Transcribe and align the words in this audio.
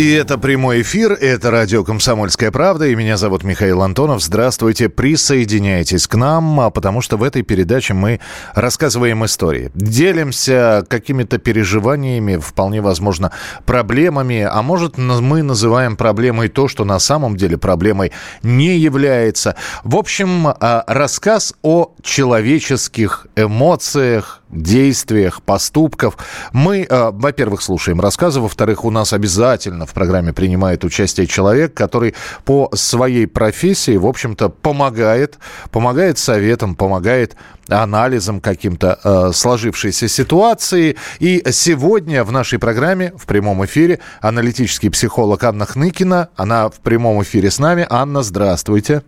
И 0.00 0.12
это 0.12 0.38
прямой 0.38 0.80
эфир, 0.80 1.12
это 1.12 1.50
радио 1.50 1.84
«Комсомольская 1.84 2.50
правда», 2.50 2.86
и 2.86 2.94
меня 2.94 3.18
зовут 3.18 3.44
Михаил 3.44 3.82
Антонов. 3.82 4.22
Здравствуйте, 4.22 4.88
присоединяйтесь 4.88 6.06
к 6.06 6.14
нам, 6.14 6.58
а 6.58 6.70
потому 6.70 7.02
что 7.02 7.18
в 7.18 7.22
этой 7.22 7.42
передаче 7.42 7.92
мы 7.92 8.18
рассказываем 8.54 9.26
истории. 9.26 9.70
Делимся 9.74 10.86
какими-то 10.88 11.36
переживаниями, 11.36 12.38
вполне 12.38 12.80
возможно, 12.80 13.32
проблемами, 13.66 14.48
а 14.50 14.62
может 14.62 14.96
мы 14.96 15.42
называем 15.42 15.98
проблемой 15.98 16.48
то, 16.48 16.66
что 16.66 16.86
на 16.86 16.98
самом 16.98 17.36
деле 17.36 17.58
проблемой 17.58 18.10
не 18.42 18.78
является. 18.78 19.54
В 19.84 19.96
общем, 19.96 20.46
а, 20.46 20.82
рассказ 20.86 21.52
о 21.60 21.92
человеческих 22.02 23.26
эмоциях, 23.36 24.40
действиях, 24.50 25.42
поступках. 25.42 26.14
Мы, 26.52 26.86
а, 26.88 27.10
во-первых, 27.10 27.62
слушаем 27.62 28.00
рассказы, 28.00 28.40
во-вторых, 28.40 28.84
у 28.84 28.90
нас 28.90 29.12
обязательно 29.12 29.86
в 29.90 29.94
программе 29.94 30.32
принимает 30.32 30.84
участие 30.84 31.26
человек, 31.26 31.74
который 31.74 32.14
по 32.44 32.70
своей 32.74 33.26
профессии, 33.26 33.96
в 33.96 34.06
общем-то, 34.06 34.48
помогает, 34.48 35.38
помогает 35.70 36.18
советам, 36.18 36.74
помогает 36.74 37.36
анализом 37.68 38.40
каким-то 38.40 38.98
э, 39.02 39.32
сложившейся 39.32 40.08
ситуации. 40.08 40.96
И 41.18 41.42
сегодня 41.50 42.24
в 42.24 42.32
нашей 42.32 42.58
программе 42.58 43.12
в 43.16 43.26
прямом 43.26 43.64
эфире 43.64 44.00
аналитический 44.20 44.90
психолог 44.90 45.42
Анна 45.44 45.66
Хныкина. 45.66 46.30
Она 46.36 46.68
в 46.68 46.80
прямом 46.80 47.22
эфире 47.22 47.50
с 47.50 47.58
нами. 47.58 47.86
Анна, 47.88 48.22
здравствуйте. 48.22 49.02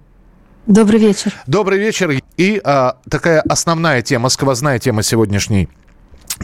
Добрый 0.67 1.01
вечер. 1.01 1.33
Добрый 1.47 1.79
вечер. 1.79 2.13
И 2.37 2.61
а, 2.65 2.97
такая 3.11 3.41
основная 3.41 4.01
тема, 4.01 4.29
сквозная 4.29 4.79
тема 4.79 5.03
сегодняшней 5.03 5.69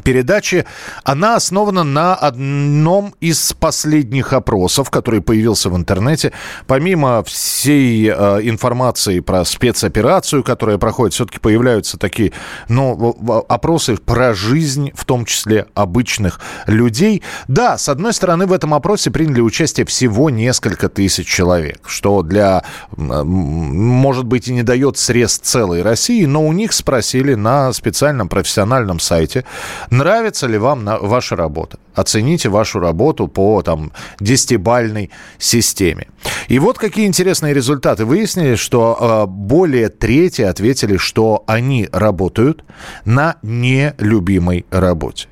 передачи, 0.01 0.65
она 1.05 1.37
основана 1.37 1.85
на 1.85 2.15
одном 2.15 3.15
из 3.21 3.53
последних 3.53 4.33
опросов, 4.33 4.91
который 4.91 5.21
появился 5.21 5.71
в 5.71 5.77
интернете. 5.77 6.33
Помимо 6.67 7.23
всей 7.25 8.09
э, 8.09 8.41
информации 8.43 9.21
про 9.21 9.45
спецоперацию, 9.45 10.43
которая 10.43 10.79
проходит, 10.79 11.15
все-таки 11.15 11.39
появляются 11.39 11.99
такие 11.99 12.33
ну, 12.69 13.45
опросы 13.49 13.97
про 13.97 14.35
жизнь, 14.35 14.91
в 14.95 15.05
том 15.05 15.25
числе 15.25 15.67
обычных 15.75 16.41
людей. 16.67 17.23
Да, 17.49 17.79
с 17.79 17.89
одной 17.89 18.13
стороны, 18.13 18.47
в 18.47 18.53
этом 18.53 18.75
опросе 18.75 19.11
приняли 19.11 19.41
участие 19.41 19.87
всего 19.87 20.31
несколько 20.31 20.89
тысяч 20.89 21.27
человек, 21.27 21.81
что 21.87 22.23
для, 22.23 22.65
может 22.97 24.25
быть, 24.25 24.49
и 24.49 24.53
не 24.53 24.63
дает 24.63 24.99
срез 24.99 25.39
целой 25.39 25.83
России, 25.83 26.25
но 26.25 26.47
у 26.47 26.53
них 26.53 26.73
спросили 26.73 27.35
на 27.35 27.73
специальном 27.73 28.29
профессиональном 28.29 29.01
сайте, 29.01 29.45
Нравится 29.91 30.47
ли 30.47 30.59
вам 30.59 30.85
на, 30.85 30.99
ваша 30.99 31.37
работа? 31.37 31.79
Оцените 31.95 32.49
вашу 32.49 32.79
работу 32.79 33.29
по 33.29 33.63
там, 33.63 33.93
десятибальной 34.21 35.11
системе. 35.39 36.09
И 36.49 36.59
вот 36.59 36.79
какие 36.79 37.07
интересные 37.07 37.55
результаты. 37.55 38.05
Выяснили, 38.05 38.57
что 38.57 38.97
э, 39.01 39.27
более 39.27 39.89
трети 39.89 40.43
ответили, 40.43 40.97
что 40.97 41.45
они 41.47 41.89
работают 41.93 42.65
на 43.05 43.37
нелюбимой 43.43 44.67
работе. 44.71 45.29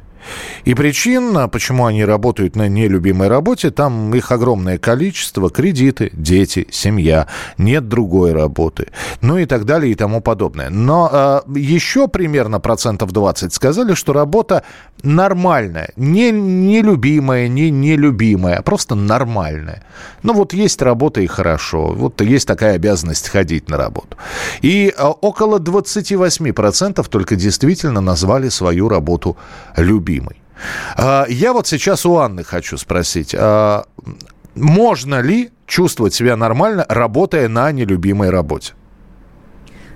И 0.64 0.74
причин, 0.74 1.48
почему 1.50 1.86
они 1.86 2.04
работают 2.04 2.56
на 2.56 2.68
нелюбимой 2.68 3.28
работе, 3.28 3.70
там 3.70 4.14
их 4.14 4.32
огромное 4.32 4.78
количество. 4.78 5.50
Кредиты, 5.50 6.10
дети, 6.12 6.66
семья, 6.70 7.28
нет 7.58 7.88
другой 7.88 8.32
работы. 8.32 8.88
Ну 9.20 9.38
и 9.38 9.46
так 9.46 9.64
далее 9.64 9.92
и 9.92 9.94
тому 9.94 10.20
подобное. 10.20 10.70
Но 10.70 11.08
э, 11.12 11.58
еще 11.58 12.08
примерно 12.08 12.60
процентов 12.60 13.12
20 13.12 13.52
сказали, 13.52 13.94
что 13.94 14.12
работа 14.12 14.64
нормальная. 15.02 15.90
Не 15.96 16.32
нелюбимая, 16.32 17.48
не 17.48 17.70
нелюбимая, 17.70 18.56
а 18.56 18.62
просто 18.62 18.94
нормальная. 18.94 19.82
Ну 20.22 20.32
вот 20.32 20.52
есть 20.52 20.82
работа 20.82 21.20
и 21.20 21.26
хорошо. 21.26 21.94
Вот 21.94 22.20
есть 22.20 22.48
такая 22.48 22.74
обязанность 22.74 23.28
ходить 23.28 23.68
на 23.68 23.76
работу. 23.76 24.16
И 24.62 24.92
э, 24.96 25.02
около 25.02 25.58
28% 25.58 27.06
только 27.08 27.36
действительно 27.36 28.00
назвали 28.00 28.48
свою 28.48 28.88
работу 28.88 29.36
любимой 29.76 30.15
любимой. 30.16 30.40
А, 30.96 31.26
я 31.28 31.52
вот 31.52 31.66
сейчас 31.66 32.06
у 32.06 32.16
Анны 32.16 32.44
хочу 32.44 32.76
спросить, 32.76 33.34
а, 33.38 33.84
можно 34.54 35.20
ли 35.20 35.50
чувствовать 35.66 36.14
себя 36.14 36.36
нормально, 36.36 36.86
работая 36.88 37.48
на 37.48 37.70
нелюбимой 37.72 38.30
работе? 38.30 38.74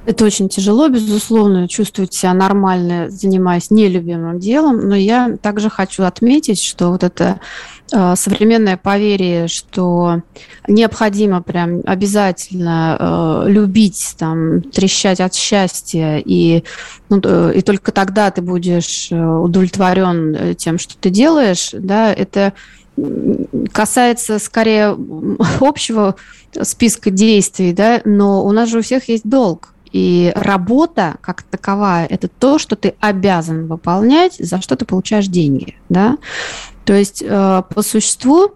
Это 0.07 0.25
очень 0.25 0.49
тяжело, 0.49 0.89
безусловно, 0.89 1.69
чувствовать 1.69 2.15
себя 2.15 2.33
нормально, 2.33 3.11
занимаясь 3.11 3.71
нелюбимым 3.71 4.39
делом, 4.39 4.89
но 4.89 4.97
я 4.97 5.37
также 5.43 5.69
хочу 5.69 6.05
отметить, 6.05 6.61
что 6.63 6.89
вот 6.89 7.05
это 7.05 7.39
э, 7.93 8.15
современное 8.17 8.79
поверье, 8.79 9.47
что 9.47 10.23
необходимо 10.67 11.43
прям 11.43 11.83
обязательно 11.85 12.97
э, 12.99 13.51
любить, 13.51 14.15
там, 14.19 14.63
трещать 14.63 15.21
от 15.21 15.35
счастья, 15.35 16.17
и, 16.25 16.65
ну, 17.11 17.21
э, 17.23 17.53
и 17.57 17.61
только 17.61 17.93
тогда 17.93 18.31
ты 18.31 18.41
будешь 18.41 19.09
удовлетворен 19.13 20.55
тем, 20.55 20.79
что 20.79 20.97
ты 20.97 21.11
делаешь, 21.11 21.71
да, 21.75 22.11
это 22.11 22.55
касается 23.71 24.39
скорее 24.39 24.97
общего 25.61 26.17
списка 26.63 27.11
действий, 27.11 27.73
да, 27.75 28.01
но 28.07 28.45
у 28.45 28.53
нас 28.53 28.71
же 28.71 28.79
у 28.79 28.83
всех 28.83 29.09
есть 29.11 29.29
долг. 29.29 29.75
И 29.93 30.33
работа 30.37 31.17
как 31.21 31.43
таковая– 31.43 32.07
это 32.11 32.29
то, 32.29 32.59
что 32.59 32.77
ты 32.77 32.95
обязан 33.01 33.67
выполнять, 33.67 34.37
за 34.39 34.61
что 34.61 34.77
ты 34.77 34.85
получаешь 34.85 35.27
деньги. 35.27 35.77
Да? 35.89 36.19
То 36.85 36.93
есть 36.93 37.23
э, 37.27 37.63
по 37.75 37.83
существу 37.83 38.53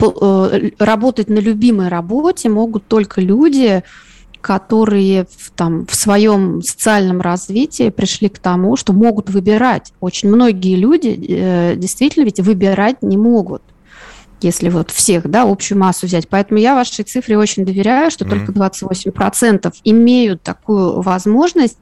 э, 0.00 0.70
работать 0.78 1.28
на 1.28 1.38
любимой 1.38 1.88
работе 1.88 2.48
могут 2.48 2.86
только 2.86 3.20
люди, 3.20 3.84
которые 4.40 5.26
в, 5.36 5.50
там, 5.50 5.86
в 5.86 5.94
своем 5.94 6.62
социальном 6.62 7.20
развитии 7.20 7.90
пришли 7.90 8.28
к 8.28 8.38
тому, 8.38 8.76
что 8.76 8.92
могут 8.92 9.30
выбирать. 9.30 9.92
Очень 10.00 10.30
многие 10.30 10.76
люди 10.76 11.08
э, 11.28 11.76
действительно 11.76 12.24
ведь 12.24 12.40
выбирать 12.40 13.02
не 13.02 13.16
могут 13.16 13.62
если 14.40 14.68
вот 14.68 14.90
всех, 14.90 15.28
да, 15.28 15.42
общую 15.42 15.78
массу 15.78 16.06
взять. 16.06 16.28
Поэтому 16.28 16.60
я 16.60 16.74
вашей 16.74 17.04
цифре 17.04 17.38
очень 17.38 17.64
доверяю, 17.64 18.10
что 18.10 18.24
mm-hmm. 18.24 18.46
только 18.46 18.52
28% 18.52 19.74
имеют 19.84 20.42
такую 20.42 21.00
возможность 21.00 21.78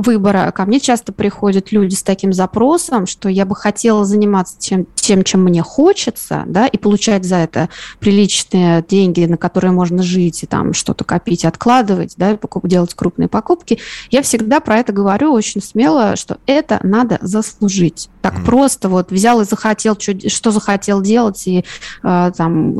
выбора. 0.00 0.50
Ко 0.52 0.64
мне 0.64 0.80
часто 0.80 1.12
приходят 1.12 1.72
люди 1.72 1.94
с 1.94 2.02
таким 2.02 2.32
запросом, 2.32 3.06
что 3.06 3.28
я 3.28 3.44
бы 3.44 3.54
хотела 3.54 4.04
заниматься 4.04 4.58
тем, 4.58 4.86
тем 4.94 5.22
чем 5.24 5.44
мне 5.44 5.62
хочется, 5.62 6.44
да, 6.46 6.66
и 6.66 6.76
получать 6.78 7.24
за 7.24 7.36
это 7.36 7.68
приличные 7.98 8.84
деньги, 8.88 9.24
на 9.24 9.36
которые 9.36 9.72
можно 9.72 10.02
жить 10.02 10.42
и 10.42 10.46
там 10.46 10.72
что-то 10.72 11.04
копить, 11.04 11.44
откладывать, 11.44 12.14
да, 12.16 12.36
покуп, 12.36 12.66
делать 12.66 12.94
крупные 12.94 13.28
покупки. 13.28 13.78
Я 14.10 14.22
всегда 14.22 14.60
про 14.60 14.78
это 14.78 14.92
говорю 14.92 15.32
очень 15.32 15.62
смело, 15.62 16.16
что 16.16 16.38
это 16.46 16.80
надо 16.82 17.18
заслужить. 17.20 18.08
Так 18.22 18.34
mm. 18.34 18.44
просто 18.44 18.88
вот 18.88 19.10
взял 19.10 19.40
и 19.40 19.44
захотел, 19.44 19.96
что, 19.98 20.28
что 20.28 20.50
захотел 20.50 21.00
делать, 21.00 21.46
и 21.46 21.64
э, 22.02 22.32
там 22.36 22.72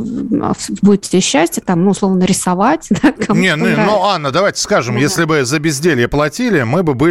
будет 0.82 1.02
тебе 1.02 1.20
счастье, 1.20 1.62
там, 1.64 1.84
ну, 1.84 1.90
условно, 1.90 2.25
рисовать. 2.25 2.88
Да, 3.00 3.34
не, 3.34 3.49
не, 3.49 3.76
ну, 3.76 4.05
Анна, 4.05 4.31
давайте 4.31 4.61
скажем, 4.61 4.96
mm. 4.96 5.00
если 5.00 5.25
бы 5.25 5.44
за 5.44 5.58
безделье 5.58 6.06
платили, 6.06 6.62
мы 6.62 6.82
бы 6.82 6.94
были 6.94 7.10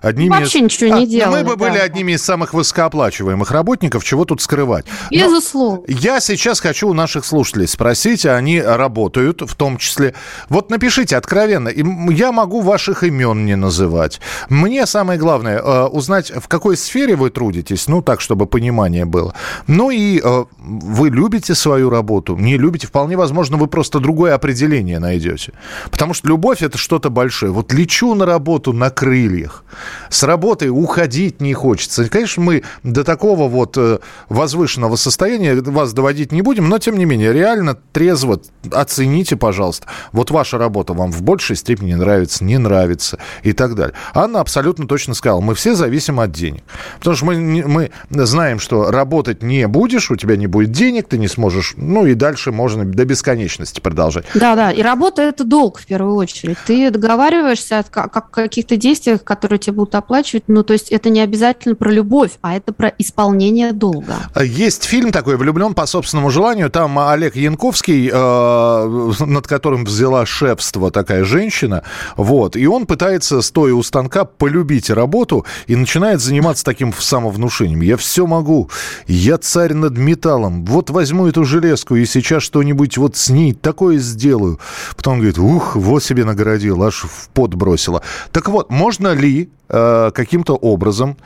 одними... 0.00 0.30
Вообще 0.30 0.58
из... 0.58 0.64
ничего 0.64 0.96
не 0.96 1.04
а, 1.04 1.06
делали. 1.06 1.42
Мы 1.42 1.50
бы 1.50 1.56
да. 1.56 1.70
были 1.70 1.78
одними 1.78 2.12
из 2.12 2.22
самых 2.22 2.54
высокооплачиваемых 2.54 3.50
работников, 3.50 4.04
чего 4.04 4.24
тут 4.24 4.42
скрывать. 4.42 4.86
Безусловно. 5.10 5.82
Но 5.86 5.94
я 5.98 6.20
сейчас 6.20 6.60
хочу 6.60 6.88
у 6.88 6.92
наших 6.92 7.24
слушателей 7.24 7.66
спросить, 7.66 8.26
а 8.26 8.36
они 8.36 8.60
работают 8.60 9.42
в 9.42 9.54
том 9.54 9.78
числе. 9.78 10.14
Вот 10.48 10.70
напишите 10.70 11.16
откровенно, 11.16 11.68
я 11.68 12.32
могу 12.32 12.60
ваших 12.60 13.02
имен 13.02 13.44
не 13.44 13.56
называть. 13.56 14.20
Мне 14.48 14.86
самое 14.86 15.18
главное 15.18 15.58
э, 15.58 15.84
узнать, 15.86 16.32
в 16.34 16.48
какой 16.48 16.76
сфере 16.76 17.16
вы 17.16 17.30
трудитесь, 17.30 17.88
ну 17.88 18.02
так, 18.02 18.20
чтобы 18.20 18.46
понимание 18.46 19.04
было. 19.04 19.34
Ну 19.66 19.90
и 19.90 20.20
э, 20.22 20.44
вы 20.58 21.10
любите 21.10 21.54
свою 21.54 21.90
работу, 21.90 22.36
не 22.36 22.56
любите, 22.56 22.86
вполне 22.86 23.16
возможно, 23.16 23.56
вы 23.56 23.66
просто 23.66 24.00
другое 24.00 24.34
определение 24.34 24.98
найдете. 24.98 25.52
Потому 25.90 26.14
что 26.14 26.28
любовь 26.28 26.62
это 26.62 26.78
что-то 26.78 27.10
большое. 27.10 27.52
Вот 27.52 27.72
лечу 27.72 28.14
на 28.14 28.26
работу 28.26 28.72
на 28.72 28.90
крылья, 28.90 29.23
крыльях. 29.28 29.64
С 30.08 30.22
работы 30.22 30.70
уходить 30.70 31.40
не 31.40 31.54
хочется. 31.54 32.08
Конечно, 32.08 32.42
мы 32.42 32.62
до 32.82 33.04
такого 33.04 33.48
вот 33.48 33.76
э, 33.76 33.98
возвышенного 34.28 34.96
состояния 34.96 35.54
вас 35.54 35.92
доводить 35.92 36.32
не 36.32 36.42
будем, 36.42 36.68
но, 36.68 36.78
тем 36.78 36.96
не 36.96 37.04
менее, 37.04 37.32
реально 37.32 37.76
трезво 37.92 38.40
оцените, 38.70 39.36
пожалуйста. 39.36 39.86
Вот 40.12 40.30
ваша 40.30 40.58
работа 40.58 40.92
вам 40.92 41.10
в 41.10 41.22
большей 41.22 41.56
степени 41.56 41.94
нравится, 41.94 42.44
не 42.44 42.58
нравится 42.58 43.18
и 43.42 43.52
так 43.52 43.74
далее. 43.74 43.94
Анна 44.14 44.40
абсолютно 44.40 44.86
точно 44.86 45.14
сказала, 45.14 45.40
мы 45.40 45.54
все 45.54 45.74
зависим 45.74 46.20
от 46.20 46.32
денег. 46.32 46.62
Потому 46.98 47.16
что 47.16 47.26
мы, 47.26 47.64
мы 47.66 47.90
знаем, 48.10 48.58
что 48.58 48.90
работать 48.90 49.42
не 49.42 49.66
будешь, 49.66 50.10
у 50.10 50.16
тебя 50.16 50.36
не 50.36 50.46
будет 50.46 50.72
денег, 50.72 51.08
ты 51.08 51.18
не 51.18 51.28
сможешь, 51.28 51.74
ну 51.76 52.06
и 52.06 52.14
дальше 52.14 52.52
можно 52.52 52.84
до 52.84 53.04
бесконечности 53.04 53.80
продолжать. 53.80 54.26
Да, 54.34 54.54
да, 54.54 54.70
и 54.70 54.82
работа– 54.82 55.22
это 55.34 55.44
долг 55.44 55.78
в 55.78 55.86
первую 55.86 56.14
очередь. 56.16 56.58
Ты 56.66 56.90
договариваешься 56.90 57.78
о 57.78 58.10
каких-то 58.10 58.76
действиях, 58.76 59.13
которые 59.22 59.58
тебе 59.58 59.74
будут 59.74 59.94
оплачивать, 59.94 60.44
ну 60.48 60.62
то 60.62 60.72
есть 60.72 60.90
это 60.90 61.10
не 61.10 61.20
обязательно 61.20 61.74
про 61.74 61.90
любовь, 61.90 62.32
а 62.42 62.56
это 62.56 62.72
про 62.72 62.88
исполнение 62.98 63.72
долга. 63.72 64.16
Есть 64.40 64.84
фильм 64.84 65.12
такой 65.12 65.36
«Влюблен 65.36 65.74
по 65.74 65.86
собственному 65.86 66.30
желанию», 66.30 66.70
там 66.70 66.98
Олег 66.98 67.36
Янковский, 67.36 68.10
э, 68.12 69.12
над 69.24 69.46
которым 69.46 69.84
взяла 69.84 70.26
шефство 70.26 70.90
такая 70.90 71.24
женщина, 71.24 71.84
вот, 72.16 72.56
и 72.56 72.66
он 72.66 72.86
пытается, 72.86 73.42
стоя 73.42 73.74
у 73.74 73.82
станка, 73.82 74.24
полюбить 74.24 74.90
работу 74.90 75.44
и 75.66 75.76
начинает 75.76 76.20
заниматься 76.20 76.64
таким 76.64 76.92
самовнушением. 76.92 77.80
Я 77.80 77.96
все 77.96 78.26
могу, 78.26 78.70
я 79.06 79.38
царь 79.38 79.74
над 79.74 79.96
металлом, 79.98 80.64
вот 80.64 80.90
возьму 80.90 81.26
эту 81.26 81.44
железку 81.44 81.96
и 81.96 82.06
сейчас 82.06 82.42
что-нибудь 82.42 82.96
вот 82.96 83.16
с 83.16 83.28
ней 83.30 83.52
такое 83.54 83.98
сделаю. 83.98 84.58
Потом 84.96 85.18
говорит, 85.18 85.38
ух, 85.38 85.76
вот 85.76 86.02
себе 86.02 86.24
наградил, 86.24 86.82
аж 86.82 87.04
в 87.04 87.28
пот 87.30 87.54
бросила. 87.54 88.02
Так 88.32 88.48
вот, 88.48 88.70
можно 88.70 89.03
ли 89.12 89.50
э, 89.68 90.10
каким-то 90.14 90.54
образом 90.54 91.16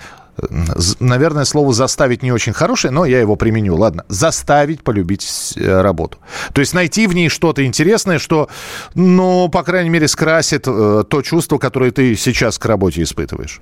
наверное, 1.01 1.45
слово 1.45 1.73
«заставить» 1.73 2.23
не 2.23 2.33
очень 2.33 2.53
хорошее, 2.53 2.93
но 2.93 3.05
я 3.05 3.21
его 3.21 3.37
применю. 3.37 3.77
Ладно, 3.77 4.05
заставить 4.09 4.83
полюбить 4.83 5.55
э, 5.57 5.81
работу. 5.81 6.19
То 6.53 6.61
есть 6.61 6.75
найти 6.75 7.07
в 7.07 7.15
ней 7.15 7.29
что-то 7.29 7.65
интересное, 7.65 8.19
что, 8.19 8.49
ну, 8.95 9.49
по 9.49 9.63
крайней 9.63 9.91
мере, 9.91 10.09
скрасит 10.09 10.67
э, 10.67 11.05
то 11.09 11.23
чувство, 11.23 11.59
которое 11.59 11.91
ты 11.91 12.15
сейчас 12.15 12.59
к 12.59 12.67
работе 12.67 13.03
испытываешь. 13.03 13.61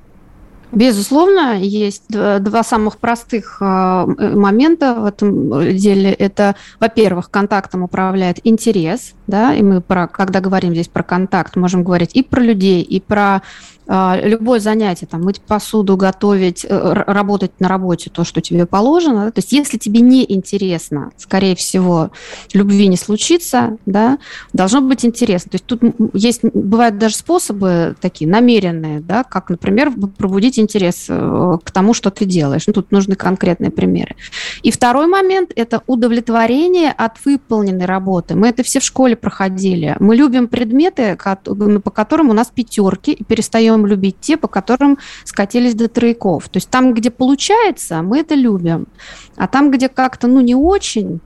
Безусловно, 0.72 1.58
есть 1.58 2.08
два 2.08 2.64
самых 2.64 2.98
простых 2.98 3.58
э, 3.60 3.64
момента 3.64 4.94
в 4.94 5.04
этом 5.04 5.76
деле. 5.76 6.12
Это, 6.12 6.56
во-первых, 6.80 7.30
контактом 7.30 7.84
управляет 7.84 8.40
интерес, 8.42 9.14
да, 9.28 9.54
и 9.54 9.62
мы, 9.62 9.80
про, 9.80 10.08
когда 10.08 10.40
говорим 10.40 10.72
здесь 10.72 10.88
про 10.88 11.04
контакт, 11.04 11.54
можем 11.56 11.84
говорить 11.84 12.10
и 12.14 12.22
про 12.22 12.40
людей, 12.40 12.82
и 12.82 13.00
про 13.00 13.42
любое 13.88 14.58
занятие, 14.58 15.06
там, 15.06 15.22
мыть 15.22 15.40
посуду, 15.40 15.96
готовить, 15.96 16.66
э, 16.68 16.92
работать 17.06 17.52
на 17.60 17.68
работе, 17.68 18.10
то, 18.10 18.24
что 18.24 18.40
тебе 18.40 18.66
положено. 18.66 19.30
То 19.30 19.38
есть 19.38 19.52
если 19.52 19.78
тебе 19.78 20.00
не 20.00 20.24
интересно, 20.32 21.12
скорее 21.16 21.54
всего, 21.54 22.10
любви 22.52 22.88
не 22.88 22.96
случится, 22.96 23.76
да, 23.86 24.18
должно 24.52 24.80
быть 24.80 25.04
интересно. 25.04 25.50
То 25.50 25.54
есть 25.54 25.66
тут 25.66 25.82
есть, 26.14 26.42
бывают 26.42 26.98
даже 26.98 27.14
способы 27.14 27.94
такие 28.00 28.28
намеренные, 28.28 29.00
да, 29.00 29.22
как, 29.22 29.50
например, 29.50 29.92
пробудить 30.18 30.58
интерес 30.58 31.06
э, 31.08 31.58
к 31.62 31.70
тому, 31.70 31.94
что 31.94 32.10
ты 32.10 32.24
делаешь. 32.24 32.66
Ну, 32.66 32.72
тут 32.72 32.90
нужны 32.90 33.14
конкретные 33.14 33.70
примеры. 33.70 34.16
И 34.62 34.72
второй 34.72 35.06
момент– 35.06 35.52
это 35.56 35.82
удовлетворение 35.86 36.90
от 36.90 37.24
выполненной 37.24 37.86
работы. 37.86 38.34
Мы 38.34 38.48
это 38.48 38.64
все 38.64 38.80
в 38.80 38.84
школе 38.84 39.14
проходили. 39.14 39.96
Мы 40.00 40.16
любим 40.16 40.48
предметы, 40.48 41.16
по 41.16 41.90
которым 41.90 42.30
у 42.30 42.32
нас 42.32 42.50
пятерки, 42.52 43.12
и 43.12 43.22
перестаем 43.22 43.75
начнем 43.76 43.86
любить 43.86 44.16
те, 44.20 44.36
по 44.36 44.48
которым 44.48 44.98
скатились 45.24 45.74
до 45.74 45.88
трояков. 45.88 46.48
То 46.48 46.58
есть 46.58 46.68
там, 46.70 46.94
где 46.94 47.10
получается, 47.10 48.02
мы 48.02 48.20
это 48.20 48.34
любим. 48.34 48.86
А 49.36 49.46
там, 49.46 49.70
где 49.70 49.88
как-то, 49.88 50.26
ну, 50.26 50.40
не 50.40 50.54
очень, 50.54 51.20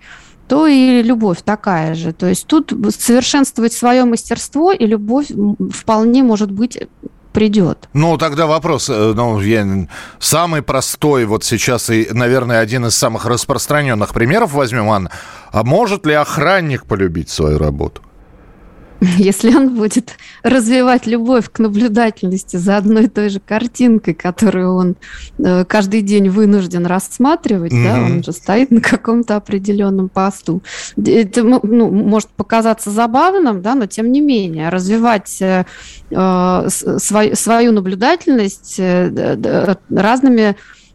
то 0.49 0.67
и 0.67 1.02
любовь 1.02 1.43
такая 1.44 1.94
же. 1.94 2.12
То 2.12 2.26
есть 2.26 2.47
тут 2.47 2.73
совершенствовать 2.99 3.73
свое 3.73 4.05
мастерство, 4.05 4.73
и 4.73 4.87
любовь 4.87 5.29
вполне 5.73 6.23
может 6.23 6.50
быть 6.50 6.79
придет. 7.32 7.88
Ну, 7.93 8.19
тогда 8.19 8.47
вопрос, 8.47 8.91
э, 8.91 9.12
ну, 9.14 9.41
я, 9.41 9.87
самый 10.19 10.62
простой 10.62 11.26
вот 11.26 11.44
сейчас 11.44 11.88
и, 11.91 12.08
наверное, 12.11 12.58
один 12.58 12.87
из 12.87 12.96
самых 12.96 13.26
распространенных 13.26 14.12
примеров 14.12 14.53
возьмем, 14.53 14.91
Анна. 14.91 15.11
А 15.53 15.62
может 15.62 16.06
ли 16.06 16.14
охранник 16.14 16.87
полюбить 16.87 17.31
свою 17.31 17.58
работу? 17.58 18.03
если 19.19 19.55
он 19.55 19.75
будет 19.75 20.12
развивать 20.43 21.06
любовь 21.06 21.50
к 21.50 21.58
наблюдательности 21.58 22.56
за 22.56 22.76
одной 22.76 23.05
и 23.05 23.08
той 23.08 23.31
же 23.31 23.41
картинкой, 23.41 24.14
которую 24.14 24.75
он 24.75 24.97
э, 25.38 25.64
каждый 25.64 26.02
день 26.02 26.29
вынужден 26.29 26.87
рассматривать, 26.87 27.73
mm-hmm. 27.73 27.85
да, 27.85 28.02
он 28.02 28.23
же 28.23 28.32
стоит 28.32 28.70
на 28.70 28.81
каком-то 28.81 29.37
определенном 29.37 30.08
посту. 30.08 30.62
Это 30.97 31.43
ну, 31.43 31.61
может 31.91 32.29
показаться 32.31 32.91
забавным, 32.91 33.62
да, 33.62 33.75
но 33.75 33.87
тем 33.87 34.12
не 34.12 34.20
менее 34.20 34.69
развивать 34.69 35.41
э, 35.41 35.64
э 36.11 36.69
свою, 36.69 37.37
свою 37.37 37.73
наблюдательность 37.73 38.76
э, 38.79 39.76
разными 39.91 40.41
Э, 40.41 40.55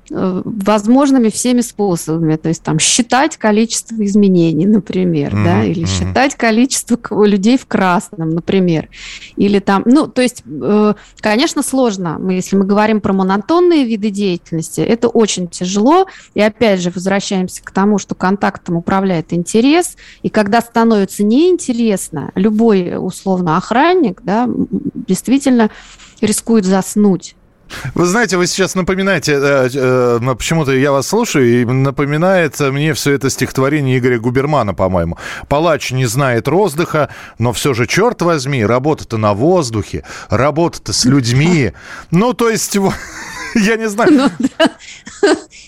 возможными 0.09 1.29
всеми 1.29 1.61
способами, 1.61 2.35
то 2.35 2.49
есть 2.49 2.63
там 2.63 2.79
считать 2.79 3.37
количество 3.37 4.03
изменений, 4.05 4.65
например, 4.65 5.33
mm-hmm. 5.33 5.43
да, 5.43 5.63
или 5.63 5.83
mm-hmm. 5.83 6.07
считать 6.07 6.35
количество 6.35 7.25
людей 7.25 7.57
в 7.57 7.65
красном, 7.65 8.29
например, 8.29 8.89
или 9.35 9.59
там, 9.59 9.83
ну, 9.85 10.07
то 10.07 10.21
есть, 10.21 10.43
э, 10.45 10.93
конечно, 11.19 11.63
сложно, 11.63 12.17
мы, 12.19 12.33
если 12.33 12.55
мы 12.55 12.65
говорим 12.65 13.01
про 13.01 13.13
монотонные 13.13 13.85
виды 13.85 14.09
деятельности, 14.09 14.81
это 14.81 15.07
очень 15.07 15.47
тяжело, 15.47 16.07
и 16.33 16.41
опять 16.41 16.81
же 16.81 16.91
возвращаемся 16.91 17.63
к 17.63 17.71
тому, 17.71 17.97
что 17.97 18.13
контактом 18.15 18.75
управляет 18.75 19.33
интерес, 19.33 19.95
и 20.21 20.29
когда 20.29 20.61
становится 20.61 21.23
неинтересно, 21.23 22.31
любой 22.35 22.95
условно 22.97 23.57
охранник, 23.57 24.21
да, 24.23 24.47
действительно 25.07 25.71
рискует 26.21 26.65
заснуть 26.65 27.35
вы 27.93 28.05
знаете, 28.05 28.37
вы 28.37 28.47
сейчас 28.47 28.75
напоминаете, 28.75 29.33
э, 29.33 29.69
э, 29.73 30.35
почему-то 30.35 30.71
я 30.71 30.91
вас 30.91 31.07
слушаю, 31.07 31.61
и 31.61 31.65
напоминает 31.65 32.59
мне 32.59 32.93
все 32.93 33.13
это 33.13 33.29
стихотворение 33.29 33.97
Игоря 33.97 34.19
Губермана, 34.19 34.73
по-моему. 34.73 35.17
«Палач 35.47 35.91
не 35.91 36.05
знает 36.05 36.47
роздыха, 36.47 37.09
но 37.39 37.53
все 37.53 37.73
же, 37.73 37.87
черт 37.87 38.21
возьми, 38.21 38.65
работа-то 38.65 39.17
на 39.17 39.33
воздухе, 39.33 40.03
работа-то 40.29 40.93
с 40.93 41.05
людьми». 41.05 41.73
Ну, 42.11 42.33
то 42.33 42.49
есть, 42.49 42.77
я 43.55 43.75
не 43.77 43.89
знаю. 43.89 44.29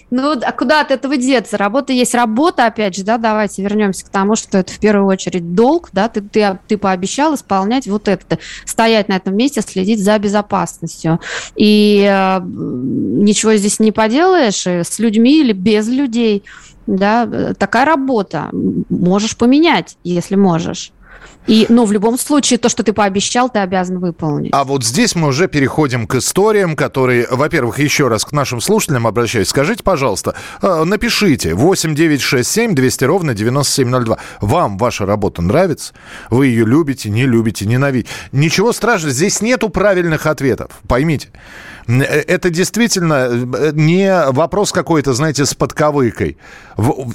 Ну, 0.10 0.40
а 0.42 0.52
куда 0.54 0.82
от 0.82 0.92
этого 0.92 1.18
деться? 1.18 1.58
Работа 1.58 1.92
есть 1.92 2.16
работа, 2.16 2.66
опять 2.66 2.96
же, 2.96 3.04
да, 3.04 3.18
давайте 3.18 3.62
вернемся 3.62 4.06
к 4.06 4.10
тому, 4.10 4.36
что 4.36 4.60
это 4.60 4.72
в 4.72 4.80
первую 4.80 5.08
очередь 5.08 5.54
долг, 5.54 5.90
да, 5.92 6.08
ты, 6.08 6.22
ты, 6.22 6.58
ты 6.68 6.78
пообещал 6.78 7.36
исполнять 7.36 7.88
вот 7.88 8.08
это, 8.08 8.40
стоять 8.66 9.10
на 9.10 9.18
этом 9.18 9.36
месте, 9.36 9.62
следить 9.62 10.02
за 10.02 10.18
безопасностью. 10.18 11.20
И 11.56 12.08
э, 12.10 12.40
ничего 12.42 13.56
здесь 13.56 13.80
не 13.80 13.92
поделаешь, 13.92 14.66
и 14.66 14.84
с 14.84 14.98
людьми 15.00 15.42
или 15.42 15.52
без 15.52 15.90
людей, 15.90 16.44
да, 16.86 17.54
такая 17.58 17.84
работа. 17.84 18.50
Можешь 18.90 19.36
поменять, 19.36 19.98
если 20.06 20.36
можешь. 20.36 20.94
И, 21.48 21.66
но 21.70 21.86
в 21.86 21.94
любом 21.94 22.20
случае, 22.20 22.60
то, 22.60 22.68
что 22.68 22.84
ты 22.84 22.92
пообещал, 22.92 23.50
ты 23.50 23.60
обязан 23.60 24.00
выполнить. 24.00 24.52
А 24.54 24.66
вот 24.66 24.84
здесь 24.84 25.16
мы 25.16 25.30
уже 25.30 25.48
переходим 25.48 26.06
к 26.06 26.16
историям, 26.16 26.76
которые, 26.76 27.26
во-первых, 27.32 27.80
еще 27.80 28.10
раз 28.10 28.26
к 28.26 28.34
нашим 28.34 28.60
слушателям 28.60 29.08
обращаюсь. 29.08 29.48
Скажите, 29.48 29.82
пожалуйста, 29.82 30.36
э, 30.62 30.84
напишите 30.84 31.54
8 31.54 31.96
9 31.96 32.22
6 32.22 32.50
7 32.50 32.76
200 32.76 33.06
ровно 33.06 33.34
9702. 33.34 34.18
Вам 34.42 34.78
ваша 34.78 35.06
работа 35.06 35.42
нравится? 35.42 35.94
Вы 36.30 36.48
ее 36.48 36.66
любите, 36.66 37.10
не 37.10 37.26
любите, 37.26 37.66
ненавидите? 37.66 38.10
Ничего 38.34 38.74
страшного, 38.74 39.14
здесь 39.14 39.42
нету 39.42 39.70
правильных 39.70 40.26
ответов, 40.26 40.72
поймите. 40.88 41.30
Э, 41.88 42.04
это 42.04 42.50
действительно 42.50 43.30
э, 43.30 43.72
не 43.74 44.32
вопрос 44.32 44.72
какой-то, 44.72 45.14
знаете, 45.14 45.46
с 45.46 45.54
подковыкой. 45.54 46.38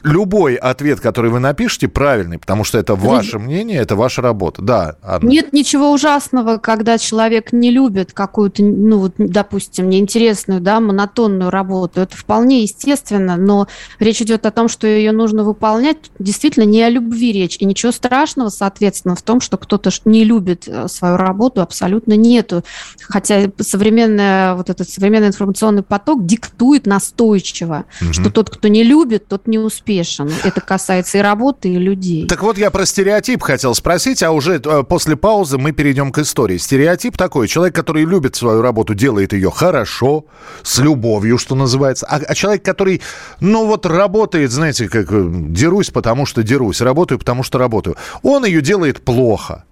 Любой 0.02 0.56
ответ, 0.56 1.00
который 1.00 1.30
вы 1.30 1.38
напишете, 1.38 1.88
правильный, 1.88 2.38
потому 2.38 2.64
что 2.64 2.78
это 2.78 2.94
ваше 2.94 3.38
мнение, 3.38 3.78
это 3.78 3.94
ваша 4.02 4.20
работа. 4.20 4.62
Да, 4.62 4.96
Анна. 5.02 5.28
Нет 5.28 5.52
ничего 5.52 5.92
ужасного, 5.92 6.58
когда 6.58 6.98
человек 6.98 7.52
не 7.52 7.70
любит 7.70 8.12
какую-то, 8.12 8.62
ну, 8.62 8.98
вот, 8.98 9.14
допустим, 9.16 9.88
неинтересную, 9.88 10.60
да, 10.60 10.80
монотонную 10.80 11.50
работу. 11.50 12.00
Это 12.00 12.16
вполне 12.16 12.62
естественно, 12.62 13.36
но 13.36 13.68
речь 13.98 14.20
идет 14.20 14.44
о 14.44 14.50
том, 14.50 14.68
что 14.68 14.86
ее 14.86 15.12
нужно 15.12 15.44
выполнять. 15.44 15.98
Действительно, 16.18 16.64
не 16.64 16.82
о 16.82 16.90
любви 16.90 17.32
речь. 17.32 17.56
И 17.58 17.64
ничего 17.64 17.92
страшного, 17.92 18.48
соответственно, 18.48 19.14
в 19.14 19.22
том, 19.22 19.40
что 19.40 19.56
кто-то 19.56 19.90
не 20.04 20.24
любит 20.24 20.64
э, 20.66 20.88
свою 20.88 21.16
работу, 21.16 21.62
абсолютно 21.62 22.14
нету. 22.14 22.64
Хотя 23.00 23.50
современная 23.60 24.54
вот 24.54 24.68
этот 24.68 24.88
современный 24.88 25.28
информационный 25.28 25.82
поток 25.82 26.26
диктует 26.26 26.86
настойчиво, 26.86 27.84
угу. 28.00 28.12
что 28.12 28.30
тот, 28.30 28.50
кто 28.50 28.68
не 28.68 28.82
любит, 28.82 29.28
тот 29.28 29.46
не 29.46 29.58
успешен. 29.58 30.30
Это 30.44 30.60
касается 30.60 31.18
и 31.18 31.20
работы, 31.20 31.68
и 31.68 31.76
людей. 31.76 32.26
Так 32.26 32.42
вот, 32.42 32.58
я 32.58 32.70
про 32.70 32.84
стереотип 32.84 33.42
хотел 33.42 33.74
спросить 33.74 33.91
спросить, 33.92 34.22
а 34.22 34.30
уже 34.30 34.60
э, 34.64 34.82
после 34.84 35.16
паузы 35.16 35.58
мы 35.58 35.72
перейдем 35.72 36.12
к 36.12 36.18
истории. 36.18 36.56
Стереотип 36.56 37.16
такой. 37.16 37.46
Человек, 37.46 37.74
который 37.74 38.06
любит 38.06 38.36
свою 38.36 38.62
работу, 38.62 38.94
делает 38.94 39.34
ее 39.34 39.50
хорошо, 39.50 40.24
с 40.62 40.78
любовью, 40.78 41.36
что 41.36 41.54
называется. 41.54 42.06
А, 42.06 42.16
а 42.16 42.34
человек, 42.34 42.64
который, 42.64 43.02
ну 43.40 43.66
вот, 43.66 43.84
работает, 43.84 44.50
знаете, 44.50 44.88
как 44.88 45.12
э, 45.12 45.30
дерусь, 45.50 45.90
потому 45.90 46.24
что 46.24 46.42
дерусь, 46.42 46.80
работаю, 46.80 47.18
потому 47.18 47.42
что 47.42 47.58
работаю. 47.58 47.96
Он 48.22 48.46
ее 48.46 48.62
делает 48.62 49.04
плохо. 49.04 49.64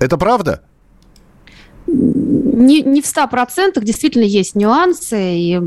Это 0.00 0.18
правда? 0.18 0.60
Не, 2.58 2.82
не 2.82 3.00
в 3.00 3.04
100% 3.04 3.82
действительно 3.82 4.24
есть 4.24 4.54
нюансы, 4.54 5.16
и 5.18 5.60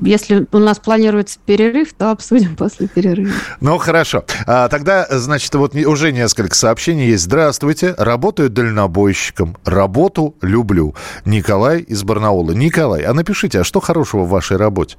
если 0.00 0.46
у 0.52 0.58
нас 0.58 0.78
планируется 0.78 1.38
перерыв, 1.44 1.92
то 1.94 2.10
обсудим 2.10 2.56
после 2.56 2.88
перерыва. 2.88 3.32
Ну, 3.60 3.78
хорошо. 3.78 4.24
А, 4.46 4.68
тогда, 4.68 5.06
значит, 5.10 5.54
вот 5.54 5.74
уже 5.74 6.12
несколько 6.12 6.54
сообщений 6.54 7.08
есть. 7.08 7.24
Здравствуйте, 7.24 7.94
работаю 7.98 8.50
дальнобойщиком, 8.50 9.56
работу 9.64 10.36
люблю. 10.40 10.94
Николай 11.24 11.80
из 11.80 12.02
Барнаула. 12.02 12.52
Николай, 12.52 13.02
а 13.02 13.12
напишите, 13.12 13.60
а 13.60 13.64
что 13.64 13.80
хорошего 13.80 14.22
в 14.22 14.28
вашей 14.28 14.56
работе? 14.56 14.96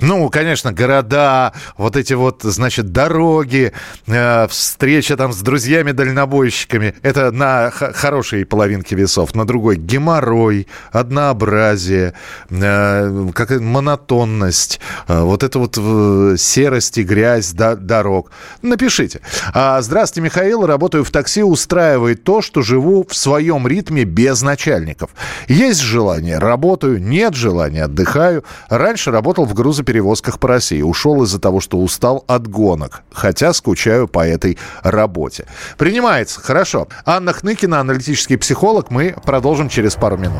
Ну, 0.00 0.28
конечно, 0.28 0.72
города, 0.72 1.52
вот 1.76 1.96
эти 1.96 2.14
вот, 2.14 2.42
значит, 2.42 2.92
дороги, 2.92 3.72
э, 4.06 4.48
встреча 4.48 5.16
там 5.16 5.32
с 5.32 5.40
друзьями-дальнобойщиками. 5.40 6.94
Это 7.02 7.30
на 7.30 7.70
хорошей 7.70 8.44
половинке 8.44 8.96
весов. 8.96 9.34
На 9.34 9.46
другой 9.46 9.76
геморрой, 9.76 10.49
однообразие, 10.92 12.14
э, 12.50 13.28
как 13.34 13.50
монотонность, 13.60 14.80
э, 15.08 15.20
вот 15.20 15.42
это 15.42 15.58
вот 15.58 15.76
э, 15.78 16.36
серость 16.38 16.98
и 16.98 17.02
грязь 17.02 17.52
до, 17.52 17.76
дорог. 17.76 18.30
Напишите. 18.62 19.20
А, 19.54 19.80
здравствуйте, 19.82 20.24
Михаил. 20.24 20.66
Работаю 20.66 21.04
в 21.04 21.10
такси. 21.10 21.42
Устраивает 21.42 22.24
то, 22.24 22.42
что 22.42 22.62
живу 22.62 23.06
в 23.08 23.14
своем 23.14 23.66
ритме 23.66 24.04
без 24.04 24.42
начальников. 24.42 25.10
Есть 25.48 25.80
желание– 25.80 26.38
работаю. 26.40 27.02
Нет 27.02 27.34
желания– 27.34 27.84
отдыхаю. 27.84 28.44
Раньше 28.68 29.10
работал 29.10 29.44
в 29.44 29.54
грузоперевозках 29.54 30.38
по 30.38 30.48
России. 30.48 30.82
Ушел 30.82 31.22
из-за 31.22 31.40
того, 31.40 31.60
что 31.60 31.78
устал 31.78 32.24
от 32.26 32.46
гонок. 32.48 33.02
Хотя 33.12 33.52
скучаю 33.52 34.08
по 34.08 34.26
этой 34.26 34.58
работе. 34.82 35.46
Принимается. 35.78 36.40
Хорошо. 36.40 36.88
Анна 37.04 37.32
Хныкина, 37.32 37.80
аналитический 37.80 38.38
психолог. 38.38 38.90
Мы 38.90 39.14
продолжим 39.24 39.68
через 39.68 39.94
пару 39.94 40.16
минут. 40.16 40.39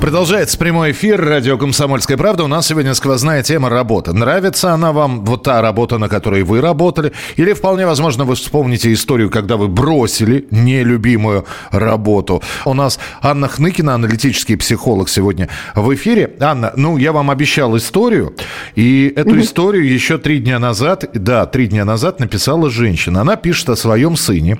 Продолжается 0.00 0.58
прямой 0.58 0.92
эфир 0.92 1.20
радио 1.20 1.56
«Комсомольская 1.56 2.16
правда». 2.16 2.44
У 2.44 2.46
нас 2.46 2.66
сегодня 2.66 2.94
сквозная 2.94 3.42
тема 3.42 3.70
работа. 3.70 4.12
Нравится 4.12 4.72
она 4.72 4.92
вам, 4.92 5.24
вот 5.24 5.42
та 5.42 5.62
работа, 5.62 5.98
на 5.98 6.08
которой 6.08 6.42
вы 6.42 6.60
работали? 6.60 7.12
Или 7.36 7.54
вполне 7.54 7.86
возможно 7.86 8.24
вы 8.24 8.34
вспомните 8.34 8.92
историю, 8.92 9.30
когда 9.30 9.56
вы 9.56 9.68
бросили 9.68 10.46
нелюбимую 10.50 11.46
работу? 11.70 12.42
У 12.64 12.74
нас 12.74 13.00
Анна 13.20 13.48
Хныкина, 13.48 13.94
аналитический 13.94 14.56
психолог, 14.56 15.08
сегодня 15.08 15.48
в 15.74 15.92
эфире. 15.94 16.34
Анна, 16.40 16.72
ну, 16.76 16.98
я 16.98 17.12
вам 17.12 17.30
обещал 17.30 17.76
историю, 17.76 18.34
и 18.74 19.12
эту 19.16 19.30
mm-hmm. 19.30 19.40
историю 19.40 19.92
еще 19.92 20.18
три 20.18 20.38
дня 20.38 20.58
назад, 20.58 21.04
да, 21.14 21.46
три 21.46 21.68
дня 21.68 21.84
назад 21.84 22.20
написала 22.20 22.70
женщина. 22.70 23.22
Она 23.22 23.36
пишет 23.36 23.70
о 23.70 23.76
своем 23.76 24.16
сыне, 24.16 24.58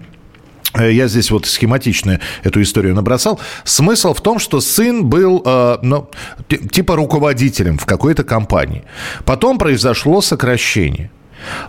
я 0.85 1.09
здесь 1.09 1.31
вот 1.31 1.47
схематично 1.47 2.21
эту 2.43 2.63
историю 2.63 2.95
набросал. 2.95 3.41
Смысл 3.65 4.15
в 4.15 4.21
том, 4.21 4.39
что 4.39 4.61
сын 4.61 5.05
был, 5.05 5.43
э, 5.45 5.79
ну, 5.83 6.09
типа 6.49 6.97
руководителем 6.97 7.79
в 7.79 7.87
какой-то 7.87 8.25
компании. 8.25 8.85
Потом 9.25 9.59
произошло 9.59 10.21
сокращение. 10.21 11.11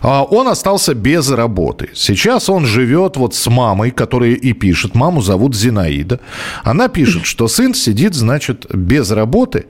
А 0.02 0.24
он 0.24 0.48
остался 0.48 0.94
без 0.94 1.30
работы. 1.30 1.90
Сейчас 1.94 2.48
он 2.48 2.66
живет 2.66 3.16
вот 3.16 3.34
с 3.34 3.46
мамой, 3.48 3.90
которая 3.90 4.30
и 4.30 4.52
пишет. 4.52 4.94
Маму 4.94 5.20
зовут 5.20 5.54
Зинаида. 5.54 6.20
Она 6.64 6.88
пишет, 6.88 7.26
что 7.26 7.48
сын 7.48 7.74
сидит, 7.74 8.14
значит, 8.14 8.66
без 8.74 9.10
работы. 9.10 9.66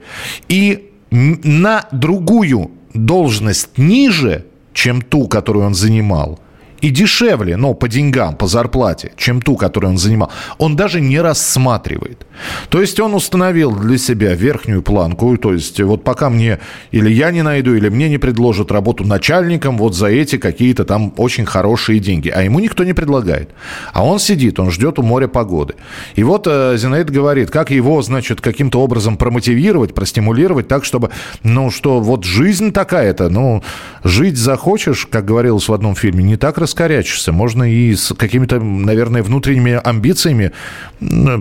И 0.47 0.89
на 1.11 1.87
другую 1.91 2.71
должность 2.93 3.77
ниже, 3.77 4.45
чем 4.73 5.01
ту, 5.01 5.27
которую 5.27 5.65
он 5.65 5.75
занимал– 5.75 6.39
и 6.81 6.89
дешевле, 6.89 7.57
но 7.57 7.73
по 7.73 7.87
деньгам, 7.87 8.35
по 8.35 8.47
зарплате, 8.47 9.11
чем 9.17 9.41
ту, 9.41 9.55
которую 9.55 9.91
он 9.91 9.97
занимал, 9.97 10.31
он 10.57 10.75
даже 10.75 11.01
не 11.01 11.19
рассматривает. 11.19 12.25
То 12.69 12.81
есть 12.81 12.99
он 12.99 13.13
установил 13.13 13.75
для 13.75 13.97
себя 13.97 14.33
верхнюю 14.33 14.81
планку, 14.81 15.37
то 15.37 15.53
есть 15.53 15.79
вот 15.81 16.03
пока 16.03 16.29
мне 16.29 16.59
или 16.91 17.09
я 17.09 17.31
не 17.31 17.41
найду, 17.41 17.75
или 17.75 17.89
мне 17.89 18.09
не 18.09 18.17
предложат 18.17 18.71
работу 18.71 19.03
начальником 19.03 19.77
вот 19.77 19.95
за 19.95 20.07
эти 20.07 20.37
какие-то 20.37 20.85
там 20.85 21.13
очень 21.17 21.45
хорошие 21.45 21.99
деньги, 21.99 22.29
а 22.29 22.41
ему 22.43 22.59
никто 22.59 22.83
не 22.83 22.93
предлагает. 22.93 23.49
А 23.93 24.05
он 24.05 24.19
сидит, 24.19 24.59
он 24.59 24.71
ждет 24.71 24.99
у 24.99 25.03
моря 25.03 25.27
погоды. 25.27 25.75
И 26.15 26.23
вот 26.23 26.47
э, 26.47 26.75
Зинаида 26.77 27.11
говорит, 27.11 27.51
как 27.51 27.71
его, 27.71 28.01
значит, 28.01 28.41
каким-то 28.41 28.81
образом 28.81 29.17
промотивировать, 29.17 29.93
простимулировать 29.93 30.67
так, 30.67 30.85
чтобы, 30.85 31.09
ну, 31.43 31.71
что 31.71 31.99
вот 31.99 32.23
жизнь 32.23 32.71
такая-то, 32.71 33.29
ну, 33.29 33.63
жить 34.03 34.37
захочешь, 34.37 35.05
как 35.05 35.25
говорилось 35.25 35.67
в 35.67 35.73
одном 35.73 35.95
фильме, 35.95 36.23
не 36.23 36.37
так 36.37 36.57
раскорячишься. 36.69 37.31
Можно 37.31 37.63
и 37.63 37.95
с 37.95 38.13
какими-то, 38.13 38.59
наверное, 38.59 39.23
внутренними 39.23 39.79
амбициями 39.83 40.51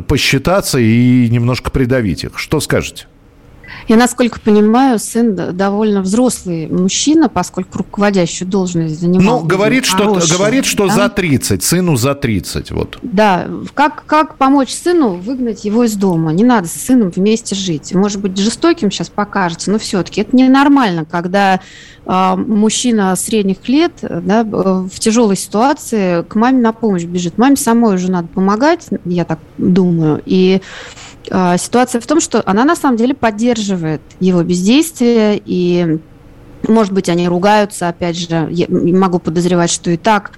посчитаться 0.06 0.78
и 0.78 1.28
немножко 1.28 1.70
придавить 1.70 2.24
их. 2.24 2.38
Что 2.38 2.60
скажете? 2.60 3.06
Я, 3.86 3.96
насколько 3.96 4.40
понимаю, 4.40 4.98
сын 4.98 5.34
довольно 5.34 6.00
взрослый 6.00 6.68
мужчина, 6.68 7.28
поскольку 7.28 7.78
руководящую 7.78 8.48
должность 8.48 9.00
занимал. 9.00 9.40
Ну, 9.40 9.46
говорит, 9.46 9.84
что, 9.84 10.18
говорит, 10.30 10.64
что 10.64 10.88
да? 10.88 10.94
за 10.94 11.08
30, 11.08 11.62
сыну 11.62 11.96
за 11.96 12.14
30. 12.14 12.70
Вот. 12.70 12.98
Да, 13.02 13.46
как, 13.74 14.04
как 14.06 14.36
помочь 14.36 14.72
сыну 14.72 15.14
выгнать 15.14 15.64
его 15.64 15.84
из 15.84 15.94
дома? 15.94 16.32
Не 16.32 16.44
надо 16.44 16.66
с 16.68 16.72
сыном 16.72 17.10
вместе 17.10 17.54
жить. 17.54 17.94
Может 17.94 18.20
быть, 18.20 18.36
жестоким 18.38 18.90
сейчас 18.90 19.08
покажется, 19.10 19.70
но 19.70 19.78
все-таки 19.78 20.22
это 20.22 20.34
ненормально, 20.34 21.04
когда 21.04 21.60
мужчина 22.08 23.14
средних 23.16 23.68
лет 23.68 23.92
да, 24.00 24.42
в 24.42 24.98
тяжелой 24.98 25.36
ситуации 25.36 26.22
к 26.22 26.34
маме 26.36 26.58
на 26.60 26.72
помощь 26.72 27.04
бежит. 27.04 27.36
Маме 27.36 27.56
самой 27.56 27.96
уже 27.96 28.10
надо 28.10 28.28
помогать, 28.28 28.88
я 29.04 29.26
так 29.26 29.38
думаю. 29.58 30.22
И 30.24 30.62
а, 31.30 31.58
ситуация 31.58 32.00
в 32.00 32.06
том, 32.06 32.20
что 32.20 32.42
она 32.46 32.64
на 32.64 32.76
самом 32.76 32.96
деле 32.96 33.14
поддерживает 33.14 34.00
его 34.20 34.42
бездействие 34.42 35.40
и 35.44 35.98
может 36.66 36.92
быть, 36.92 37.08
они 37.08 37.28
ругаются, 37.28 37.88
опять 37.88 38.18
же, 38.18 38.48
я 38.50 38.66
могу 38.68 39.20
подозревать, 39.20 39.70
что 39.70 39.90
и 39.90 39.96
так. 39.96 40.32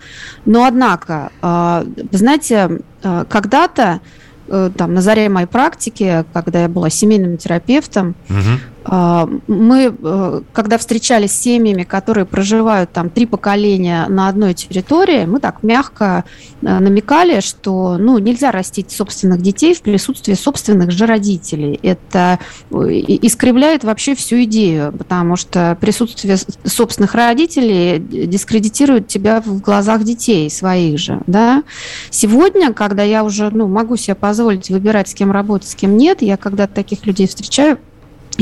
Но, 0.45 0.65
однако, 0.65 1.31
а, 1.41 1.85
знаете, 2.13 2.83
а, 3.03 3.25
когда-то, 3.25 4.01
э, 4.49 4.71
там, 4.77 4.95
на 4.95 5.01
заре 5.01 5.29
моей 5.29 5.47
практики, 5.47 6.25
когда 6.35 6.63
я 6.63 6.69
была 6.69 6.91
семейным 6.91 7.39
терапевтом, 7.39 8.15
угу. 8.29 8.80
А, 8.93 9.29
мы, 9.47 9.95
э, 9.97 10.41
когда 10.53 10.77
встречались 10.77 11.31
с 11.31 11.41
семьями, 11.41 11.85
которые 11.85 12.25
проживают 12.25 12.91
там 12.91 13.09
три 13.09 13.25
поколения 13.25 14.05
на 14.09 14.27
одной 14.27 14.53
территории, 14.53 15.27
мы 15.27 15.39
так 15.39 15.63
мягко 15.63 16.25
э, 16.61 16.79
намекали, 16.81 17.39
что 17.39 17.99
ну, 17.99 18.19
нельзя 18.19 18.51
растить 18.51 18.91
собственных 18.91 19.43
детей 19.43 19.75
в 19.75 19.83
присутствии 19.83 20.35
собственных 20.35 20.91
же 20.91 21.07
родителей. 21.07 21.79
Это 21.85 22.41
э, 22.73 22.75
искривляет 23.23 23.85
вообще 23.85 24.17
всю 24.17 24.43
идею, 24.43 24.93
потому 24.93 25.37
что 25.37 25.79
присутствие 25.81 26.37
собственных 26.65 27.15
родителей 27.15 28.01
дискредитирует 28.01 29.07
тебя 29.07 29.41
в 29.41 29.61
глазах 29.61 30.03
детей 30.03 30.51
своих 30.51 30.99
же. 30.99 31.21
Да? 31.29 31.63
Сегодня, 32.11 32.73
когда 32.73 33.05
я 33.05 33.23
уже 33.23 33.51
ну, 33.51 33.69
могу 33.69 33.95
себе 33.95 34.17
позволить 34.17 34.69
выбирать, 34.69 35.09
с 35.09 35.15
кем 35.15 35.31
работать, 35.31 35.69
с 35.69 35.77
кем 35.77 35.97
нет, 35.97 36.23
я 36.23 36.37
когда 36.37 36.67
таких 36.67 37.07
людей 37.07 37.29
встречаю, 37.29 37.79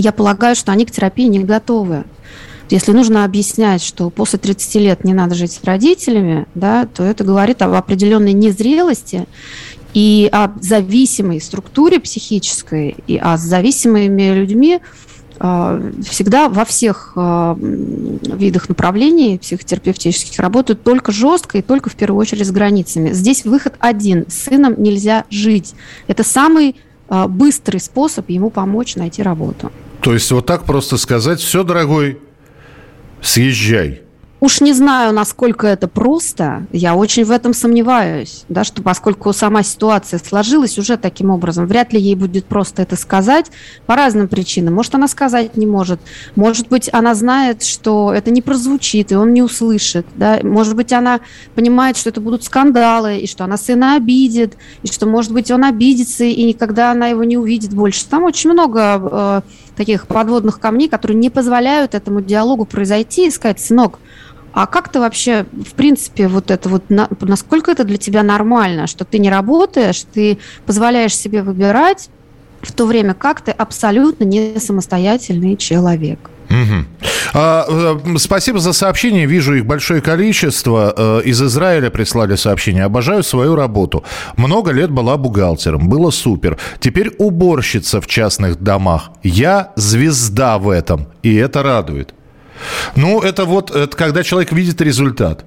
я 0.00 0.12
полагаю, 0.12 0.56
что 0.56 0.72
они 0.72 0.84
к 0.84 0.90
терапии 0.90 1.26
не 1.26 1.40
готовы. 1.40 2.04
Если 2.70 2.92
нужно 2.92 3.24
объяснять, 3.24 3.82
что 3.82 4.10
после 4.10 4.38
30 4.38 4.74
лет 4.76 5.04
не 5.04 5.14
надо 5.14 5.34
жить 5.34 5.52
с 5.52 5.64
родителями, 5.64 6.46
да, 6.54 6.86
то 6.86 7.02
это 7.02 7.24
говорит 7.24 7.62
об 7.62 7.72
определенной 7.72 8.34
незрелости 8.34 9.26
и 9.94 10.28
о 10.30 10.52
зависимой 10.60 11.40
структуре 11.40 11.98
психической, 11.98 12.96
и 13.06 13.16
о 13.16 13.38
зависимыми 13.38 14.34
людьми 14.34 14.80
а, 15.40 15.80
всегда 16.06 16.50
во 16.50 16.66
всех 16.66 17.12
а, 17.16 17.56
видах 17.58 18.68
направлений 18.68 19.38
психотерапевтических 19.38 20.38
работают 20.38 20.82
только 20.82 21.10
жестко 21.10 21.58
и 21.58 21.62
только 21.62 21.88
в 21.88 21.94
первую 21.94 22.20
очередь 22.20 22.46
с 22.46 22.50
границами. 22.50 23.12
Здесь 23.12 23.46
выход 23.46 23.76
один. 23.78 24.26
С 24.28 24.44
сыном 24.44 24.74
нельзя 24.76 25.24
жить. 25.30 25.74
Это 26.06 26.22
самый 26.22 26.76
быстрый 27.28 27.78
способ 27.78 28.28
ему 28.28 28.50
помочь 28.50 28.94
найти 28.96 29.22
работу. 29.22 29.72
То 30.00 30.14
есть 30.14 30.30
вот 30.30 30.46
так 30.46 30.64
просто 30.64 30.96
сказать, 30.96 31.40
все, 31.40 31.64
дорогой, 31.64 32.18
съезжай. 33.20 34.02
Уж 34.40 34.60
не 34.60 34.72
знаю, 34.72 35.12
насколько 35.12 35.66
это 35.66 35.88
просто, 35.88 36.64
я 36.70 36.94
очень 36.94 37.24
в 37.24 37.32
этом 37.32 37.52
сомневаюсь, 37.52 38.44
да, 38.48 38.62
что 38.62 38.82
поскольку 38.82 39.32
сама 39.32 39.64
ситуация 39.64 40.20
сложилась 40.20 40.78
уже 40.78 40.96
таким 40.96 41.30
образом, 41.30 41.66
вряд 41.66 41.92
ли 41.92 42.00
ей 42.00 42.14
будет 42.14 42.44
просто 42.44 42.82
это 42.82 42.94
сказать 42.94 43.46
по 43.86 43.96
разным 43.96 44.28
причинам. 44.28 44.74
Может, 44.74 44.94
она 44.94 45.08
сказать 45.08 45.56
не 45.56 45.66
может, 45.66 46.00
может 46.36 46.68
быть, 46.68 46.88
она 46.92 47.16
знает, 47.16 47.64
что 47.64 48.12
это 48.14 48.30
не 48.30 48.40
прозвучит, 48.40 49.10
и 49.10 49.16
он 49.16 49.32
не 49.32 49.42
услышит, 49.42 50.06
да, 50.14 50.38
может 50.44 50.76
быть, 50.76 50.92
она 50.92 51.18
понимает, 51.56 51.96
что 51.96 52.10
это 52.10 52.20
будут 52.20 52.44
скандалы, 52.44 53.18
и 53.18 53.26
что 53.26 53.42
она 53.42 53.56
сына 53.56 53.96
обидит, 53.96 54.56
и 54.84 54.86
что, 54.86 55.06
может 55.06 55.32
быть, 55.32 55.50
он 55.50 55.64
обидится, 55.64 56.22
и 56.22 56.44
никогда 56.44 56.92
она 56.92 57.08
его 57.08 57.24
не 57.24 57.36
увидит 57.36 57.74
больше. 57.74 58.06
Там 58.06 58.22
очень 58.22 58.52
много 58.52 59.42
э, 59.44 59.67
таких 59.78 60.06
подводных 60.06 60.60
камней, 60.60 60.88
которые 60.88 61.16
не 61.16 61.30
позволяют 61.30 61.94
этому 61.94 62.20
диалогу 62.20 62.66
произойти 62.66 63.28
и 63.28 63.30
сказать, 63.30 63.60
сынок, 63.60 63.98
а 64.52 64.66
как 64.66 64.90
ты 64.90 64.98
вообще, 64.98 65.46
в 65.52 65.72
принципе, 65.74 66.26
вот 66.26 66.50
это 66.50 66.68
вот, 66.68 66.90
на, 66.90 67.08
насколько 67.20 67.70
это 67.70 67.84
для 67.84 67.96
тебя 67.96 68.22
нормально, 68.22 68.86
что 68.86 69.04
ты 69.04 69.18
не 69.18 69.30
работаешь, 69.30 70.04
ты 70.12 70.38
позволяешь 70.66 71.16
себе 71.16 71.42
выбирать, 71.42 72.10
в 72.60 72.72
то 72.72 72.86
время 72.86 73.14
как 73.14 73.40
ты 73.40 73.52
абсолютно 73.52 74.24
не 74.24 74.58
самостоятельный 74.58 75.56
человек? 75.56 76.18
Угу. 76.50 76.84
А, 77.34 77.66
э, 77.68 78.16
спасибо 78.18 78.58
за 78.58 78.72
сообщение. 78.72 79.26
Вижу 79.26 79.54
их 79.54 79.66
большое 79.66 80.00
количество. 80.00 80.94
Э, 80.96 81.20
из 81.24 81.42
Израиля 81.42 81.90
прислали 81.90 82.36
сообщение. 82.36 82.84
Обожаю 82.84 83.22
свою 83.22 83.54
работу. 83.54 84.04
Много 84.36 84.72
лет 84.72 84.90
была 84.90 85.16
бухгалтером. 85.16 85.88
Было 85.88 86.10
супер. 86.10 86.58
Теперь 86.80 87.12
уборщица 87.18 88.00
в 88.00 88.06
частных 88.06 88.60
домах. 88.62 89.10
Я 89.22 89.72
звезда 89.76 90.58
в 90.58 90.70
этом. 90.70 91.08
И 91.22 91.34
это 91.34 91.62
радует. 91.62 92.14
Ну, 92.96 93.20
это 93.20 93.44
вот 93.44 93.70
это 93.70 93.96
когда 93.96 94.22
человек 94.22 94.52
видит 94.52 94.80
результат. 94.80 95.44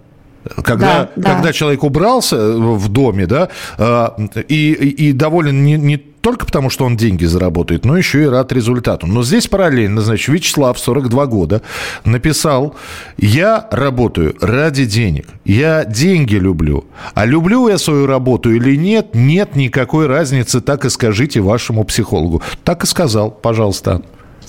Когда, 0.64 1.10
да, 1.16 1.30
когда 1.30 1.44
да. 1.44 1.54
человек 1.54 1.84
убрался 1.84 2.36
в 2.58 2.90
доме, 2.90 3.28
да, 3.28 3.50
а, 3.78 4.16
и, 4.48 4.72
и 4.74 5.14
доволен 5.14 5.64
не, 5.64 5.74
не 5.78 5.98
только 6.22 6.46
потому, 6.46 6.70
что 6.70 6.86
он 6.86 6.96
деньги 6.98 7.26
заработает, 7.26 7.86
но 7.86 7.98
еще 7.98 8.24
и 8.24 8.28
рад 8.28 8.52
результату. 8.52 9.08
Но 9.08 9.24
здесь 9.24 9.48
параллельно, 9.48 10.02
значит, 10.02 10.30
Вячеслав, 10.30 10.80
42 10.80 11.26
года, 11.26 11.62
написал, 12.06 12.76
я 13.18 13.68
работаю 13.72 14.36
ради 14.40 14.86
денег, 14.86 15.28
я 15.46 15.84
деньги 15.86 16.36
люблю. 16.36 16.86
А 17.14 17.26
люблю 17.26 17.68
я 17.68 17.78
свою 17.78 18.06
работу 18.06 18.52
или 18.52 18.76
нет, 18.76 19.14
нет 19.14 19.56
никакой 19.56 20.08
разницы, 20.08 20.62
так 20.62 20.86
и 20.86 20.90
скажите 20.90 21.42
вашему 21.42 21.84
психологу. 21.84 22.42
Так 22.64 22.84
и 22.84 22.88
сказал, 22.88 23.32
пожалуйста. 23.32 24.02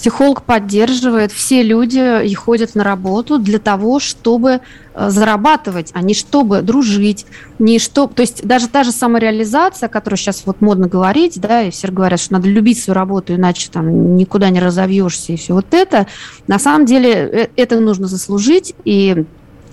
Психолог 0.02 0.42
поддерживает, 0.42 1.30
все 1.30 1.62
люди 1.62 2.26
и 2.26 2.34
ходят 2.34 2.74
на 2.74 2.82
работу 2.82 3.38
для 3.38 3.60
того, 3.60 4.00
чтобы 4.00 4.58
э, 4.94 5.10
зарабатывать, 5.10 5.92
а 5.94 6.02
не 6.02 6.12
чтобы 6.12 6.60
дружить, 6.62 7.24
не 7.60 7.78
что, 7.78 8.08
то 8.08 8.22
есть 8.22 8.44
даже 8.44 8.66
та 8.66 8.82
же 8.82 8.90
самореализация, 8.90 9.86
о 9.86 9.90
которой 9.90 10.16
сейчас 10.16 10.42
вот 10.44 10.60
модно 10.60 10.88
говорить, 10.88 11.40
да, 11.40 11.62
и 11.62 11.70
все 11.70 11.86
говорят, 11.86 12.18
что 12.18 12.32
надо 12.32 12.48
любить 12.48 12.82
свою 12.82 12.96
работу, 12.96 13.36
иначе 13.36 13.70
там 13.70 14.16
никуда 14.16 14.50
не 14.50 14.58
разовьешься 14.58 15.34
и 15.34 15.36
все 15.36 15.54
вот 15.54 15.66
это, 15.70 16.08
на 16.48 16.58
самом 16.58 16.84
деле 16.84 17.10
э, 17.12 17.48
это 17.54 17.78
нужно 17.78 18.08
заслужить, 18.08 18.74
и 18.84 19.24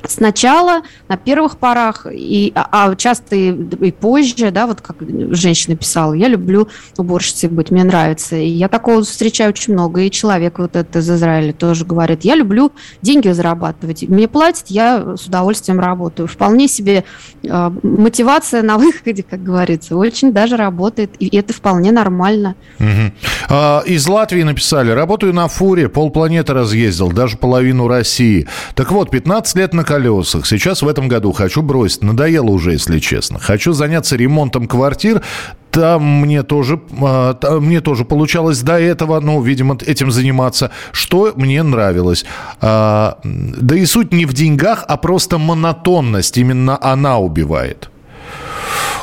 сначала 0.08 0.82
на 1.08 1.18
первых 1.18 1.58
порах, 1.58 2.08
и, 2.12 2.52
а, 2.56 2.92
а 2.92 2.96
часто 2.96 3.36
и, 3.36 3.50
и 3.52 3.92
позже, 3.92 4.52
да, 4.52 4.68
вот 4.68 4.82
как 4.82 4.98
женщина 5.32 5.76
писала, 5.76 6.14
я 6.14 6.28
люблю 6.28 6.68
уборщицей 6.98 7.50
быть, 7.50 7.72
мне 7.72 7.84
нравится. 7.84 8.36
И 8.36 8.48
я 8.48 8.68
такого 8.68 9.04
встречаю 9.04 9.50
очень 9.50 9.74
много. 9.74 10.02
И 10.02 10.12
человек 10.12 10.60
вот 10.60 10.76
этот 10.76 10.96
из 10.96 11.10
Израиля 11.10 11.54
тоже 11.54 11.86
говорит, 11.86 12.24
я 12.24 12.36
люблю 12.36 12.72
деньги 13.02 13.30
зарабатывать. 13.30 14.08
Мне 14.08 14.28
платят, 14.28 14.66
я 14.68 15.16
с 15.18 15.26
удовольствием 15.26 15.80
работаю. 15.80 16.28
Вполне 16.28 16.68
себе 16.68 17.04
э, 17.44 17.72
мотивация 17.84 18.62
на 18.62 18.78
выходе, 18.80 19.24
как 19.24 19.44
говорится, 19.44 19.96
очень 19.96 20.32
даже 20.32 20.58
работает. 20.58 21.12
И 21.20 21.36
это 21.36 21.54
вполне 21.54 21.92
нормально. 21.92 22.56
Угу. 22.80 23.86
Из 23.88 24.08
Латвии 24.08 24.44
написали, 24.44 24.92
работаю 24.92 25.34
на 25.34 25.48
фуре, 25.48 25.90
полпланеты 25.90 26.54
разъездил, 26.54 27.12
даже 27.12 27.38
половину 27.38 27.88
России. 27.88 28.48
Так 28.76 28.92
вот, 28.92 29.10
15 29.10 29.56
лет 29.56 29.74
на 29.74 29.84
колесах. 29.90 30.46
Сейчас 30.46 30.84
в 30.84 30.88
этом 30.88 31.08
году 31.08 31.32
хочу 31.32 31.64
бросить. 31.64 32.04
Надоело 32.04 32.52
уже, 32.52 32.74
если 32.74 33.00
честно. 33.00 33.40
Хочу 33.40 33.74
заняться 33.74 34.16
ремонтом 34.16 34.68
квартир. 34.68 35.24
Там 35.72 36.22
мне 36.22 36.44
тоже, 36.44 36.80
а, 37.02 37.34
там 37.34 37.66
мне 37.66 37.82
тоже 37.82 38.06
получалось 38.06 38.62
до 38.62 38.80
этого, 38.80 39.20
ну, 39.20 39.42
видимо, 39.42 39.78
этим 39.88 40.12
заниматься. 40.12 40.70
Что 40.92 41.34
мне 41.36 41.64
нравилось. 41.64 42.24
А, 42.62 43.18
да 43.24 43.76
и 43.76 43.86
суть 43.86 44.14
не 44.14 44.26
в 44.26 44.34
деньгах, 44.34 44.86
а 44.88 44.98
просто 44.98 45.40
монотонность. 45.40 46.38
Именно 46.38 46.78
она 46.82 47.18
убивает. 47.18 47.90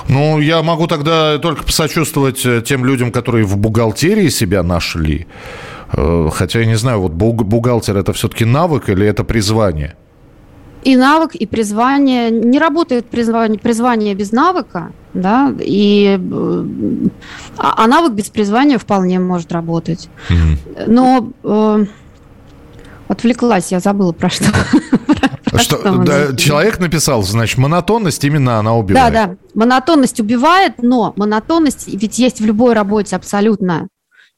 Ну, 0.08 0.40
я 0.40 0.62
могу 0.62 0.86
тогда 0.86 1.38
только 1.38 1.64
посочувствовать 1.64 2.46
э, 2.46 2.62
тем 2.64 2.84
людям, 2.84 3.10
которые 3.10 3.44
в 3.44 3.56
бухгалтерии 3.56 4.28
себя 4.28 4.62
нашли. 4.62 5.26
Э, 5.92 6.28
хотя 6.32 6.60
я 6.60 6.66
не 6.66 6.76
знаю, 6.76 7.00
вот 7.00 7.12
бухгалтер 7.12 7.96
это 7.96 8.12
все-таки 8.12 8.44
навык 8.44 8.88
или 8.88 9.04
это 9.04 9.24
призвание? 9.24 9.96
И 10.86 10.94
навык, 10.94 11.34
и 11.34 11.46
призвание. 11.46 12.30
Не 12.30 12.60
работает 12.60 13.06
призвание, 13.06 13.58
призвание 13.58 14.14
без 14.14 14.30
навыка, 14.30 14.92
да, 15.14 15.52
и, 15.58 16.16
а, 17.58 17.84
а 17.84 17.86
навык 17.88 18.12
без 18.12 18.30
призвания 18.30 18.78
вполне 18.78 19.18
может 19.18 19.50
работать. 19.50 20.08
Mm-hmm. 20.28 20.84
Но 20.86 21.32
э, 21.42 21.86
отвлеклась, 23.08 23.72
я 23.72 23.80
забыла 23.80 24.12
про 24.12 24.30
что. 24.30 24.44
Что, 25.58 26.04
да, 26.04 26.36
человек 26.36 26.78
написал, 26.78 27.22
значит, 27.22 27.56
монотонность 27.56 28.22
именно 28.24 28.58
она 28.58 28.76
убивает. 28.76 29.12
Да, 29.12 29.26
да, 29.26 29.36
монотонность 29.54 30.20
убивает, 30.20 30.82
но 30.82 31.14
монотонность 31.16 31.88
ведь 31.88 32.18
есть 32.18 32.40
в 32.40 32.44
любой 32.44 32.74
работе 32.74 33.16
абсолютно. 33.16 33.88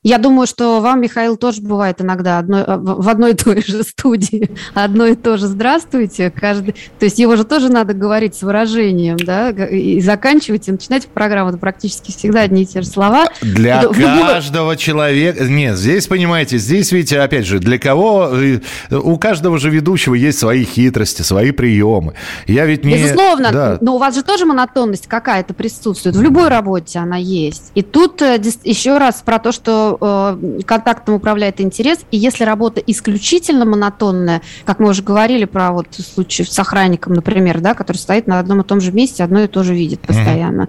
Я 0.09 0.16
думаю, 0.16 0.47
что 0.47 0.81
вам, 0.81 1.03
Михаил, 1.03 1.37
тоже 1.37 1.61
бывает 1.61 2.01
иногда 2.01 2.38
одно, 2.38 2.61
э, 2.61 2.77
в 2.79 3.11
одной 3.11 3.33
и 3.33 3.35
той 3.35 3.62
же 3.62 3.83
студии 3.83 4.51
одно 4.75 5.05
и 5.05 5.14
то 5.14 5.37
же 5.37 5.47
«здравствуйте». 5.49 6.31
Каждый, 6.31 6.77
то 6.99 7.05
есть 7.05 7.18
его 7.18 7.37
же 7.37 7.44
тоже 7.44 7.68
надо 7.68 7.92
говорить 7.92 8.35
с 8.35 8.40
выражением, 8.40 9.18
да, 9.18 9.51
и 9.51 10.01
заканчивать, 10.01 10.66
и 10.66 10.73
начинать 10.73 11.09
программу. 11.09 11.51
Это 11.51 11.59
практически 11.59 12.11
всегда 12.11 12.40
одни 12.40 12.62
и 12.62 12.66
те 12.66 12.81
же 12.81 12.88
слова. 12.88 13.27
Для 13.42 13.83
это, 13.83 13.92
каждого 13.92 14.79
человека... 14.79 15.44
Нет, 15.44 15.77
здесь, 15.77 16.07
понимаете, 16.07 16.57
здесь, 16.57 16.90
видите, 16.90 17.21
опять 17.21 17.44
же, 17.44 17.59
для 17.59 17.79
кого... 17.79 18.31
Э, 18.33 18.61
у 18.90 19.18
каждого 19.18 19.59
же 19.59 19.68
ведущего 19.68 20.14
есть 20.14 20.38
свои 20.38 20.64
хитрости, 20.64 21.21
свои 21.21 21.51
приемы. 21.51 22.14
Я 22.47 22.64
ведь 22.64 22.83
не... 22.83 22.94
Безусловно, 22.94 23.53
да. 23.53 23.79
но 23.83 23.97
у 23.97 23.99
вас 23.99 24.14
же 24.14 24.23
тоже 24.23 24.47
монотонность 24.47 25.07
какая-то 25.07 25.53
присутствует. 25.53 26.16
В 26.16 26.23
любой 26.23 26.49
работе 26.49 26.99
она 26.99 27.18
есть. 27.18 27.73
И 27.75 27.83
тут 27.83 28.23
э, 28.23 28.40
еще 28.64 28.97
раз 28.97 29.21
про 29.23 29.38
то, 29.38 29.53
что 29.53 29.97
контактом 29.98 31.14
управляет 31.14 31.61
интерес, 31.61 32.00
и 32.11 32.16
если 32.16 32.44
работа 32.44 32.80
исключительно 32.87 33.64
монотонная, 33.64 34.42
как 34.64 34.78
мы 34.78 34.88
уже 34.88 35.02
говорили 35.02 35.44
про 35.44 35.72
вот 35.72 35.87
случай 35.92 36.44
с 36.44 36.58
охранником, 36.58 37.14
например, 37.14 37.61
да, 37.61 37.74
который 37.74 37.96
стоит 37.96 38.26
на 38.26 38.38
одном 38.38 38.61
и 38.61 38.64
том 38.64 38.80
же 38.80 38.92
месте, 38.92 39.24
одно 39.24 39.42
и 39.42 39.46
то 39.46 39.62
же 39.62 39.74
видит 39.74 40.00
постоянно, 40.00 40.68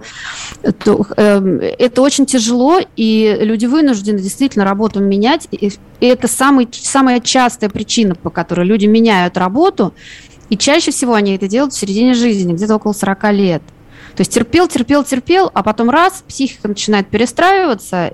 mm-hmm. 0.62 0.72
то 0.84 1.06
э, 1.16 1.74
это 1.78 2.02
очень 2.02 2.26
тяжело, 2.26 2.80
и 2.96 3.38
люди 3.40 3.66
вынуждены 3.66 4.18
действительно 4.18 4.64
работу 4.64 5.00
менять, 5.00 5.48
и, 5.50 5.72
и 6.00 6.06
это 6.06 6.28
самый, 6.28 6.68
самая 6.72 7.20
частая 7.20 7.70
причина, 7.70 8.14
по 8.14 8.30
которой 8.30 8.66
люди 8.66 8.86
меняют 8.86 9.36
работу, 9.36 9.94
и 10.48 10.56
чаще 10.56 10.90
всего 10.90 11.14
они 11.14 11.36
это 11.36 11.48
делают 11.48 11.72
в 11.72 11.78
середине 11.78 12.14
жизни, 12.14 12.52
где-то 12.52 12.74
около 12.74 12.92
40 12.92 13.32
лет. 13.32 13.62
То 14.16 14.22
есть 14.22 14.32
терпел, 14.32 14.68
терпел, 14.68 15.04
терпел, 15.04 15.50
а 15.54 15.62
потом 15.62 15.90
раз, 15.90 16.24
психика 16.26 16.68
начинает 16.68 17.08
перестраиваться, 17.08 18.08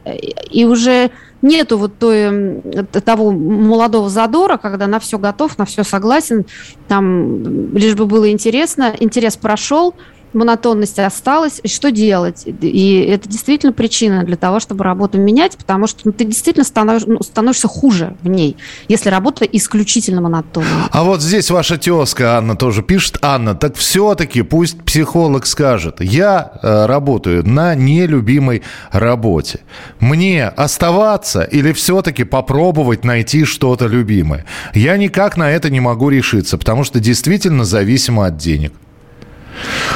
и 0.51 0.65
уже 0.65 1.11
нету 1.43 1.79
вот 1.79 1.99
той, 1.99 2.63
того 3.05 3.31
молодого 3.31 4.09
задора, 4.09 4.57
когда 4.57 4.87
на 4.87 5.01
все 5.01 5.19
готов, 5.19 5.59
на 5.59 5.65
все 5.65 5.85
согласен, 5.85 6.47
там 6.89 7.75
лишь 7.75 7.95
бы 7.95 8.07
было 8.07 8.31
интересно, 8.31 8.95
интерес 8.99 9.37
прошел, 9.37 9.95
монотонность 10.33 10.99
осталась, 10.99 11.61
и 11.63 11.69
что 11.69 11.91
делать? 11.91 12.43
И 12.47 13.07
это 13.09 13.29
действительно 13.29 13.73
причина 13.73 14.25
для 14.25 14.37
того, 14.37 14.61
чтобы 14.61 14.85
работу 14.85 15.19
менять, 15.19 15.57
потому 15.57 15.87
что 15.87 16.01
ну, 16.05 16.13
ты 16.13 16.25
действительно 16.25 16.65
станов, 16.65 17.07
ну, 17.07 17.23
становишься 17.23 17.69
хуже 17.69 18.17
в 18.23 18.29
ней, 18.29 18.57
если 18.89 19.11
работа 19.11 19.45
исключительно 19.45 20.21
монотонная. 20.21 20.89
А 20.91 21.05
вот 21.05 21.23
здесь 21.23 21.51
ваша 21.51 21.79
тезка 21.79 22.37
Анна 22.37 22.57
тоже 22.57 22.83
пишет. 22.83 23.19
Анна, 23.23 23.55
так 23.55 23.77
все-таки 23.77 24.43
пусть 24.43 24.83
психолог 24.83 25.47
скажет, 25.47 26.01
я 26.01 26.53
э, 26.63 26.87
работаю 26.87 27.47
на 27.47 27.75
нелюбимой 27.75 28.63
работе. 28.91 29.61
Мне 30.01 30.49
оставаться 30.49 31.43
или 31.43 31.73
все-таки 31.73 32.25
попробовать 32.25 33.05
найти 33.05 33.45
что-то 33.45 33.87
любимое? 33.87 34.45
Я 34.75 34.97
никак 34.97 35.37
на 35.37 35.51
это 35.51 35.71
не 35.71 35.81
могу 35.81 36.11
решиться, 36.11 36.59
потому 36.59 36.85
что 36.85 37.01
действительно 37.01 37.65
зависимо 37.65 38.27
от 38.27 38.37
денег. 38.37 38.73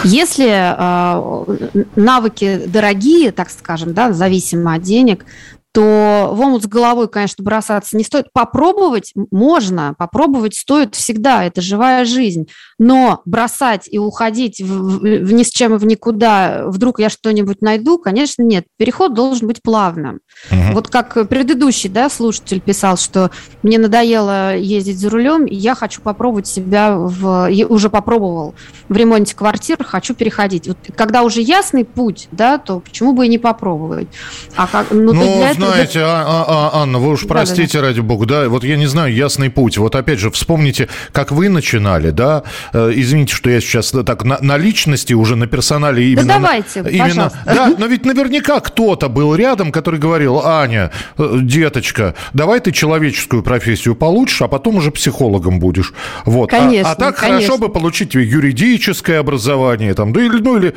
Если 0.04 0.48
э, 0.48 1.80
навыки 1.96 2.62
дорогие, 2.66 3.32
так 3.32 3.50
скажем, 3.50 3.92
да, 3.92 4.12
зависимо 4.12 4.74
от 4.74 4.82
денег, 4.82 5.24
то 5.72 6.30
в 6.32 6.40
омут 6.40 6.64
с 6.64 6.66
головой, 6.66 7.08
конечно, 7.08 7.44
бросаться 7.44 7.96
не 7.96 8.02
стоит. 8.02 8.32
Попробовать 8.32 9.12
можно, 9.30 9.94
попробовать 9.96 10.54
стоит 10.56 10.94
всегда, 10.96 11.44
это 11.44 11.60
живая 11.60 12.04
жизнь. 12.04 12.48
Но 12.78 13.22
бросать 13.24 13.86
и 13.88 13.98
уходить 13.98 14.60
в, 14.60 14.98
в 14.98 15.32
ни 15.32 15.42
с 15.42 15.50
чем 15.50 15.74
и 15.74 15.78
в 15.78 15.86
никуда, 15.86 16.64
вдруг 16.66 16.98
я 16.98 17.08
что-нибудь 17.08 17.62
найду, 17.62 17.98
конечно, 17.98 18.42
нет. 18.42 18.64
Переход 18.78 19.14
должен 19.14 19.46
быть 19.46 19.62
плавным. 19.62 20.20
Угу. 20.50 20.72
Вот 20.72 20.88
как 20.88 21.28
предыдущий 21.28 21.88
да, 21.88 22.08
слушатель 22.10 22.60
писал, 22.60 22.96
что 22.96 23.30
мне 23.62 23.78
надоело 23.78 24.56
ездить 24.56 24.98
за 24.98 25.08
рулем, 25.08 25.44
я 25.44 25.74
хочу 25.76 26.00
попробовать 26.00 26.48
себя, 26.48 26.96
в, 26.96 27.48
уже 27.68 27.90
попробовал 27.90 28.54
в 28.88 28.96
ремонте 28.96 29.36
квартир, 29.36 29.76
хочу 29.84 30.14
переходить. 30.14 30.66
Вот 30.66 30.78
когда 30.96 31.22
уже 31.22 31.42
ясный 31.42 31.84
путь, 31.84 32.28
да, 32.32 32.58
то 32.58 32.80
почему 32.80 33.12
бы 33.12 33.26
и 33.26 33.28
не 33.28 33.38
попробовать? 33.38 34.08
А 34.56 34.66
как, 34.66 34.90
ну, 34.90 35.12
ну 35.12 35.22
для 35.22 35.59
знаете, 35.66 36.00
а, 36.00 36.24
а, 36.26 36.44
а, 36.48 36.82
Анна, 36.82 36.98
вы 36.98 37.12
уж 37.12 37.26
простите, 37.26 37.78
да, 37.78 37.82
да. 37.82 37.88
ради 37.88 38.00
бога, 38.00 38.26
да, 38.26 38.48
вот 38.48 38.64
я 38.64 38.76
не 38.76 38.86
знаю, 38.86 39.14
ясный 39.14 39.50
путь. 39.50 39.78
Вот 39.78 39.94
опять 39.94 40.18
же, 40.18 40.30
вспомните, 40.30 40.88
как 41.12 41.32
вы 41.32 41.48
начинали, 41.48 42.10
да, 42.10 42.42
э, 42.72 42.92
извините, 42.94 43.34
что 43.34 43.50
я 43.50 43.60
сейчас 43.60 43.92
так 44.04 44.24
на, 44.24 44.38
на 44.40 44.56
личности 44.56 45.14
уже, 45.14 45.36
на 45.36 45.46
персонале 45.46 46.12
именно... 46.12 46.26
Да 46.26 46.34
давайте, 46.34 46.80
именно, 46.80 47.30
пожалуйста. 47.30 47.42
Да, 47.44 47.74
но 47.78 47.86
ведь 47.86 48.04
наверняка 48.04 48.60
кто-то 48.60 49.08
был 49.08 49.34
рядом, 49.34 49.72
который 49.72 50.00
говорил, 50.00 50.40
Аня, 50.44 50.90
э, 51.18 51.38
деточка, 51.42 52.14
давай 52.32 52.60
ты 52.60 52.72
человеческую 52.72 53.42
профессию 53.42 53.94
получишь, 53.94 54.42
а 54.42 54.48
потом 54.48 54.76
уже 54.76 54.90
психологом 54.90 55.58
будешь. 55.60 55.92
Вот. 56.24 56.50
Конечно, 56.50 56.90
а, 56.90 56.92
а 56.92 56.96
так 56.96 57.16
конечно. 57.16 57.40
хорошо 57.40 57.58
бы 57.58 57.68
получить 57.68 58.14
юридическое 58.14 59.18
образование, 59.20 59.94
там, 59.94 60.12
да 60.12 60.22
или, 60.22 60.40
ну 60.40 60.56
или... 60.56 60.74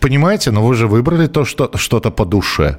Понимаете, 0.00 0.50
но 0.50 0.66
вы 0.66 0.74
же 0.74 0.88
выбрали 0.88 1.28
то, 1.28 1.44
что 1.44 1.70
что-то 1.76 2.10
по 2.10 2.24
душе. 2.24 2.78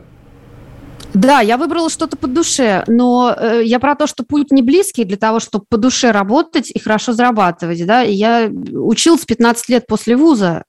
Да, 1.13 1.41
я 1.41 1.57
выбрала 1.57 1.89
что-то 1.89 2.17
по 2.17 2.27
душе, 2.27 2.83
но 2.87 3.35
э, 3.37 3.61
я 3.63 3.79
про 3.79 3.95
то, 3.95 4.07
что 4.07 4.23
путь 4.23 4.51
не 4.51 4.61
близкий 4.61 5.03
для 5.03 5.17
того, 5.17 5.39
чтобы 5.39 5.65
по 5.69 5.77
душе 5.77 6.11
работать 6.11 6.71
и 6.71 6.79
хорошо 6.79 7.13
зарабатывать. 7.13 7.85
Да? 7.85 8.03
И 8.03 8.13
я 8.13 8.49
училась 8.49 9.25
15 9.25 9.69
лет 9.69 9.85
после 9.85 10.15
вуза, 10.15 10.63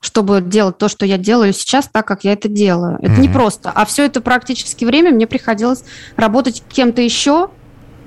чтобы 0.00 0.40
делать 0.40 0.78
то, 0.78 0.88
что 0.88 1.04
я 1.04 1.18
делаю 1.18 1.52
сейчас, 1.52 1.88
так, 1.88 2.06
как 2.06 2.24
я 2.24 2.32
это 2.32 2.48
делаю. 2.48 2.98
Это 3.00 3.12
mm-hmm. 3.12 3.20
не 3.20 3.28
просто. 3.28 3.70
А 3.74 3.84
все 3.84 4.04
это 4.04 4.20
практически 4.20 4.84
время 4.84 5.10
мне 5.10 5.26
приходилось 5.26 5.84
работать 6.16 6.62
кем-то 6.68 7.02
еще, 7.02 7.50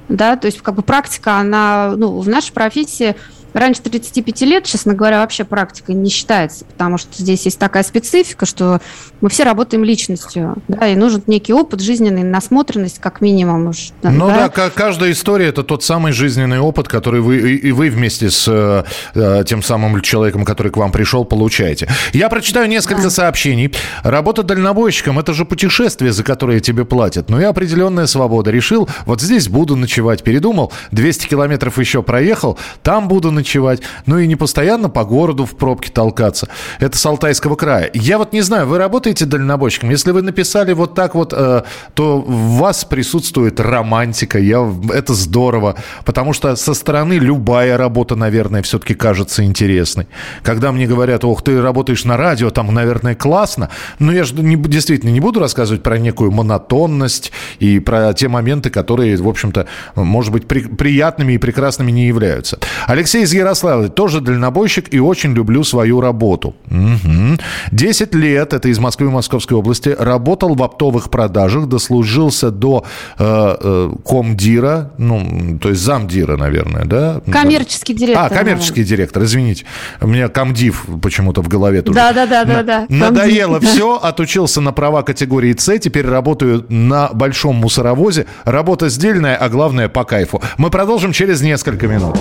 да, 0.09 0.35
то 0.35 0.45
есть 0.45 0.61
как 0.61 0.75
бы 0.75 0.81
практика, 0.81 1.37
она, 1.37 1.93
ну, 1.95 2.19
в 2.19 2.29
нашей 2.29 2.53
профессии 2.53 3.15
Раньше 3.55 3.81
35 3.83 4.41
лет, 4.41 4.65
честно 4.65 4.93
говоря, 4.93 5.21
вообще 5.21 5.45
практика 5.45 5.93
не 5.93 6.09
считается, 6.09 6.65
потому 6.65 6.97
что 6.97 7.11
здесь 7.13 7.45
есть 7.45 7.57
такая 7.57 7.83
специфика, 7.83 8.45
что 8.45 8.81
мы 9.21 9.29
все 9.29 9.45
работаем 9.45 9.85
личностью, 9.85 10.57
да, 10.67 10.89
и 10.89 10.95
нужен 10.95 11.23
некий 11.27 11.53
опыт, 11.53 11.79
жизненный, 11.79 12.23
насмотренность, 12.23 12.99
как 12.99 13.21
минимум. 13.21 13.69
Уж, 13.69 13.91
ну 14.03 14.27
да, 14.27 14.51
да 14.53 14.69
каждая 14.69 15.13
история– 15.13 15.47
это 15.47 15.63
тот 15.63 15.85
самый 15.85 16.11
жизненный 16.11 16.59
опыт, 16.59 16.89
который 16.89 17.21
вы 17.21 17.37
и 17.55 17.71
вы 17.71 17.89
вместе 17.89 18.29
с 18.29 18.45
э, 18.49 18.83
э, 19.13 19.45
тем 19.47 19.63
самым 19.63 20.01
человеком, 20.01 20.43
который 20.43 20.73
к 20.73 20.75
вам 20.75 20.91
пришел, 20.91 21.23
получаете. 21.23 21.87
Я 22.11 22.27
прочитаю 22.27 22.67
несколько 22.67 23.03
да. 23.03 23.09
сообщений. 23.09 23.73
Работа 24.03 24.43
дальнобойщиком– 24.43 25.17
это 25.19 25.33
же 25.33 25.45
путешествие, 25.45 26.11
за 26.11 26.25
которое 26.25 26.59
тебе 26.59 26.83
платят. 26.83 27.29
Ну 27.29 27.39
и 27.39 27.45
определенная 27.45 28.05
свобода. 28.05 28.51
Решил, 28.51 28.89
вот 29.05 29.21
здесь 29.21 29.47
буду 29.47 29.77
ночевать. 29.77 30.23
Передумал, 30.23 30.73
200 30.91 31.27
километров 31.27 31.79
еще 31.79 32.03
проехал, 32.03 32.59
там 32.83 33.07
буду 33.07 33.31
ночевать 33.31 33.44
ночевать, 33.45 33.81
ну 34.07 34.17
и 34.17 34.25
не 34.25 34.35
постоянно 34.35 34.89
по 34.89 35.05
городу 35.05 35.45
в 35.45 35.55
пробке 35.55 35.91
толкаться. 35.91 36.47
Это 36.79 36.97
с 36.97 37.05
Алтайского 37.05 37.55
края. 37.55 37.91
Я 37.93 38.17
вот 38.17 38.33
не 38.33 38.41
знаю, 38.41 38.67
вы 38.67 38.79
работаете 38.79 39.25
дальнобойщиком? 39.25 39.91
Если 39.91 40.11
вы 40.11 40.23
написали 40.23 40.73
вот 40.73 40.95
так 40.95 41.13
вот, 41.13 41.31
э, 41.31 41.63
то 41.93 42.21
в 42.21 42.57
вас 42.57 42.85
присутствует 42.85 43.59
романтика. 43.59 44.39
Я, 44.39 44.67
это 44.91 45.13
здорово, 45.13 45.75
потому 46.05 46.33
что 46.33 46.55
со 46.55 46.73
стороны 46.73 47.13
любая 47.13 47.77
работа, 47.77 48.15
наверное, 48.15 48.63
все-таки 48.63 48.95
кажется 48.95 49.43
интересной. 49.43 50.07
Когда 50.41 50.71
мне 50.71 50.87
говорят, 50.87 51.23
ох, 51.23 51.43
ты 51.43 51.61
работаешь 51.61 52.03
на 52.03 52.17
радио, 52.17 52.49
там, 52.49 52.73
наверное, 52.73 53.13
классно, 53.13 53.69
но 53.99 54.11
я 54.11 54.23
же 54.23 54.33
не, 54.33 54.55
действительно 54.55 55.11
не 55.11 55.19
буду 55.19 55.39
рассказывать 55.39 55.83
про 55.83 55.99
некую 55.99 56.31
монотонность 56.31 57.31
и 57.59 57.79
про 57.79 58.13
те 58.13 58.27
моменты, 58.27 58.71
которые, 58.71 59.15
в 59.17 59.27
общем-то, 59.27 59.67
может 59.95 60.31
быть, 60.31 60.47
при, 60.47 60.61
приятными 60.61 61.33
и 61.33 61.37
прекрасными 61.37 61.91
не 61.91 62.07
являются. 62.07 62.57
Алексей 62.87 63.23
из 63.23 63.34
Ярославля, 63.35 63.89
тоже 63.89 64.21
дальнобойщик 64.21 64.93
и 64.93 64.99
очень 64.99 65.33
люблю 65.33 65.63
свою 65.63 66.01
работу. 66.01 66.55
Угу. 66.69 67.37
10 67.71 68.15
лет, 68.15 68.53
это 68.53 68.69
из 68.69 68.79
Москвы 68.79 69.07
и 69.07 69.09
Московской 69.09 69.57
области, 69.57 69.95
работал 69.97 70.55
в 70.55 70.63
оптовых 70.63 71.09
продажах, 71.09 71.67
дослужился 71.67 72.51
до 72.51 72.85
э, 73.17 73.55
э, 73.59 73.91
комдира, 74.05 74.91
ну, 74.97 75.57
то 75.61 75.69
есть 75.69 75.81
замдира, 75.81 76.37
наверное, 76.37 76.85
да? 76.85 77.21
Коммерческий 77.31 77.93
директор. 77.93 78.25
А, 78.25 78.29
коммерческий 78.29 78.81
наверное. 78.81 78.97
директор, 78.97 79.23
извините. 79.23 79.65
У 80.01 80.07
меня 80.07 80.27
комдив 80.27 80.85
почему-то 81.01 81.41
в 81.41 81.47
голове 81.47 81.81
тут. 81.81 81.95
Да, 81.95 82.13
да, 82.13 82.25
да, 82.25 82.45
да, 82.45 82.63
да. 82.63 82.85
Надоело 82.89 83.59
все, 83.59 83.97
отучился 83.97 84.61
на 84.61 84.71
права 84.71 85.03
категории 85.03 85.55
С, 85.57 85.77
теперь 85.79 86.07
работаю 86.07 86.65
на 86.69 87.09
большом 87.09 87.55
мусоровозе. 87.57 88.25
Работа 88.43 88.89
сдельная, 88.89 89.35
а 89.35 89.49
главное 89.49 89.89
по 89.89 90.03
кайфу. 90.03 90.41
Мы 90.57 90.69
продолжим 90.69 91.11
через 91.11 91.41
несколько 91.41 91.87
минут. 91.87 92.17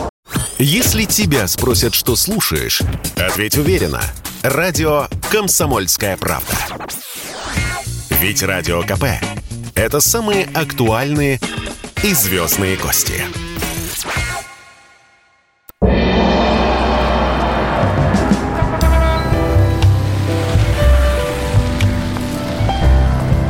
Если 0.59 1.05
тебя 1.05 1.49
спросят, 1.49 1.95
что 1.95 2.15
слушаешь, 2.15 2.81
ответь 3.17 3.59
уверенно. 3.59 4.01
Радио 4.43 5.09
«Комсомольская 5.31 6.17
правда». 6.17 6.55
Ведь 8.21 8.43
Радио 8.43 8.83
КП– 8.83 9.05
это 9.75 9.99
самые 9.99 10.49
актуальные 10.55 11.41
и 12.05 12.15
звездные 12.15 12.77
гости. 12.77 13.25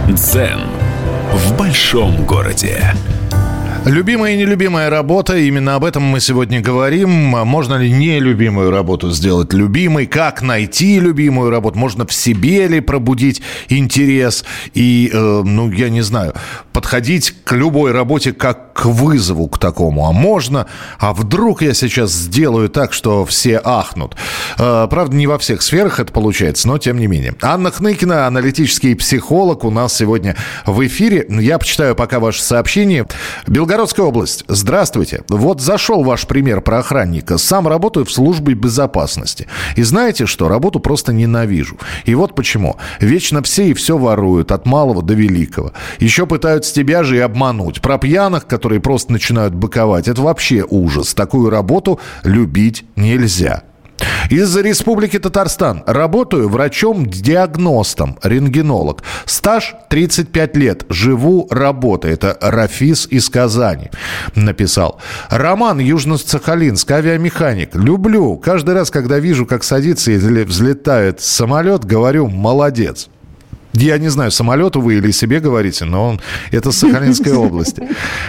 Дзен 0.09 0.71
в 1.33 1.57
большом 1.57 2.25
городе. 2.25 2.95
Любимая 3.87 4.33
и 4.33 4.39
нелюбимая 4.39 4.89
работа, 4.89 5.37
именно 5.37 5.75
об 5.75 5.85
этом 5.85 6.03
мы 6.05 6.19
сегодня 6.19 6.63
говорим. 6.63 7.11
Можно 7.11 7.75
ли 7.75 7.91
нелюбимую 7.91 8.71
работу 8.71 9.11
сделать 9.11 9.53
любимой? 9.53 10.07
Как 10.07 10.41
найти 10.41 10.99
любимую 10.99 11.51
работу? 11.51 11.79
Можно 11.79 12.07
в 12.07 12.13
себе 12.15 12.67
ли 12.67 12.81
пробудить 12.81 13.43
интерес? 13.69 14.47
И, 14.73 15.11
э, 15.13 15.43
ну, 15.45 15.71
я 15.71 15.91
не 15.91 16.01
знаю, 16.01 16.33
подходить 16.73 17.35
к 17.45 17.53
любой 17.53 17.93
работе 17.93 18.33
как 18.33 18.73
к 18.73 18.87
вызову 18.87 19.49
к 19.49 19.59
такому. 19.59 20.07
А 20.09 20.13
можно? 20.13 20.67
А 20.99 21.13
вдруг 21.13 21.61
я 21.61 21.75
сейчас 21.75 22.11
сделаю 22.11 22.71
так, 22.71 22.95
что 22.95 23.27
все 23.27 23.61
ахнут? 23.63 24.17
Э, 24.59 24.87
правда, 24.89 25.15
не 25.15 25.27
во 25.27 25.39
всех 25.39 25.61
сферах 25.61 26.01
это 26.01 26.11
получается, 26.11 26.69
но 26.69 26.79
тем 26.79 26.99
не 26.99 27.07
менее. 27.07 27.35
Анна 27.43 27.71
Хныкина, 27.71 28.27
аналитический 28.27 28.97
психолог, 28.97 29.63
у 29.63 29.71
нас 29.71 29.95
сегодня 29.95 30.37
в 30.65 30.85
эфире. 30.87 31.27
Я 31.29 31.59
почитаю 31.59 31.95
пока 31.95 32.19
ваше 32.19 32.43
сообщение. 32.43 33.07
Белгород 33.47 33.74
Белгородская 33.75 34.07
область. 34.07 34.45
Здравствуйте. 34.47 35.25
Вот 35.29 35.61
зашел 35.61 36.05
ваш 36.05 36.29
пример 36.29 36.61
про 36.61 36.79
охранника. 36.79 37.39
Сам 37.39 37.67
работаю 37.67 38.07
в 38.07 38.13
службе 38.13 38.55
безопасности. 38.55 39.49
И 39.75 39.83
знаете 39.83 40.27
что? 40.27 40.49
Работу 40.49 40.79
просто 40.79 41.13
ненавижу. 41.13 41.77
И 42.05 42.15
вот 42.15 42.37
почему. 42.37 42.77
Вечно 43.01 43.43
все 43.43 43.71
и 43.71 43.75
все 43.75 43.99
воруют, 43.99 44.53
от 44.53 44.65
малого 44.65 45.03
до 45.03 45.15
великого. 45.15 45.73
Еще 45.99 46.25
пытаются 46.25 46.73
тебя 46.73 47.03
же 47.03 47.17
и 47.17 47.19
обмануть. 47.19 47.81
Про 47.81 47.99
пьяных, 47.99 48.47
которые 48.47 48.79
просто 48.79 49.11
начинают 49.11 49.55
быковать. 49.57 50.07
Это 50.07 50.23
вообще 50.23 50.65
ужас. 50.69 51.13
Такую 51.13 51.51
работу 51.51 51.99
любить 52.23 52.85
нельзя. 52.95 53.65
Из 54.31 54.57
Республики 54.57 55.19
Татарстан. 55.19 55.83
Работаю 55.87 56.49
врачом-диагностом, 56.49 58.19
рентгенолог. 58.23 59.03
Стаж 59.27 59.75
35 59.91 60.57
лет. 60.57 60.87
Живу, 60.89 61.47
работаю. 61.51 62.15
Это 62.15 62.37
Рафис 62.41 63.07
из 63.07 63.29
Казани 63.29 63.91
написал. 64.35 65.01
Роман 65.31 65.79
Южно-Сахалинск, 65.79 66.91
авиамеханик. 66.91 67.75
Люблю. 67.75 68.37
Каждый 68.37 68.75
раз, 68.75 68.91
когда 68.91 69.19
вижу, 69.19 69.47
как 69.47 69.65
садится 69.65 70.13
или 70.13 70.45
взлетает 70.45 71.21
самолет, 71.21 71.85
говорю 71.85 72.29
«молодец». 72.29 73.09
Я 73.75 73.99
не 73.99 74.09
знаю, 74.09 74.31
самолету 74.31 74.81
вы 74.81 74.95
или 74.95 75.11
себе 75.11 75.41
говорите, 75.41 75.85
но 75.85 76.11
он, 76.11 76.21
это 76.53 76.71
с 76.71 76.79
Сахалинской 76.79 77.33
области. 77.37 77.83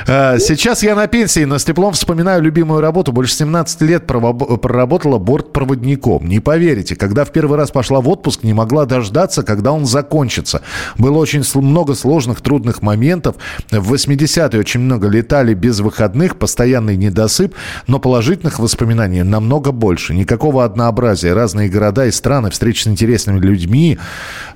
А, 0.08 0.40
сейчас 0.40 0.82
я 0.82 0.96
на 0.96 1.08
пенсии, 1.08 1.44
но 1.44 1.60
с 1.60 1.64
теплом 1.64 1.94
вспоминаю 1.94 2.42
любимую 2.42 2.82
работу. 2.82 3.12
Больше 3.12 3.36
17 3.36 3.82
лет 3.82 4.08
проработала 4.08 5.20
бортпроводником. 5.20 6.28
Не 6.28 6.40
поверите, 6.40 6.96
когда 6.96 7.26
в 7.26 7.32
первый 7.32 7.58
раз 7.58 7.70
пошла 7.70 8.02
в 8.02 8.10
отпуск, 8.10 8.44
не 8.44 8.54
могла 8.54 8.86
дождаться, 8.86 9.44
когда 9.44 9.72
он 9.72 9.86
закончится. 9.86 10.62
Было 10.98 11.18
очень 11.18 11.44
много 11.62 11.94
сложных, 11.94 12.42
трудных 12.42 12.82
моментов. 12.82 13.36
В 13.70 13.94
80-е 13.94 14.60
очень 14.60 14.80
много 14.80 15.08
летали 15.08 15.54
без 15.54 15.80
выходных, 15.80 16.38
постоянный 16.38 16.98
недосып, 16.98 17.54
но 17.88 18.00
положительных 18.00 18.58
воспоминаний 18.58 19.22
намного 19.22 19.72
больше. 19.72 20.16
Никакого 20.16 20.66
однообразия. 20.66 21.34
Разные 21.34 21.70
города 21.70 22.08
и 22.08 22.12
страны, 22.12 22.50
встречи 22.50 22.84
с 22.84 22.88
интересными 22.88 23.40
людьми. 23.40 24.00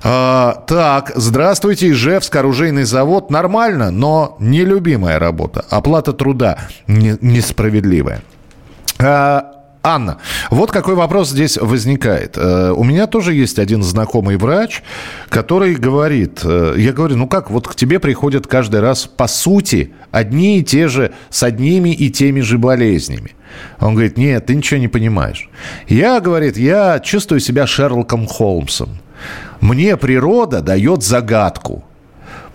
А, 0.02 0.64
так, 0.80 1.12
здравствуйте, 1.14 1.90
Ижевск, 1.90 2.34
оружейный 2.34 2.84
завод. 2.84 3.30
Нормально, 3.30 3.90
но 3.90 4.38
нелюбимая 4.40 5.18
работа. 5.18 5.62
Оплата 5.68 6.14
труда 6.14 6.56
не, 6.86 7.18
несправедливая. 7.20 8.22
А, 8.98 9.56
Анна, 9.82 10.16
вот 10.50 10.70
какой 10.70 10.94
вопрос 10.94 11.28
здесь 11.28 11.58
возникает. 11.58 12.38
Э, 12.38 12.72
у 12.74 12.82
меня 12.82 13.06
тоже 13.06 13.34
есть 13.34 13.58
один 13.58 13.82
знакомый 13.82 14.38
врач, 14.38 14.82
который 15.28 15.74
говорит, 15.74 16.40
э, 16.44 16.76
я 16.78 16.94
говорю, 16.94 17.16
ну 17.16 17.28
как, 17.28 17.50
вот 17.50 17.68
к 17.68 17.74
тебе 17.74 17.98
приходят 17.98 18.46
каждый 18.46 18.80
раз, 18.80 19.04
по 19.04 19.26
сути, 19.26 19.92
одни 20.10 20.60
и 20.60 20.64
те 20.64 20.88
же, 20.88 21.12
с 21.28 21.42
одними 21.42 21.90
и 21.90 22.08
теми 22.08 22.40
же 22.40 22.56
болезнями. 22.56 23.32
Он 23.80 23.92
говорит, 23.92 24.16
нет, 24.16 24.46
ты 24.46 24.54
ничего 24.54 24.80
не 24.80 24.88
понимаешь. 24.88 25.50
Я, 25.88 26.20
говорит, 26.20 26.56
я 26.56 27.00
чувствую 27.00 27.40
себя 27.40 27.66
Шерлоком 27.66 28.26
Холмсом. 28.26 28.98
Мне 29.60 29.96
природа 29.96 30.62
дает 30.62 31.02
загадку. 31.02 31.84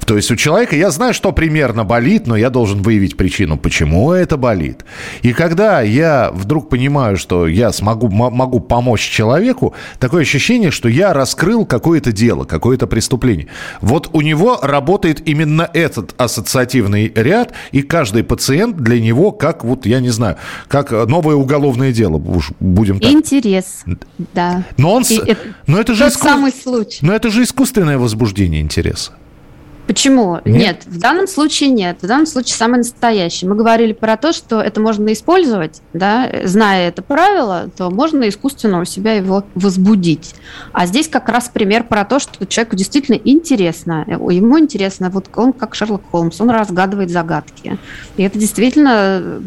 То 0.06 0.16
есть 0.18 0.30
у 0.30 0.36
человека, 0.36 0.76
я 0.76 0.92
знаю, 0.92 1.14
что 1.14 1.32
примерно 1.32 1.84
болит, 1.84 2.28
но 2.28 2.36
я 2.36 2.50
должен 2.50 2.82
выявить 2.82 3.18
причину, 3.18 3.58
почему 3.58 4.12
это 4.12 4.38
болит. 4.38 4.86
И 5.24 5.34
когда 5.34 5.82
я 5.82 6.32
вдруг 6.32 6.70
понимаю, 6.70 7.18
что 7.18 7.48
я 7.48 7.72
смогу, 7.72 8.10
могу 8.10 8.60
помочь 8.60 9.02
человеку, 9.02 9.74
такое 10.00 10.22
ощущение, 10.22 10.70
что 10.70 10.90
я 10.90 11.14
раскрыл 11.14 11.66
какое-то 11.66 12.12
дело, 12.12 12.44
какое-то 12.44 12.86
преступление. 12.88 13.48
Вот 13.82 14.10
у 14.14 14.22
него 14.22 14.60
работает 14.62 15.28
именно 15.28 15.70
этот 15.74 16.14
ассоциативный 16.22 17.12
ряд, 17.16 17.54
и 17.72 17.82
каждый 17.82 18.24
пациент 18.24 18.78
для 18.78 19.00
него 19.00 19.32
как, 19.32 19.64
вот 19.64 19.86
я 19.86 20.00
не 20.00 20.10
знаю, 20.10 20.38
как 20.68 20.92
новое 20.92 21.36
уголовное 21.36 21.92
дело, 21.92 22.18
уж 22.18 22.52
будем 22.60 23.00
так. 23.00 23.12
Интерес, 23.12 23.84
да. 24.34 24.64
Но, 24.78 24.94
он, 24.94 25.04
и 25.10 25.36
но 25.66 25.80
это 25.80 25.96
же 25.96 26.08
искус... 26.08 26.22
самый 26.22 26.52
случай. 26.52 27.00
Но 27.02 27.14
это 27.14 27.32
же 27.32 27.44
искусственное 27.44 27.98
возбуждение 27.98 28.62
интереса. 28.62 29.14
Почему? 29.88 30.40
Нет? 30.46 30.46
нет, 30.46 30.86
в 30.86 31.00
данном 31.00 31.28
случае 31.28 31.70
нет. 31.70 32.00
В 32.02 32.08
данном 32.08 32.26
случае 32.26 32.56
самый 32.56 32.78
настоящий. 32.78 33.48
Мы 33.48 33.56
говорили 33.56 33.94
про 33.94 34.18
то, 34.18 34.34
что 34.34 34.62
это 34.62 34.82
можно 34.82 35.14
использовать, 35.14 35.82
да, 35.94 36.30
зная 36.44 36.90
это 36.90 37.02
правило, 37.02 37.70
то 37.78 37.90
можно 37.90 38.28
искусственно 38.28 38.82
у 38.82 38.86
себя 38.86 39.14
его 39.14 39.44
возбудить. 39.54 40.34
А 40.74 40.86
здесь 40.88 41.08
как 41.08 41.30
раз 41.30 41.50
пример 41.50 41.84
про 41.84 42.04
то, 42.06 42.20
что 42.20 42.46
человеку 42.46 42.76
действительно 42.76 43.16
интересно, 43.24 44.06
ему 44.08 44.60
интересно, 44.60 45.10
вот 45.10 45.30
он 45.36 45.54
как 45.54 45.76
Шерлок 45.76 46.02
Холмс, 46.12 46.42
он 46.42 46.50
разгадывает 46.50 47.12
загадки. 47.12 47.78
И 48.18 48.24
это 48.24 48.40
действительно 48.40 49.42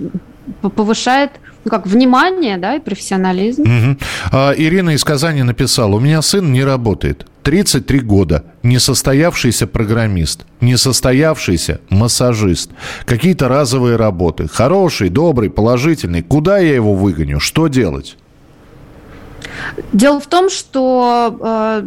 повышает 0.63 1.33
ну 1.69 1.77
как, 1.77 1.87
внимание, 1.87 2.57
да, 2.57 2.77
и 2.77 2.81
профессионализм. 2.81 3.63
Угу. 3.63 3.97
А, 4.33 4.53
Ирина 4.57 4.91
из 4.91 5.05
Казани 5.05 5.43
написала, 5.43 5.97
у 5.97 6.01
меня 6.01 6.23
сын 6.23 6.51
не 6.51 6.65
работает. 6.65 7.27
33 7.43 8.01
года, 8.01 8.45
несостоявшийся 8.63 9.67
программист, 9.67 10.47
несостоявшийся 10.61 11.81
массажист, 11.91 12.71
какие-то 13.05 13.49
разовые 13.49 13.97
работы, 13.97 14.49
хороший, 14.49 15.09
добрый, 15.11 15.51
положительный. 15.51 16.23
Куда 16.23 16.59
я 16.59 16.75
его 16.75 16.95
выгоню? 16.95 17.39
Что 17.39 17.69
делать? 17.69 18.17
Дело 19.93 20.21
в 20.21 20.27
том, 20.27 20.51
что 20.51 21.39
э, 21.41 21.83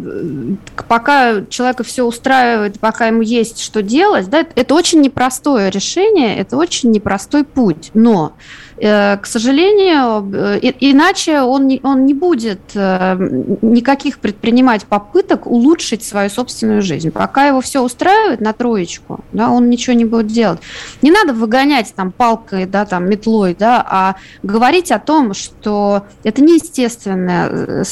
пока 0.88 1.46
человека 1.50 1.84
все 1.84 2.04
устраивает, 2.04 2.80
пока 2.80 3.08
ему 3.08 3.22
есть 3.22 3.60
что 3.62 3.82
делать, 3.82 4.30
да, 4.30 4.46
это 4.56 4.76
очень 4.76 5.02
непростое 5.02 5.70
решение, 5.70 6.38
это 6.38 6.58
очень 6.58 6.92
непростой 6.92 7.44
путь. 7.44 7.92
Но 7.94 8.34
к 8.82 9.26
сожалению, 9.26 10.28
э, 10.34 10.60
иначе 10.80 11.42
он 11.42 11.68
не, 11.68 11.80
он 11.84 12.06
не 12.08 12.16
будет 12.16 12.62
э, 12.74 13.16
никаких 13.62 14.18
предпринимать 14.18 14.86
попыток 14.86 15.46
улучшить 15.46 16.04
свою 16.04 16.32
собственную 16.32 16.82
жизнь. 16.82 17.12
Пока 17.12 17.46
его 17.46 17.62
все 17.62 17.84
устраивает 17.84 18.42
на 18.42 18.54
троечку, 18.54 19.20
да, 19.34 19.52
он 19.52 19.70
ничего 19.70 19.96
не 19.96 20.06
будет 20.06 20.28
делать. 20.28 20.62
Не 21.04 21.12
надо 21.12 21.34
выгонять 21.34 21.94
там 21.96 22.12
палкой, 22.12 22.66
да, 22.66 22.86
там 22.86 23.08
метлой, 23.08 23.56
да, 23.58 23.86
а 23.88 24.16
говорить 24.42 24.92
о 24.92 24.98
том, 24.98 25.36
что 25.36 26.06
это 26.24 26.42
неестественная, 26.42 27.84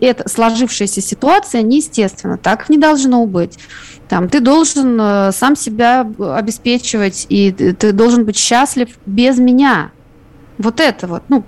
это 0.00 0.28
сложившаяся 0.28 1.00
ситуация 1.00 1.62
неестественна, 1.62 2.38
так 2.38 2.68
не 2.68 2.78
должно 2.78 3.26
быть. 3.26 3.58
Там, 4.08 4.28
ты 4.28 4.40
должен 4.40 4.98
э, 5.00 5.32
сам 5.32 5.54
себя 5.54 6.00
обеспечивать, 6.18 7.26
и 7.28 7.52
ты 7.52 7.92
должен 7.92 8.24
быть 8.24 8.36
счастлив 8.36 8.88
без 9.04 9.38
меня. 9.38 9.90
Вот 10.56 10.80
это 10.80 11.06
вот, 11.06 11.22
ну, 11.28 11.44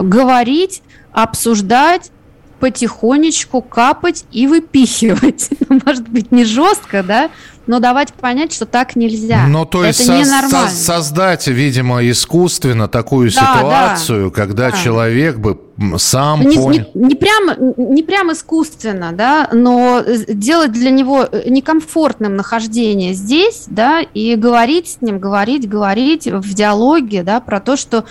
говорить, 0.00 0.82
обсуждать, 1.12 2.10
потихонечку 2.58 3.60
капать 3.60 4.24
и 4.32 4.46
выпихивать. 4.46 5.50
Может 5.84 6.08
быть, 6.08 6.32
не 6.32 6.44
жестко, 6.44 7.02
да, 7.02 7.30
но 7.66 7.78
давать 7.78 8.12
понять, 8.12 8.52
что 8.52 8.66
так 8.66 8.96
нельзя. 8.96 9.46
Ну, 9.48 9.64
то 9.64 9.84
есть 9.84 10.00
Это 10.00 10.24
со- 10.24 10.48
со- 10.48 10.68
создать, 10.68 11.46
видимо, 11.46 12.08
искусственно 12.08 12.88
такую 12.88 13.30
да, 13.32 13.40
ситуацию, 13.40 14.30
да, 14.30 14.34
когда 14.34 14.70
да. 14.70 14.76
человек 14.76 15.38
бы 15.38 15.60
сам 15.96 16.42
не, 16.42 16.56
понял. 16.56 16.86
Не, 16.94 17.08
не, 17.08 17.14
прямо, 17.14 17.56
не 17.76 18.02
прям 18.02 18.32
искусственно, 18.32 19.12
да, 19.12 19.48
но 19.52 20.02
делать 20.28 20.72
для 20.72 20.90
него 20.90 21.28
некомфортным 21.46 22.36
нахождение 22.36 23.12
здесь, 23.14 23.64
да, 23.66 24.00
и 24.00 24.36
говорить 24.36 24.88
с 24.88 25.02
ним, 25.02 25.18
говорить, 25.18 25.68
говорить 25.68 26.26
в 26.26 26.54
диалоге, 26.54 27.22
да, 27.22 27.40
про 27.40 27.60
то, 27.60 27.76
что 27.76 28.04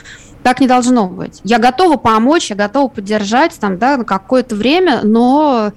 так 0.43 0.59
не 0.59 0.67
должно 0.67 1.07
быть. 1.07 1.39
Я 1.43 1.57
готова 1.57 1.97
помочь, 1.97 2.49
я 2.49 2.55
готова 2.55 2.89
поддержать 2.89 3.53
там, 3.59 3.77
да, 3.77 3.97
на 3.97 4.03
какое-то 4.03 4.55
время, 4.55 4.99
но 5.03 5.67
э, 5.67 5.71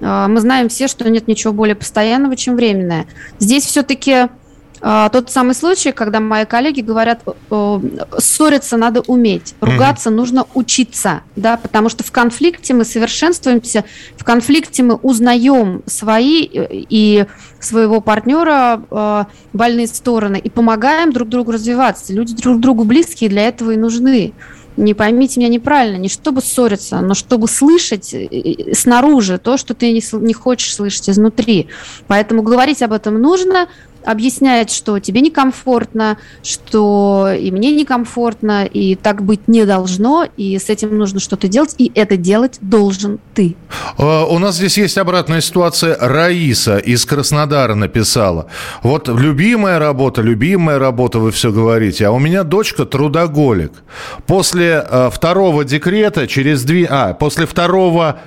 мы 0.00 0.40
знаем 0.40 0.68
все, 0.68 0.88
что 0.88 1.08
нет 1.08 1.28
ничего 1.28 1.52
более 1.52 1.74
постоянного, 1.74 2.36
чем 2.36 2.56
временное. 2.56 3.06
Здесь 3.38 3.64
все-таки 3.64 4.28
а, 4.82 5.10
тот 5.10 5.30
самый 5.30 5.54
случай, 5.54 5.92
когда 5.92 6.20
мои 6.20 6.46
коллеги 6.46 6.80
говорят, 6.80 7.22
ссориться 8.18 8.76
надо 8.76 9.02
уметь, 9.02 9.54
ругаться 9.60 10.08
mm-hmm. 10.08 10.14
нужно 10.14 10.46
учиться, 10.54 11.22
да, 11.36 11.56
потому 11.56 11.88
что 11.88 12.02
в 12.02 12.10
конфликте 12.10 12.72
мы 12.72 12.84
совершенствуемся, 12.84 13.84
в 14.16 14.24
конфликте 14.24 14.82
мы 14.82 14.94
узнаем 14.94 15.82
свои 15.86 16.46
э, 16.46 16.68
и 16.70 17.26
своего 17.58 18.00
партнера 18.00 18.82
э, 18.90 19.24
больные 19.52 19.86
стороны 19.86 20.38
и 20.38 20.48
помогаем 20.48 21.12
друг 21.12 21.28
другу 21.28 21.52
развиваться. 21.52 22.14
Люди 22.14 22.34
друг 22.34 22.60
другу 22.60 22.84
близкие 22.84 23.28
для 23.28 23.48
этого 23.48 23.72
и 23.72 23.76
нужны. 23.76 24.32
Не 24.80 24.94
поймите 24.94 25.38
меня 25.38 25.50
неправильно, 25.50 25.98
не 25.98 26.08
чтобы 26.08 26.40
ссориться, 26.40 27.00
но 27.00 27.12
чтобы 27.12 27.48
слышать 27.48 28.14
э, 28.14 28.74
снаружи 28.74 29.36
то, 29.36 29.58
что 29.58 29.74
ты 29.74 29.92
не, 29.92 30.02
не 30.24 30.32
хочешь 30.32 30.74
слышать 30.74 31.10
изнутри. 31.10 31.68
Поэтому 32.06 32.42
говорить 32.42 32.80
об 32.82 32.94
этом 32.94 33.20
нужно, 33.20 33.68
объясняет, 34.04 34.70
что 34.70 34.98
тебе 34.98 35.20
некомфортно, 35.20 36.18
что 36.42 37.30
и 37.38 37.50
мне 37.50 37.72
некомфортно, 37.72 38.64
и 38.64 38.94
так 38.94 39.22
быть 39.22 39.48
не 39.48 39.64
должно, 39.64 40.26
и 40.36 40.58
с 40.58 40.68
этим 40.68 40.96
нужно 40.96 41.20
что-то 41.20 41.48
делать, 41.48 41.74
и 41.78 41.90
это 41.94 42.16
делать 42.16 42.58
должен 42.60 43.18
ты. 43.34 43.56
А, 43.98 44.24
у 44.24 44.38
нас 44.38 44.56
здесь 44.56 44.78
есть 44.78 44.98
обратная 44.98 45.40
ситуация. 45.40 45.96
Раиса 46.00 46.78
из 46.78 47.04
Краснодара 47.04 47.74
написала. 47.74 48.46
Вот 48.82 49.08
любимая 49.08 49.78
работа, 49.78 50.22
любимая 50.22 50.78
работа, 50.78 51.18
вы 51.18 51.30
все 51.30 51.52
говорите, 51.52 52.06
а 52.06 52.10
у 52.10 52.18
меня 52.18 52.44
дочка 52.44 52.84
трудоголик. 52.84 53.72
После 54.26 54.84
э, 54.88 55.10
второго 55.12 55.64
декрета 55.64 56.26
через 56.26 56.64
две... 56.64 56.86
А, 56.86 57.14
после 57.14 57.46
второго 57.46 58.20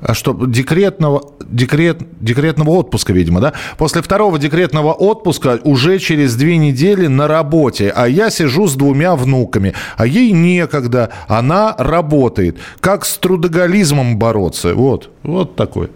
а 0.00 0.14
что, 0.14 0.34
декретного, 0.46 1.32
декрет, 1.44 1.98
декретного 2.20 2.70
отпуска, 2.70 3.12
видимо, 3.12 3.40
да? 3.40 3.52
После 3.78 4.02
второго 4.02 4.38
декретного 4.38 4.92
отпуска 4.92 5.58
уже 5.64 5.98
через 5.98 6.36
две 6.36 6.56
недели 6.56 7.06
на 7.06 7.28
работе, 7.28 7.92
а 7.94 8.08
я 8.08 8.30
сижу 8.30 8.66
с 8.66 8.74
двумя 8.74 9.16
внуками, 9.16 9.74
а 9.96 10.06
ей 10.06 10.32
некогда, 10.32 11.10
она 11.28 11.74
работает. 11.78 12.58
Как 12.80 13.04
с 13.04 13.18
трудоголизмом 13.18 14.18
бороться? 14.18 14.74
Вот, 14.74 15.10
вот 15.22 15.56
такой. 15.56 15.90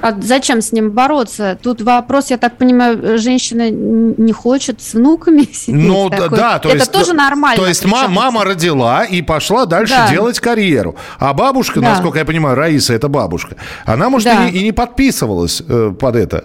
А 0.00 0.14
зачем 0.20 0.60
с 0.60 0.72
ним 0.72 0.90
бороться? 0.90 1.58
Тут 1.62 1.80
вопрос, 1.82 2.30
я 2.30 2.38
так 2.38 2.56
понимаю, 2.56 3.18
женщина 3.18 3.70
не 3.70 4.32
хочет 4.32 4.80
с 4.82 4.94
внуками 4.94 5.42
сидеть. 5.52 5.86
Ну 5.86 6.10
такой. 6.10 6.36
да, 6.38 6.58
то 6.58 6.68
это 6.68 6.78
есть, 6.78 6.92
тоже 6.92 7.14
нормально. 7.14 7.62
То 7.62 7.68
есть 7.68 7.84
мама, 7.84 8.08
мама 8.08 8.44
родила 8.44 9.04
и 9.04 9.22
пошла 9.22 9.66
дальше 9.66 9.94
да. 9.94 10.10
делать 10.10 10.40
карьеру. 10.40 10.96
А 11.18 11.32
бабушка, 11.34 11.80
да. 11.80 11.90
насколько 11.90 12.18
я 12.18 12.24
понимаю, 12.24 12.56
Раиса 12.56 12.94
это 12.94 13.08
бабушка, 13.08 13.56
она, 13.84 14.08
может, 14.10 14.26
да. 14.26 14.46
и, 14.46 14.52
не, 14.52 14.58
и 14.60 14.64
не 14.64 14.72
подписывалась 14.72 15.62
э, 15.66 15.92
под 15.98 16.16
это. 16.16 16.44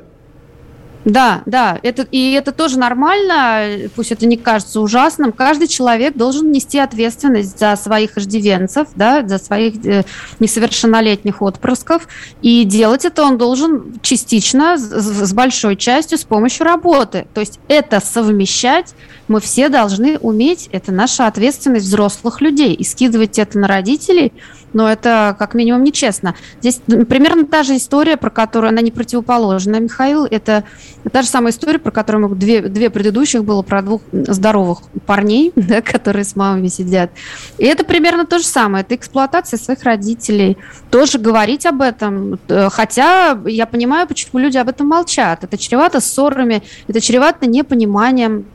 Да, 1.05 1.41
да, 1.45 1.79
это, 1.83 2.07
и 2.11 2.31
это 2.31 2.51
тоже 2.51 2.79
нормально, 2.79 3.89
пусть 3.95 4.11
это 4.11 4.25
не 4.25 4.37
кажется 4.37 4.79
ужасным. 4.79 5.33
Каждый 5.33 5.67
человек 5.67 6.15
должен 6.15 6.51
нести 6.51 6.79
ответственность 6.79 7.59
за 7.59 7.75
своих 7.75 8.17
иждивенцев, 8.17 8.87
да, 8.95 9.27
за 9.27 9.37
своих 9.37 9.85
э, 9.85 10.03
несовершеннолетних 10.39 11.41
отпрысков, 11.41 12.07
и 12.41 12.63
делать 12.63 13.03
это 13.03 13.23
он 13.23 13.37
должен 13.37 13.99
частично, 14.01 14.77
с, 14.77 15.33
большой 15.33 15.75
частью, 15.75 16.17
с 16.17 16.23
помощью 16.23 16.65
работы. 16.65 17.27
То 17.33 17.41
есть 17.41 17.59
это 17.67 17.99
совмещать 17.99 18.93
мы 19.33 19.39
все 19.39 19.67
должны 19.67 20.19
уметь, 20.19 20.69
это 20.71 20.91
наша 20.91 21.25
ответственность 21.25 21.87
взрослых 21.87 22.39
людей, 22.39 22.75
и 22.75 22.83
скидывать 22.83 23.39
это 23.39 23.57
на 23.57 23.67
родителей, 23.67 24.31
но 24.73 24.87
это 24.87 25.35
как 25.39 25.55
минимум 25.55 25.83
нечестно. 25.83 26.35
Здесь 26.59 26.81
примерно 26.85 27.47
та 27.47 27.63
же 27.63 27.75
история, 27.77 28.15
про 28.15 28.29
которую 28.29 28.69
она 28.69 28.81
не 28.81 28.91
противоположна, 28.91 29.79
Михаил, 29.79 30.25
это 30.25 30.65
та 31.11 31.23
же 31.23 31.27
самая 31.27 31.51
история, 31.51 31.79
про 31.79 31.89
которую 31.89 32.29
мы 32.29 32.35
две, 32.35 32.61
две 32.61 32.91
предыдущих 32.91 33.43
было 33.43 33.63
про 33.63 33.81
двух 33.81 34.03
здоровых 34.11 34.81
парней, 35.07 35.51
да, 35.55 35.81
которые 35.81 36.25
с 36.25 36.35
мамами 36.35 36.67
сидят. 36.67 37.09
И 37.57 37.65
это 37.65 37.83
примерно 37.83 38.27
то 38.27 38.37
же 38.37 38.45
самое, 38.45 38.83
это 38.83 38.93
эксплуатация 38.93 39.57
своих 39.57 39.81
родителей. 39.81 40.57
Тоже 40.91 41.17
говорить 41.17 41.65
об 41.65 41.81
этом, 41.81 42.39
э, 42.49 42.69
хотя 42.69 43.35
я 43.47 43.65
понимаю, 43.65 44.07
почему 44.07 44.39
люди 44.39 44.57
об 44.57 44.69
этом 44.69 44.85
молчат. 44.85 45.43
Это 45.43 45.57
чревато 45.57 46.01
ссорами, 46.01 46.61
это 46.87 47.01
чревато 47.01 47.47
непониманием, 47.47 48.45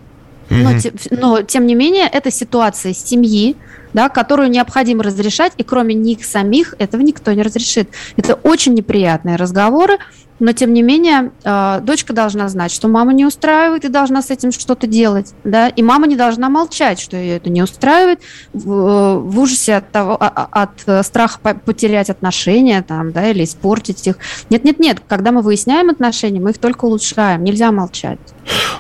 но, 0.51 0.71
но, 1.11 1.43
тем 1.43 1.67
не 1.67 1.75
менее, 1.75 2.09
это 2.11 2.31
ситуация 2.31 2.95
семьи, 2.95 3.57
да, 3.93 4.09
которую 4.09 4.51
необходимо 4.51 5.03
разрешать, 5.03 5.53
и 5.57 5.63
кроме 5.63 5.95
них 5.95 6.25
самих 6.25 6.75
этого 6.79 7.03
никто 7.03 7.33
не 7.33 7.43
разрешит. 7.43 7.89
Это 8.17 8.35
очень 8.35 8.75
неприятные 8.75 9.37
разговоры, 9.37 9.99
но 10.41 10.53
тем 10.53 10.73
не 10.73 10.83
менее 10.83 11.33
э, 11.43 11.81
дочка 11.83 12.13
должна 12.13 12.49
знать, 12.49 12.71
что 12.71 12.89
мама 12.89 13.13
не 13.13 13.25
устраивает 13.25 13.85
и 13.85 13.89
должна 13.89 14.23
с 14.23 14.31
этим 14.31 14.53
что-то 14.53 14.87
делать, 14.87 15.35
да, 15.45 15.69
и 15.69 15.83
мама 15.83 16.07
не 16.07 16.17
должна 16.17 16.49
молчать, 16.49 17.01
что 17.01 17.17
ее 17.17 17.37
это 17.37 17.51
не 17.51 17.63
устраивает, 17.63 18.21
в, 18.53 18.71
э, 18.71 19.19
в 19.19 19.39
ужасе 19.41 19.77
от 19.77 19.91
того, 19.91 20.17
а, 20.21 20.29
а, 20.29 20.63
от, 20.63 20.89
от 20.89 21.07
страха 21.07 21.39
потерять 21.39 22.11
отношения, 22.11 22.83
там, 22.83 23.13
да, 23.13 23.29
или 23.31 23.45
испортить 23.45 24.07
их. 24.07 24.19
Нет, 24.51 24.65
нет, 24.65 24.79
нет, 24.79 25.03
когда 25.07 25.33
мы 25.33 25.43
выясняем 25.43 25.91
отношения, 25.91 26.41
мы 26.41 26.51
их 26.51 26.59
только 26.59 26.85
улучшаем, 26.85 27.43
нельзя 27.43 27.73
молчать. 27.73 28.19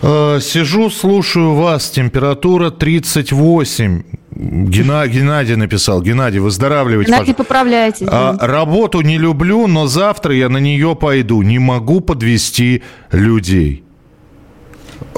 Э, 0.02 0.38
сижу, 0.40 0.90
слушаю 0.90 1.54
вас, 1.54 1.90
температура 1.90 2.70
38. 2.70 4.02
Гена, 4.38 5.06
Геннадий 5.08 5.56
написал. 5.56 6.00
Геннадий, 6.00 6.38
выздоравливайте. 6.38 7.10
Геннадий, 7.10 7.34
поправляйтесь. 7.34 8.06
А, 8.08 8.36
работу 8.40 9.00
не 9.00 9.18
люблю, 9.18 9.66
но 9.66 9.88
завтра 9.88 10.32
я 10.32 10.48
на 10.48 10.58
нее 10.58 10.94
пойду. 10.94 11.42
Не 11.42 11.58
могу 11.58 12.00
подвести 12.00 12.82
людей. 13.10 13.82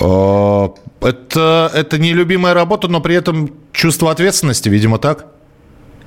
А, 0.00 0.72
это, 1.02 1.70
это 1.74 1.98
нелюбимая 1.98 2.54
работа, 2.54 2.88
но 2.88 3.00
при 3.02 3.14
этом 3.14 3.50
чувство 3.72 4.10
ответственности, 4.10 4.70
видимо, 4.70 4.98
так? 4.98 5.26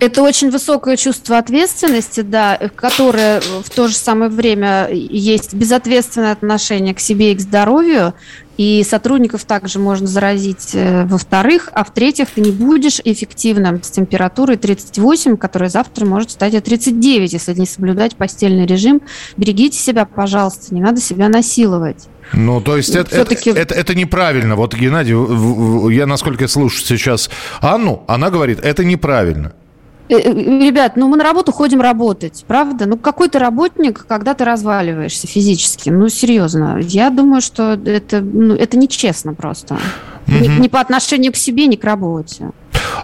Это 0.03 0.21
очень 0.21 0.49
высокое 0.49 0.97
чувство 0.97 1.37
ответственности, 1.37 2.19
да, 2.19 2.59
которое 2.75 3.39
в 3.39 3.69
то 3.69 3.87
же 3.87 3.95
самое 3.95 4.29
время 4.29 4.89
есть 4.91 5.53
безответственное 5.53 6.33
отношение 6.33 6.93
к 6.93 6.99
себе 6.99 7.31
и 7.31 7.35
к 7.35 7.39
здоровью, 7.39 8.13
и 8.57 8.85
сотрудников 8.87 9.45
также 9.45 9.79
можно 9.79 10.05
заразить 10.05 10.71
э, 10.73 11.05
во-вторых, 11.05 11.69
а 11.71 11.85
в-третьих, 11.85 12.27
ты 12.31 12.41
не 12.41 12.51
будешь 12.51 12.99
эффективным 13.03 13.81
с 13.81 13.91
температурой 13.91 14.57
38, 14.57 15.37
которая 15.37 15.69
завтра 15.69 16.05
может 16.05 16.31
стать 16.31 16.61
39, 16.61 17.31
если 17.31 17.53
не 17.53 17.65
соблюдать 17.65 18.17
постельный 18.17 18.65
режим. 18.65 19.01
Берегите 19.37 19.79
себя, 19.79 20.03
пожалуйста, 20.03 20.75
не 20.75 20.81
надо 20.81 20.99
себя 20.99 21.29
насиловать. 21.29 22.09
Ну, 22.33 22.59
то 22.59 22.75
есть 22.75 22.93
это, 22.93 23.15
это, 23.15 23.35
это, 23.51 23.73
это 23.73 23.95
неправильно. 23.95 24.57
Вот, 24.57 24.75
Геннадий, 24.75 25.15
я 25.95 26.05
насколько 26.05 26.49
слушаю 26.49 26.85
сейчас 26.85 27.29
Анну, 27.61 28.03
она 28.07 28.29
говорит, 28.29 28.59
это 28.61 28.83
неправильно. 28.83 29.53
Э, 30.09 30.15
э, 30.15 30.65
ребят, 30.65 30.95
ну 30.95 31.07
мы 31.07 31.17
на 31.17 31.23
работу 31.23 31.51
ходим 31.51 31.81
работать, 31.81 32.43
правда? 32.47 32.85
Ну 32.85 32.97
какой 32.97 33.29
ты 33.29 33.39
работник, 33.39 34.05
когда 34.07 34.33
ты 34.33 34.43
разваливаешься 34.43 35.27
физически? 35.27 35.89
Ну 35.89 36.09
серьезно, 36.09 36.77
я 36.81 37.09
думаю, 37.09 37.41
что 37.41 37.73
это, 37.73 38.21
ну, 38.21 38.53
это 38.53 38.77
нечестно 38.77 39.33
просто. 39.33 39.75
Угу. 40.27 40.35
Ни, 40.35 40.61
ни 40.61 40.67
по 40.67 40.79
отношению 40.79 41.31
к 41.31 41.37
себе, 41.37 41.67
ни 41.67 41.75
к 41.75 41.83
работе. 41.83 42.51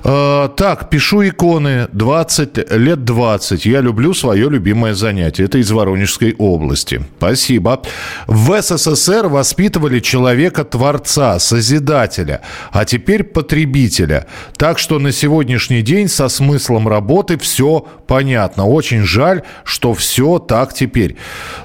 Э, 0.03 0.49
так, 0.55 0.89
пишу 0.89 1.27
иконы 1.27 1.87
20, 1.91 2.71
лет 2.71 3.03
20. 3.03 3.65
Я 3.65 3.81
люблю 3.81 4.13
свое 4.13 4.49
любимое 4.49 4.93
занятие. 4.93 5.45
Это 5.45 5.57
из 5.57 5.71
Воронежской 5.71 6.35
области. 6.37 7.01
Спасибо. 7.17 7.81
В 8.27 8.61
СССР 8.61 9.27
воспитывали 9.27 9.99
человека-творца, 9.99 11.39
созидателя, 11.39 12.41
а 12.71 12.85
теперь 12.85 13.23
потребителя. 13.23 14.27
Так 14.57 14.79
что 14.79 14.99
на 14.99 15.11
сегодняшний 15.11 15.81
день 15.81 16.07
со 16.07 16.29
смыслом 16.29 16.87
работы 16.87 17.37
все 17.37 17.85
понятно. 18.07 18.65
Очень 18.65 19.03
жаль, 19.03 19.43
что 19.63 19.93
все 19.93 20.39
так 20.39 20.73
теперь. 20.73 21.17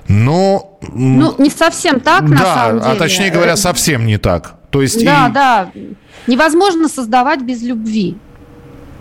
Но... 0.08 0.78
Ну, 0.92 1.34
не 1.38 1.50
совсем 1.50 2.00
так, 2.00 2.22
на 2.22 2.36
да, 2.36 2.54
самом 2.54 2.80
деле. 2.80 2.92
а 2.92 2.96
точнее 2.96 3.30
говоря, 3.30 3.56
совсем 3.56 4.06
не 4.06 4.18
так. 4.18 4.56
То 4.74 4.82
есть 4.82 5.04
да, 5.04 5.28
и... 5.28 5.32
да. 5.32 5.70
Невозможно 6.26 6.88
создавать 6.88 7.42
без 7.42 7.62
любви. 7.62 8.16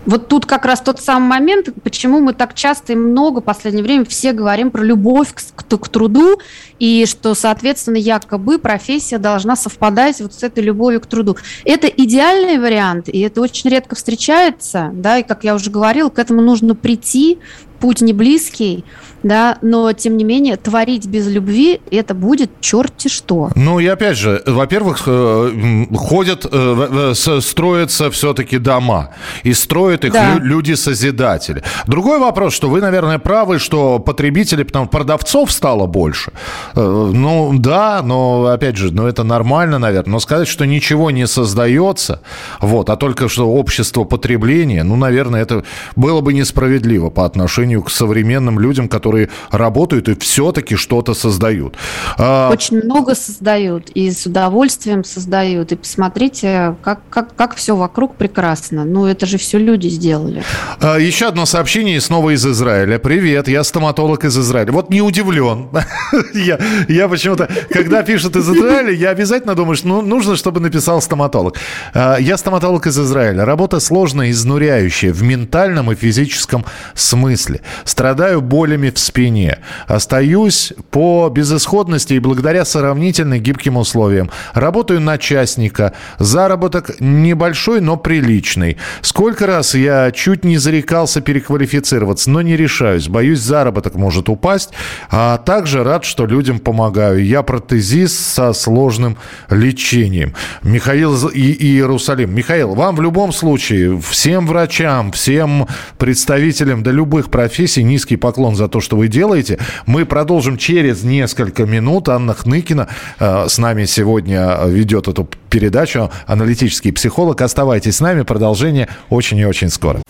Вот 0.06 0.28
тут 0.28 0.46
как 0.46 0.66
раз 0.66 0.80
тот 0.80 1.00
самый 1.00 1.26
момент, 1.26 1.70
почему 1.82 2.20
мы 2.20 2.32
так 2.32 2.54
часто 2.54 2.92
и 2.92 2.96
много 2.96 3.40
в 3.40 3.44
последнее 3.44 3.82
время 3.82 4.04
все 4.04 4.32
говорим 4.32 4.70
про 4.70 4.84
любовь 4.84 5.34
к, 5.34 5.42
к, 5.56 5.78
к 5.78 5.88
труду, 5.88 6.38
и 6.78 7.06
что, 7.06 7.34
соответственно, 7.34 7.96
якобы 7.96 8.60
профессия 8.60 9.18
должна 9.18 9.56
совпадать 9.56 10.20
вот 10.20 10.32
с 10.34 10.44
этой 10.44 10.62
любовью 10.62 11.00
к 11.00 11.06
труду. 11.06 11.38
Это 11.64 11.88
идеальный 11.88 12.58
вариант, 12.58 13.08
и 13.08 13.18
это 13.18 13.40
очень 13.40 13.68
редко 13.68 13.96
встречается, 13.96 14.90
да, 14.92 15.18
и, 15.18 15.24
как 15.24 15.42
я 15.42 15.56
уже 15.56 15.70
говорила, 15.70 16.08
к 16.08 16.20
этому 16.20 16.40
нужно 16.40 16.76
прийти, 16.76 17.38
путь 17.80 18.00
не 18.00 18.12
близкий, 18.12 18.84
да, 19.24 19.58
но 19.62 19.92
тем 19.92 20.16
не 20.16 20.24
менее 20.24 20.56
творить 20.56 21.06
без 21.06 21.26
любви 21.26 21.80
это 21.90 22.14
будет 22.14 22.50
черти 22.60 23.08
что. 23.08 23.50
Ну 23.56 23.80
и 23.80 23.86
опять 23.86 24.18
же, 24.18 24.42
во-первых, 24.46 25.02
э, 25.06 25.86
ходят, 25.94 26.46
э, 26.50 27.12
строятся 27.14 28.10
все-таки 28.10 28.58
дома, 28.58 29.10
и 29.42 29.54
строят 29.54 30.04
их 30.04 30.12
да. 30.12 30.38
люди-созидатели. 30.38 31.62
Другой 31.86 32.18
вопрос, 32.18 32.54
что 32.54 32.68
вы, 32.68 32.80
наверное, 32.80 33.18
правы, 33.18 33.58
что 33.58 33.98
потребители, 33.98 34.62
потому 34.62 34.88
продавцов 34.88 35.50
стало 35.50 35.86
больше. 35.86 36.32
Э, 36.74 37.10
ну 37.12 37.52
да, 37.58 38.02
но 38.04 38.46
опять 38.46 38.76
же, 38.76 38.92
ну 38.92 39.06
это 39.06 39.24
нормально, 39.24 39.78
наверное, 39.78 40.12
но 40.12 40.20
сказать, 40.20 40.48
что 40.48 40.66
ничего 40.66 41.10
не 41.10 41.26
создается, 41.26 42.20
вот, 42.60 42.90
а 42.90 42.96
только 42.96 43.28
что 43.28 43.50
общество 43.50 44.04
потребления, 44.04 44.84
ну, 44.84 44.96
наверное, 44.96 45.40
это 45.40 45.64
было 45.96 46.20
бы 46.20 46.34
несправедливо 46.34 47.08
по 47.08 47.24
отношению 47.24 47.63
отношению 47.64 47.82
к 47.82 47.90
современным 47.90 48.60
людям, 48.60 48.88
которые 48.88 49.28
работают 49.50 50.08
и 50.08 50.14
все-таки 50.18 50.76
что-то 50.76 51.14
создают. 51.14 51.76
А, 52.18 52.50
Очень 52.50 52.82
много 52.82 53.14
создают 53.14 53.90
и 53.94 54.10
с 54.10 54.26
удовольствием 54.26 55.04
создают. 55.04 55.72
И 55.72 55.76
посмотрите, 55.76 56.74
как, 56.82 57.00
как, 57.10 57.34
как 57.34 57.54
все 57.54 57.74
вокруг 57.74 58.16
прекрасно. 58.16 58.84
Ну, 58.84 59.06
это 59.06 59.26
же 59.26 59.38
все 59.38 59.58
люди 59.58 59.88
сделали. 59.88 60.42
А, 60.80 60.98
еще 60.98 61.28
одно 61.28 61.46
сообщение 61.46 62.00
снова 62.00 62.34
из 62.34 62.46
Израиля. 62.46 62.98
Привет, 62.98 63.48
я 63.48 63.64
стоматолог 63.64 64.24
из 64.24 64.36
Израиля. 64.36 64.72
Вот 64.72 64.90
не 64.90 65.00
удивлен. 65.00 65.68
я, 66.34 66.58
я 66.88 67.08
почему-то, 67.08 67.48
когда 67.70 68.02
пишут 68.02 68.36
из 68.36 68.48
Израиля, 68.48 68.92
я 68.92 69.10
обязательно 69.10 69.54
думаю, 69.54 69.76
что 69.76 69.88
ну, 69.88 70.02
нужно, 70.02 70.36
чтобы 70.36 70.60
написал 70.60 71.00
стоматолог. 71.00 71.56
А, 71.94 72.16
я 72.18 72.36
стоматолог 72.36 72.86
из 72.86 72.98
Израиля. 72.98 73.44
Работа 73.44 73.80
сложная, 73.80 74.30
изнуряющая 74.30 75.12
в 75.12 75.22
ментальном 75.22 75.90
и 75.90 75.94
физическом 75.94 76.64
смысле. 76.94 77.53
Страдаю 77.84 78.40
болями 78.40 78.90
в 78.90 78.98
спине. 78.98 79.58
Остаюсь 79.86 80.72
по 80.90 81.28
безысходности 81.28 82.14
и 82.14 82.18
благодаря 82.18 82.64
сравнительно 82.64 83.38
гибким 83.38 83.76
условиям. 83.76 84.30
Работаю 84.52 85.00
на 85.00 85.18
частника. 85.18 85.92
Заработок 86.18 87.00
небольшой, 87.00 87.80
но 87.80 87.96
приличный. 87.96 88.76
Сколько 89.00 89.46
раз 89.46 89.74
я 89.74 90.10
чуть 90.10 90.44
не 90.44 90.58
зарекался 90.58 91.20
переквалифицироваться, 91.20 92.30
но 92.30 92.42
не 92.42 92.56
решаюсь. 92.56 93.08
Боюсь, 93.08 93.40
заработок 93.40 93.94
может 93.94 94.28
упасть. 94.28 94.70
А 95.10 95.38
также 95.38 95.84
рад, 95.84 96.04
что 96.04 96.26
людям 96.26 96.58
помогаю. 96.58 97.24
Я 97.24 97.42
протезист 97.42 98.34
со 98.34 98.52
сложным 98.52 99.16
лечением. 99.50 100.34
Михаил 100.62 101.28
и 101.28 101.52
Иерусалим. 101.52 102.34
Михаил, 102.34 102.74
вам 102.74 102.96
в 102.96 103.00
любом 103.00 103.32
случае, 103.32 104.00
всем 104.00 104.46
врачам, 104.46 105.12
всем 105.12 105.66
представителям, 105.98 106.82
да 106.82 106.90
любых 106.90 107.30
профессий, 107.30 107.43
профессии. 107.44 107.82
Низкий 107.82 108.16
поклон 108.16 108.56
за 108.56 108.68
то, 108.68 108.80
что 108.80 108.96
вы 108.96 109.08
делаете. 109.08 109.58
Мы 109.84 110.06
продолжим 110.06 110.56
через 110.56 111.02
несколько 111.02 111.66
минут. 111.66 112.08
Анна 112.08 112.32
Хныкина 112.32 112.88
э, 113.18 113.46
с 113.48 113.58
нами 113.58 113.84
сегодня 113.84 114.60
ведет 114.66 115.08
эту 115.08 115.28
передачу. 115.50 116.10
Аналитический 116.26 116.90
психолог. 116.90 117.42
Оставайтесь 117.42 117.96
с 117.96 118.00
нами. 118.00 118.22
Продолжение 118.22 118.88
очень 119.10 119.36
и 119.36 119.44
очень 119.44 119.68
скоро. 119.68 120.00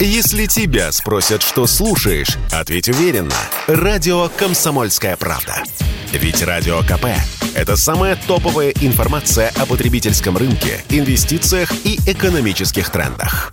Если 0.00 0.46
тебя 0.46 0.92
спросят, 0.92 1.42
что 1.42 1.66
слушаешь, 1.66 2.38
ответь 2.50 2.88
уверенно. 2.88 3.36
Радио 3.66 4.30
«Комсомольская 4.38 5.16
правда». 5.16 5.62
Ведь 6.12 6.42
Радио 6.42 6.80
КП– 6.80 7.06
это 7.54 7.76
самая 7.76 8.16
топовая 8.26 8.70
информация 8.80 9.52
о 9.58 9.66
потребительском 9.66 10.38
рынке, 10.38 10.82
инвестициях 10.88 11.70
и 11.84 11.98
экономических 12.06 12.88
трендах. 12.88 13.52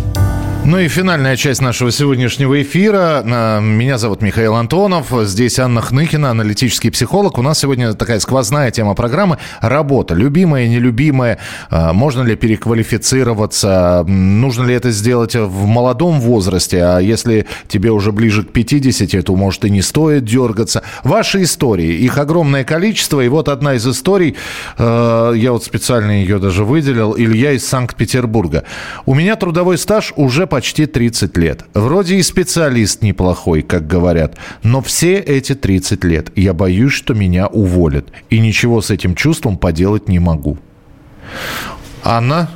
Ну 0.63 0.77
и 0.77 0.87
финальная 0.87 1.35
часть 1.37 1.59
нашего 1.59 1.91
сегодняшнего 1.91 2.61
эфира. 2.61 3.23
Меня 3.61 3.97
зовут 3.97 4.21
Михаил 4.21 4.53
Антонов. 4.53 5.11
Здесь 5.23 5.57
Анна 5.57 5.81
Хныкина, 5.81 6.29
аналитический 6.29 6.91
психолог. 6.91 7.39
У 7.39 7.41
нас 7.41 7.57
сегодня 7.57 7.93
такая 7.93 8.19
сквозная 8.19 8.69
тема 8.69 8.93
программы– 8.93 9.39
работа. 9.61 10.13
Любимая, 10.13 10.67
нелюбимая. 10.67 11.39
А, 11.71 11.93
можно 11.93 12.21
ли 12.21 12.35
переквалифицироваться? 12.35 14.05
Нужно 14.07 14.65
ли 14.65 14.75
это 14.75 14.91
сделать 14.91 15.35
в 15.35 15.65
молодом 15.65 16.21
возрасте? 16.21 16.83
А 16.83 16.99
если 16.99 17.47
тебе 17.67 17.89
уже 17.89 18.11
ближе 18.11 18.43
к 18.43 18.51
50, 18.51 19.25
то, 19.25 19.35
может, 19.35 19.65
и 19.65 19.71
не 19.71 19.81
стоит 19.81 20.25
дергаться. 20.25 20.83
Ваши 21.03 21.41
истории. 21.41 21.95
Их 21.95 22.19
огромное 22.19 22.63
количество. 22.63 23.19
И 23.19 23.27
вот 23.29 23.49
одна 23.49 23.73
из 23.73 23.87
историй, 23.87 24.35
а, 24.77 25.31
я 25.33 25.53
вот 25.53 25.63
специально 25.63 26.11
ее 26.11 26.37
даже 26.37 26.63
выделил. 26.63 27.15
Илья 27.17 27.53
из 27.53 27.67
Санкт-Петербурга. 27.67 28.63
У 29.07 29.15
меня 29.15 29.35
трудовой 29.35 29.79
стаж 29.79 30.13
уже 30.15 30.50
почти 30.51 30.85
30 30.85 31.37
лет. 31.37 31.63
Вроде 31.73 32.15
и 32.17 32.23
специалист 32.23 33.01
неплохой, 33.01 33.61
как 33.61 33.87
говорят, 33.87 34.35
но 34.63 34.81
все 34.81 35.15
эти 35.15 35.55
30 35.55 36.03
лет 36.03 36.29
я 36.35 36.53
боюсь, 36.53 36.91
что 36.91 37.13
меня 37.13 37.47
уволят. 37.47 38.07
И 38.29 38.39
ничего 38.39 38.81
с 38.81 38.91
этим 38.91 39.15
чувством 39.15 39.57
поделать 39.57 40.09
не 40.09 40.19
могу. 40.19 40.57
Анна? 42.03 42.49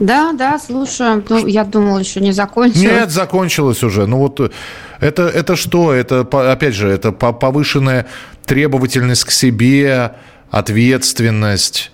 Да, 0.00 0.32
да, 0.32 0.58
слушаю. 0.58 1.24
Ну, 1.28 1.46
я 1.46 1.64
думала, 1.64 2.00
еще 2.00 2.20
не 2.20 2.32
закончилось. 2.32 2.82
Нет, 2.82 3.10
закончилось 3.10 3.84
уже. 3.84 4.06
Ну 4.06 4.18
вот 4.18 4.52
это, 4.98 5.22
это 5.22 5.54
что? 5.54 5.92
Это, 5.92 6.20
опять 6.50 6.74
же, 6.74 6.88
это 6.88 7.12
повышенная 7.12 8.06
требовательность 8.44 9.24
к 9.24 9.30
себе, 9.30 10.16
ответственность 10.50 11.92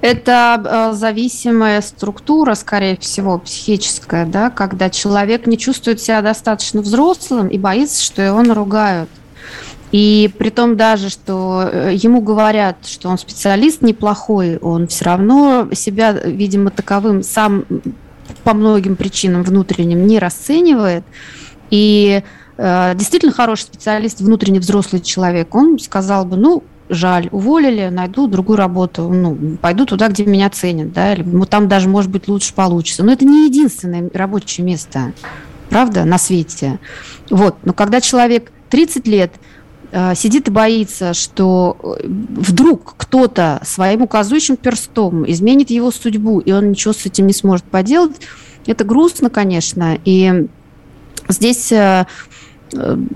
это 0.00 0.62
э, 0.64 0.96
зависимая 0.96 1.80
структура, 1.80 2.54
скорее 2.54 2.96
всего, 2.98 3.38
психическая, 3.38 4.26
да, 4.26 4.50
когда 4.50 4.90
человек 4.90 5.46
не 5.46 5.58
чувствует 5.58 6.00
себя 6.00 6.22
достаточно 6.22 6.82
взрослым 6.82 7.48
и 7.48 7.58
боится, 7.58 8.02
что 8.02 8.22
его 8.22 8.42
наругают. 8.42 9.08
И 9.90 10.30
при 10.38 10.50
том 10.50 10.76
даже, 10.76 11.08
что 11.08 11.68
э, 11.72 11.94
ему 11.94 12.20
говорят, 12.20 12.86
что 12.86 13.08
он 13.08 13.18
специалист 13.18 13.82
неплохой, 13.82 14.58
он 14.58 14.86
все 14.86 15.06
равно 15.06 15.68
себя, 15.72 16.12
видимо, 16.12 16.70
таковым 16.70 17.22
сам 17.22 17.64
по 18.44 18.54
многим 18.54 18.96
причинам 18.96 19.42
внутренним 19.42 20.06
не 20.06 20.18
расценивает. 20.18 21.04
И 21.70 22.22
э, 22.56 22.94
действительно 22.94 23.32
хороший 23.32 23.62
специалист, 23.62 24.20
внутренне 24.20 24.60
взрослый 24.60 25.00
человек, 25.00 25.54
он 25.54 25.78
сказал 25.78 26.24
бы, 26.24 26.36
ну, 26.36 26.62
жаль, 26.88 27.28
уволили, 27.32 27.88
найду 27.88 28.26
другую 28.26 28.56
работу, 28.56 29.08
ну, 29.08 29.56
пойду 29.60 29.86
туда, 29.86 30.08
где 30.08 30.24
меня 30.24 30.50
ценят, 30.50 30.92
да, 30.92 31.14
или 31.14 31.22
ну, 31.22 31.44
там 31.44 31.68
даже, 31.68 31.88
может 31.88 32.10
быть, 32.10 32.28
лучше 32.28 32.54
получится. 32.54 33.04
Но 33.04 33.12
это 33.12 33.24
не 33.24 33.46
единственное 33.46 34.10
рабочее 34.12 34.64
место, 34.64 35.12
правда, 35.70 36.04
на 36.04 36.18
свете. 36.18 36.78
Вот, 37.30 37.56
но 37.64 37.72
когда 37.72 38.00
человек 38.00 38.50
30 38.70 39.06
лет 39.06 39.32
э, 39.92 40.14
сидит 40.14 40.48
и 40.48 40.50
боится, 40.50 41.14
что 41.14 41.76
э, 41.82 42.06
вдруг 42.06 42.94
кто-то 42.96 43.60
своим 43.64 44.02
указующим 44.02 44.56
перстом 44.56 45.28
изменит 45.30 45.70
его 45.70 45.90
судьбу, 45.90 46.40
и 46.40 46.52
он 46.52 46.70
ничего 46.70 46.92
с 46.92 47.04
этим 47.06 47.26
не 47.26 47.32
сможет 47.32 47.64
поделать, 47.64 48.16
это 48.66 48.84
грустно, 48.84 49.30
конечно, 49.30 49.98
и 50.04 50.46
здесь 51.28 51.72
э, 51.72 52.06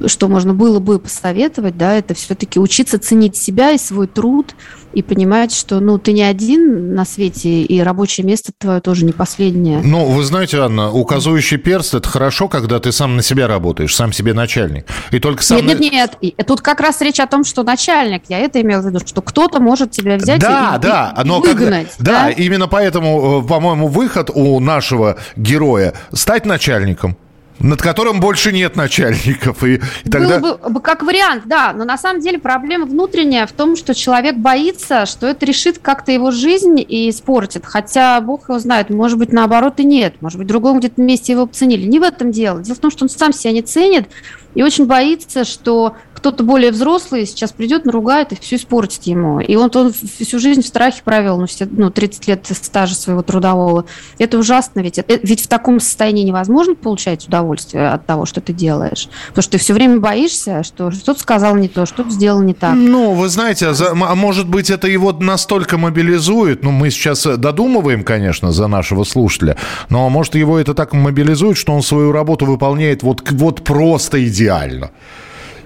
что 0.07 0.29
можно 0.29 0.55
было 0.55 0.79
бы 0.79 0.99
посоветовать, 0.99 1.77
да, 1.77 1.95
это 1.95 2.15
все-таки 2.15 2.59
учиться 2.59 2.99
ценить 2.99 3.37
себя 3.37 3.73
и 3.73 3.79
свой 3.79 4.07
труд, 4.07 4.55
и 4.93 5.03
понимать, 5.03 5.55
что, 5.55 5.81
ну, 5.81 5.99
ты 5.99 6.13
не 6.13 6.23
один 6.23 6.95
на 6.95 7.05
свете, 7.05 7.63
и 7.63 7.81
рабочее 7.81 8.27
место 8.27 8.53
твое 8.57 8.81
тоже 8.81 9.05
не 9.05 9.13
последнее. 9.13 9.81
Ну, 9.83 10.07
вы 10.07 10.23
знаете, 10.23 10.59
Анна, 10.61 10.91
указывающий 10.91 11.57
перст– 11.57 11.95
это 11.95 12.09
хорошо, 12.09 12.49
когда 12.49 12.79
ты 12.79 12.93
сам 12.93 13.17
на 13.17 13.23
себя 13.23 13.47
работаешь, 13.47 13.95
сам 13.95 14.13
себе 14.13 14.35
начальник. 14.35 14.87
И 15.11 15.19
только 15.19 15.43
сам... 15.43 15.65
Нет, 15.65 15.81
нет, 15.81 16.19
нет. 16.21 16.47
Тут 16.47 16.61
как 16.61 16.81
раз 16.81 17.01
речь 17.01 17.21
о 17.21 17.27
том, 17.27 17.45
что 17.45 17.63
начальник, 17.63 18.25
я 18.29 18.39
это 18.39 18.61
имел 18.61 18.83
в 18.83 18.87
виду, 18.87 19.01
что 19.07 19.23
кто-то 19.23 19.61
может 19.61 19.91
тебя 19.93 20.17
взять 20.17 20.41
да, 20.41 20.75
и, 20.77 20.81
да, 20.83 21.15
и, 21.19 21.27
но 21.27 21.41
выгнать. 21.41 21.89
Когда, 21.97 22.13
да, 22.13 22.27
да, 22.27 22.31
именно 22.31 22.69
поэтому, 22.69 23.43
э, 23.43 23.49
по-моему, 23.49 23.89
выход 23.89 24.31
у 24.35 24.61
нашего 24.61 25.19
героя– 25.37 25.95
стать 26.13 26.45
начальником 26.45 27.17
над 27.63 27.81
которым 27.81 28.21
больше 28.21 28.53
нет 28.53 28.77
начальников. 28.77 29.63
И, 29.65 29.81
и 30.05 30.11
тогда... 30.11 30.39
Был 30.39 30.57
бы 30.57 30.81
как 30.81 31.03
вариант, 31.03 31.45
да. 31.47 31.73
Но 31.73 31.85
на 31.85 31.97
самом 31.97 32.21
деле 32.21 32.39
проблема 32.39 32.87
внутренняя 32.87 33.47
в 33.47 33.53
том, 33.53 33.77
что 33.77 33.95
человек 33.95 34.37
боится, 34.37 35.07
что 35.07 35.27
это 35.27 35.47
решит 35.47 35.79
как-то 35.79 36.13
его 36.13 36.31
жизнь 36.31 36.81
и 36.81 37.09
испортит. 37.09 37.65
Хотя 37.65 38.21
Бог 38.21 38.49
его 38.49 38.59
знает, 38.59 38.91
может 38.91 39.19
быть, 39.19 39.33
наоборот 39.33 39.79
и 39.79 39.85
нет. 39.85 40.15
Может 40.21 40.39
быть, 40.39 40.47
в 40.47 40.49
другом 40.49 40.81
где-то 40.81 41.01
месте 41.01 41.33
его 41.33 41.45
оценили. 41.45 41.87
Не 41.87 42.01
в 42.01 42.03
этом 42.03 42.33
дело. 42.33 42.61
Дело 42.61 42.75
в 42.75 42.81
том, 42.81 42.91
что 42.91 43.05
он 43.05 43.09
сам 43.09 43.33
себя 43.33 43.53
не 43.53 43.63
ценит 43.63 44.09
и 44.55 44.63
очень 44.63 44.87
боится, 44.87 45.45
что 45.45 45.95
кто-то 46.23 46.45
более 46.45 46.71
взрослый 46.71 47.27
сейчас 47.27 47.51
придет, 47.51 47.85
наругает 47.85 48.31
и 48.31 48.37
все 48.41 48.55
испортит 48.55 49.03
ему. 49.05 49.41
И 49.41 49.57
он, 49.57 49.73
он 49.75 49.93
всю 49.93 50.39
жизнь 50.39 50.63
в 50.63 50.67
страхе 50.67 51.03
провел, 51.05 51.37
ну, 51.37 51.47
все, 51.47 51.67
ну 51.69 51.91
30 51.91 52.29
лет 52.29 52.47
стажа 52.49 52.95
своего 52.95 53.23
трудового. 53.23 53.87
Это 54.19 54.39
ужасно 54.39 54.79
ведь. 54.81 54.99
Это, 54.99 55.19
ведь 55.21 55.43
в 55.43 55.49
таком 55.49 55.81
состоянии 55.81 56.23
невозможно 56.23 56.77
получать 56.77 57.27
удовольствие 57.27 57.89
от 57.89 58.07
того, 58.07 58.25
что 58.25 58.41
ты 58.41 58.53
делаешь. 58.53 59.09
Потому 59.31 59.43
что 59.43 59.53
ты 59.53 59.59
все 59.59 59.75
время 59.75 59.99
боишься, 59.99 60.63
что 60.63 60.93
что-то 60.93 61.19
сказал 61.19 61.57
не 61.57 61.67
то, 61.67 61.87
что-то 61.87 62.11
сделал 62.11 62.41
не 62.41 62.55
так. 62.55 62.75
Ну, 62.77 63.15
вы 63.15 63.29
знаете, 63.29 63.73
а 63.73 64.15
может 64.15 64.47
быть, 64.47 64.71
это 64.71 64.87
его 64.87 65.11
настолько 65.11 65.77
мобилизует, 65.77 66.63
ну, 66.63 66.71
мы 66.71 66.91
сейчас 66.91 67.25
додумываем, 67.25 68.05
конечно, 68.05 68.53
за 68.53 68.69
нашего 68.69 69.03
слушателя, 69.03 69.57
но 69.89 70.09
может 70.09 70.37
его 70.37 70.57
это 70.57 70.73
так 70.75 70.93
мобилизует, 70.93 71.57
что 71.57 71.73
он 71.73 71.83
свою 71.83 72.13
работу 72.13 72.47
выполняет 72.47 73.03
вот, 73.03 73.29
вот 73.33 73.65
просто 73.65 74.25
идеально. 74.25 74.42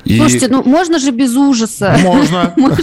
И... 0.05 0.19
Слушайте, 0.19 0.49
ну 0.49 0.63
можно 0.63 1.01
же 1.01 1.11
без 1.11 1.35
ужаса. 1.35 1.97
Можно. 2.01 2.55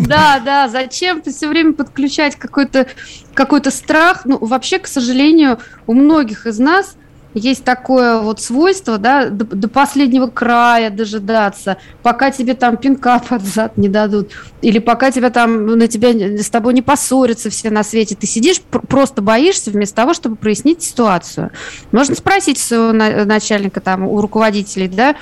Да, 0.06 0.40
да, 0.44 0.68
зачем 0.68 1.20
ты 1.20 1.32
все 1.32 1.48
время 1.48 1.72
подключать 1.72 2.36
какой-то 2.36 2.86
какой 3.34 3.60
страх? 3.70 4.22
Ну, 4.24 4.38
вообще, 4.38 4.78
к 4.78 4.86
сожалению, 4.86 5.58
у 5.86 5.94
многих 5.94 6.46
из 6.46 6.58
нас 6.58 6.96
есть 7.34 7.64
такое 7.64 8.20
вот 8.20 8.40
свойство, 8.40 8.98
да, 8.98 9.28
до, 9.28 9.44
до 9.44 9.68
последнего 9.68 10.26
края 10.26 10.90
дожидаться, 10.90 11.76
пока 12.02 12.30
тебе 12.30 12.54
там 12.54 12.76
пинка 12.76 13.18
под 13.28 13.42
зад 13.42 13.76
не 13.76 13.88
дадут, 13.88 14.30
или 14.62 14.78
пока 14.78 15.10
тебя 15.10 15.30
там 15.30 15.66
на 15.66 15.88
тебя 15.88 16.10
с 16.10 16.50
тобой 16.50 16.74
не 16.74 16.82
поссорятся 16.82 17.50
все 17.50 17.70
на 17.70 17.82
свете, 17.82 18.16
ты 18.16 18.26
сидишь 18.26 18.60
просто 18.60 19.22
боишься 19.22 19.70
вместо 19.70 19.96
того, 19.96 20.14
чтобы 20.14 20.36
прояснить 20.36 20.82
ситуацию. 20.82 21.50
Можно 21.92 22.14
спросить 22.14 22.58
своего 22.58 22.92
начальника 22.92 23.80
там 23.80 24.06
у 24.06 24.20
руководителей, 24.20 24.88
да, 24.88 25.16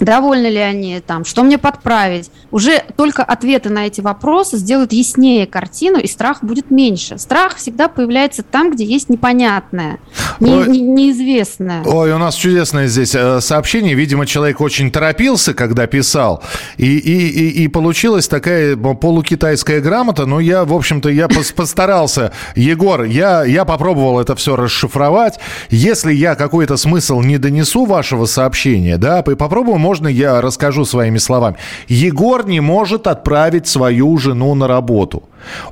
довольны 0.00 0.46
ли 0.46 0.58
они 0.58 1.00
там, 1.00 1.24
что 1.24 1.42
мне 1.42 1.58
подправить. 1.58 2.30
Уже 2.50 2.82
только 2.96 3.22
ответы 3.22 3.70
на 3.70 3.86
эти 3.86 4.00
вопросы 4.00 4.56
сделают 4.56 4.92
яснее 4.92 5.46
картину, 5.46 5.98
и 5.98 6.06
страх 6.06 6.42
будет 6.42 6.70
меньше. 6.70 7.18
Страх 7.18 7.56
всегда 7.56 7.88
появляется 7.88 8.42
там, 8.42 8.72
где 8.72 8.84
есть 8.84 9.08
непонятное, 9.08 9.98
не, 10.40 10.52
Ой. 10.52 10.68
не, 10.68 10.80
неизвестное. 10.80 11.82
Ой, 11.84 12.12
у 12.12 12.18
нас 12.18 12.34
чудесное 12.34 12.86
здесь 12.88 13.14
э, 13.14 13.40
сообщение. 13.40 13.94
Видимо, 13.94 14.26
человек 14.26 14.60
очень 14.60 14.90
торопился, 14.90 15.54
когда 15.54 15.86
писал, 15.86 16.42
и, 16.76 16.98
и, 16.98 17.28
и, 17.28 17.64
и 17.64 17.68
получилась 17.68 18.28
такая 18.28 18.76
полукитайская 18.76 19.80
грамота. 19.80 20.26
Но 20.26 20.40
я, 20.40 20.64
в 20.64 20.72
общем-то, 20.72 21.08
я 21.08 21.28
постарался. 21.28 22.32
Егор, 22.54 23.04
я, 23.04 23.44
я 23.44 23.64
попробовал 23.64 24.20
это 24.20 24.34
все 24.34 24.56
расшифровать. 24.56 25.38
Если 25.68 26.12
я 26.12 26.34
какой-то 26.34 26.76
смысл 26.76 27.20
не 27.20 27.38
донесу 27.38 27.84
вашего 27.84 28.26
сообщения, 28.26 28.96
да, 28.96 29.22
попробуем 29.22 29.86
можно 29.90 30.08
я 30.08 30.40
расскажу 30.40 30.84
своими 30.84 31.18
словами? 31.18 31.56
Егор 31.88 32.46
не 32.46 32.60
может 32.60 33.06
отправить 33.06 33.66
свою 33.66 34.18
жену 34.18 34.54
на 34.54 34.68
работу. 34.68 35.22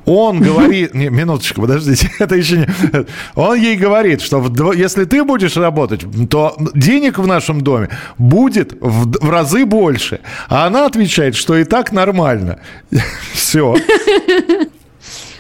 Он 0.07 0.41
говорит... 0.49 0.95
Не, 0.95 1.11
минуточку, 1.11 1.61
подождите. 1.61 2.11
Это 2.19 2.35
еще 2.35 2.57
не... 2.59 2.67
Он 3.37 3.57
ей 3.57 3.77
говорит, 3.77 4.21
что 4.21 4.41
в, 4.41 4.73
если 4.73 5.05
ты 5.05 5.23
будешь 5.25 5.57
работать, 5.57 6.05
то 6.29 6.57
денег 6.75 7.19
в 7.19 7.27
нашем 7.27 7.61
доме 7.61 7.89
будет 8.19 8.73
в, 8.81 9.27
в 9.27 9.31
разы 9.31 9.65
больше. 9.65 10.19
А 10.49 10.67
она 10.67 10.87
отвечает, 10.87 11.37
что 11.37 11.57
и 11.57 11.65
так 11.65 11.93
нормально. 11.93 12.59
Все. 13.33 13.77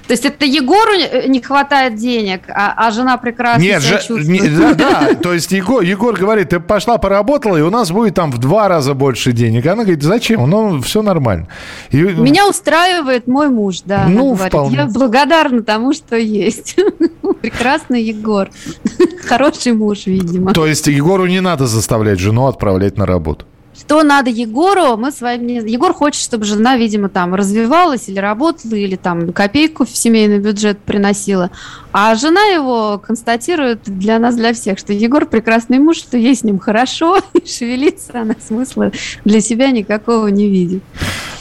То 0.09 0.12
есть 0.12 0.24
это 0.24 0.46
Егору 0.46 0.92
не 1.28 1.42
хватает 1.42 1.96
денег, 1.96 2.40
а, 2.48 2.72
а 2.74 2.90
жена 2.90 3.18
прекрасно 3.18 3.61
Нет, 3.61 3.82
себя 3.82 4.00
же, 4.00 4.24
не, 4.24 4.40
да, 4.40 4.72
да, 4.72 5.14
то 5.22 5.34
есть 5.34 5.52
Егор, 5.52 5.82
Егор 5.82 6.16
говорит, 6.16 6.48
ты 6.48 6.61
пошла 6.61 6.96
поработала, 6.96 7.59
и 7.59 7.61
у 7.61 7.68
нас 7.68 7.90
будет 7.90 8.14
там 8.14 8.32
в 8.32 8.38
два 8.38 8.68
раза 8.68 8.94
больше 8.94 9.32
денег. 9.32 9.66
Она 9.66 9.82
говорит, 9.82 10.02
зачем? 10.02 10.48
Ну, 10.48 10.80
все 10.80 11.02
нормально. 11.02 11.48
И... 11.90 11.98
Меня 11.98 12.48
устраивает 12.48 13.26
мой 13.26 13.50
муж, 13.50 13.82
да. 13.84 14.06
Ну, 14.09 14.32
говорит. 14.32 14.54
Вполне. 14.54 14.76
Я 14.76 14.86
благодарна 14.86 15.62
тому, 15.62 15.92
что 15.92 16.16
есть. 16.16 16.76
Прекрасный 17.42 18.02
Егор. 18.02 18.48
Хороший 19.28 19.74
муж, 19.74 20.06
видимо. 20.06 20.54
То 20.54 20.66
есть 20.66 20.86
Егору 20.86 21.26
не 21.26 21.40
надо 21.40 21.66
заставлять 21.66 22.18
жену 22.18 22.46
отправлять 22.46 22.96
на 22.96 23.04
работу? 23.04 23.44
Что 23.79 24.03
надо 24.03 24.29
Егору, 24.31 24.97
мы 24.97 25.11
с 25.12 25.20
вами... 25.20 25.68
Егор 25.68 25.95
хочет, 25.95 26.22
чтобы 26.22 26.45
жена, 26.45 26.76
видимо, 26.76 27.09
там 27.09 27.35
развивалась 27.35 28.09
или 28.09 28.18
работала, 28.18 28.74
или 28.74 28.97
там 28.97 29.33
копейку 29.33 29.87
в 29.87 29.91
семейный 29.91 30.39
бюджет 30.39 30.79
приносила. 30.79 31.51
А 31.93 32.14
жена 32.14 32.43
его 32.47 32.99
констатирует 32.99 33.81
для 33.85 34.18
нас, 34.18 34.37
для 34.37 34.53
всех, 34.53 34.79
что 34.79 34.93
Егор 34.93 35.26
прекрасный 35.26 35.79
муж, 35.79 35.97
что 35.97 36.16
ей 36.16 36.35
с 36.35 36.43
ним 36.43 36.59
хорошо, 36.59 37.18
и 37.33 37.47
шевелиться 37.47 38.20
она 38.20 38.35
смысла 38.47 38.93
для 39.24 39.41
себя 39.41 39.70
никакого 39.70 40.26
не 40.29 40.49
видит. 40.49 40.83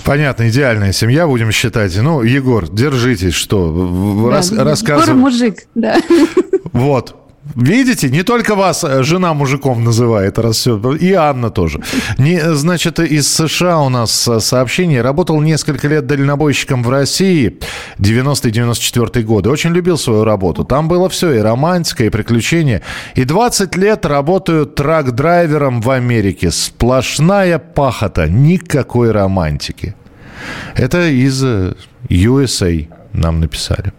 Понятно, 0.06 0.48
идеальная 0.48 0.94
семья, 0.94 1.28
будем 1.28 1.52
считать. 1.52 1.98
Ну, 1.98 2.24
Егор, 2.24 2.70
держитесь, 2.70 3.34
что? 3.34 4.30
Да, 4.30 4.64
Рас, 4.64 4.82
Егор 4.82 5.14
мужик, 5.16 5.68
да. 5.76 5.98
Вот, 6.72 7.16
Видите, 7.58 8.12
не 8.12 8.22
только 8.22 8.53
вас 8.53 8.84
э, 8.84 9.01
жена 9.01 9.34
мужиком 9.34 9.84
называет, 9.84 10.38
раз 10.38 10.58
все, 10.58 10.78
и 10.93 11.14
Анна 11.14 11.49
тоже. 11.49 11.82
Не, 12.20 12.53
значит, 12.53 12.99
из 12.99 13.28
США 13.34 13.80
у 13.80 13.89
нас 13.89 14.28
э, 14.28 14.39
сообщение. 14.39 15.01
Работал 15.01 15.41
несколько 15.41 15.88
лет 15.88 16.05
дальнобойщиком 16.05 16.84
в 16.84 16.89
России, 16.89 17.58
90-94 17.97 19.24
годы. 19.24 19.49
Очень 19.49 19.72
любил 19.72 19.97
свою 19.97 20.24
работу. 20.24 20.66
Там 20.66 20.88
было 20.88 21.10
все, 21.10 21.32
и 21.32 21.39
романтика, 21.39 22.05
и 22.05 22.10
приключения. 22.10 22.84
И 23.16 23.24
20 23.24 23.76
лет 23.76 24.05
работаю 24.05 24.68
трак-драйвером 24.68 25.82
в 25.82 25.89
Америке. 25.89 26.51
Сплошная 26.51 27.58
пахота, 27.58 28.28
никакой 28.30 29.10
романтики. 29.10 29.95
Это 30.76 31.08
из 31.08 31.43
э, 31.43 31.74
USA 32.10 32.88
нам 33.14 33.39
написали. 33.39 33.93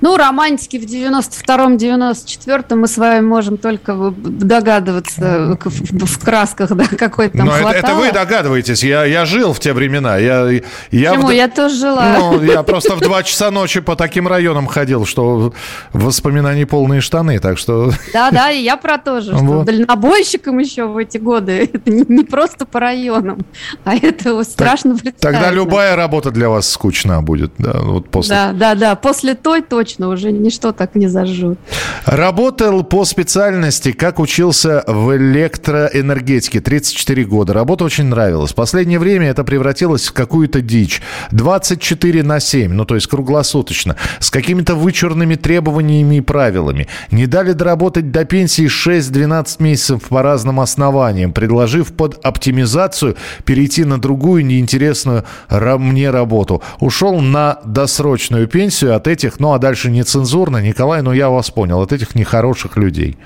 Ну, 0.00 0.16
романтики 0.16 0.76
в 0.76 0.84
92-м, 0.84 1.76
94-м 1.76 2.80
мы 2.80 2.86
с 2.86 2.98
вами 2.98 3.20
можем 3.20 3.56
только 3.56 4.12
догадываться 4.16 5.58
в, 5.60 6.18
красках, 6.24 6.70
да, 6.72 6.84
какой 6.86 7.30
там 7.30 7.46
Но 7.46 7.56
это, 7.56 7.70
это 7.70 7.94
вы 7.94 8.12
догадываетесь, 8.12 8.84
я, 8.84 9.04
я 9.04 9.24
жил 9.24 9.52
в 9.52 9.60
те 9.60 9.72
времена. 9.72 10.18
Я, 10.18 10.50
я 10.90 11.10
Почему? 11.12 11.28
В... 11.28 11.30
Я 11.30 11.48
тоже 11.48 11.76
жила. 11.76 12.16
Ну, 12.18 12.42
я 12.42 12.62
просто 12.62 12.96
в 12.96 13.00
2 13.00 13.22
часа 13.22 13.50
ночи 13.50 13.80
по 13.80 13.96
таким 13.96 14.28
районам 14.28 14.66
ходил, 14.66 15.06
что 15.06 15.54
воспоминаний 15.92 16.66
полные 16.66 17.00
штаны, 17.00 17.38
так 17.38 17.58
что... 17.58 17.90
Да-да, 18.12 18.50
и 18.50 18.62
я 18.62 18.76
про 18.76 18.98
то 18.98 19.20
же, 19.20 19.32
что 19.34 19.44
вот. 19.44 19.66
дальнобойщиком 19.66 20.58
еще 20.58 20.86
в 20.86 20.98
эти 20.98 21.16
годы, 21.18 21.70
это 21.72 21.90
не, 21.90 22.04
не 22.08 22.24
просто 22.24 22.66
по 22.66 22.80
районам, 22.80 23.38
а 23.84 23.96
это 23.96 24.44
страшно 24.44 24.96
так, 24.98 25.14
Тогда 25.18 25.50
любая 25.50 25.96
работа 25.96 26.30
для 26.30 26.48
вас 26.48 26.70
скучна 26.70 27.22
будет, 27.22 27.52
да, 27.58 27.78
вот 27.80 28.10
после... 28.10 28.34
Да, 28.34 28.52
да, 28.52 28.74
да, 28.74 28.94
после 28.94 29.34
той 29.34 29.62
точно 29.62 29.85
точно 29.86 30.08
уже 30.08 30.32
ничто 30.32 30.72
так 30.72 30.96
не 30.96 31.06
зажжет. 31.06 31.58
Работал 32.06 32.82
по 32.82 33.04
специальности, 33.04 33.92
как 33.92 34.18
учился 34.18 34.82
в 34.88 35.16
электроэнергетике, 35.16 36.60
34 36.60 37.24
года. 37.24 37.52
Работа 37.52 37.84
очень 37.84 38.06
нравилась. 38.06 38.50
В 38.50 38.56
последнее 38.56 38.98
время 38.98 39.28
это 39.28 39.44
превратилось 39.44 40.08
в 40.08 40.12
какую-то 40.12 40.60
дичь. 40.60 41.02
24 41.30 42.24
на 42.24 42.40
7, 42.40 42.72
ну 42.72 42.84
то 42.84 42.96
есть 42.96 43.06
круглосуточно, 43.06 43.94
с 44.18 44.30
какими-то 44.30 44.74
вычурными 44.74 45.36
требованиями 45.36 46.16
и 46.16 46.20
правилами. 46.20 46.88
Не 47.12 47.26
дали 47.26 47.52
доработать 47.52 48.10
до 48.10 48.24
пенсии 48.24 48.66
6-12 48.66 49.62
месяцев 49.62 50.02
по 50.08 50.22
разным 50.22 50.58
основаниям, 50.58 51.32
предложив 51.32 51.92
под 51.92 52.18
оптимизацию 52.24 53.16
перейти 53.44 53.84
на 53.84 54.00
другую 54.00 54.44
неинтересную 54.44 55.24
мне 55.48 56.10
работу. 56.10 56.60
Ушел 56.80 57.20
на 57.20 57.60
досрочную 57.64 58.48
пенсию 58.48 58.96
от 58.96 59.06
этих, 59.06 59.38
ну 59.38 59.52
а 59.52 59.58
дальше 59.58 59.75
дальше 59.76 59.90
нецензурно. 59.90 60.62
Николай, 60.62 61.02
ну 61.02 61.12
я 61.12 61.28
вас 61.28 61.50
понял, 61.50 61.80
от 61.80 61.92
этих 61.92 62.14
нехороших 62.14 62.78
людей. 62.78 63.16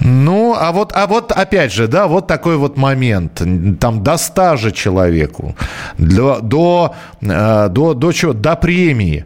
Ну, 0.00 0.54
а 0.58 0.72
вот, 0.72 0.92
а 0.94 1.06
вот 1.06 1.32
опять 1.32 1.72
же, 1.72 1.86
да, 1.86 2.06
вот 2.06 2.26
такой 2.26 2.56
вот 2.56 2.76
момент. 2.78 3.42
Там 3.78 4.02
до 4.02 4.16
стажа 4.16 4.72
человеку, 4.72 5.54
до, 5.98 6.40
до, 6.42 6.94
э, 7.20 7.68
до, 7.68 7.94
до 7.94 8.12
чего? 8.12 8.32
До 8.32 8.56
премии. 8.56 9.24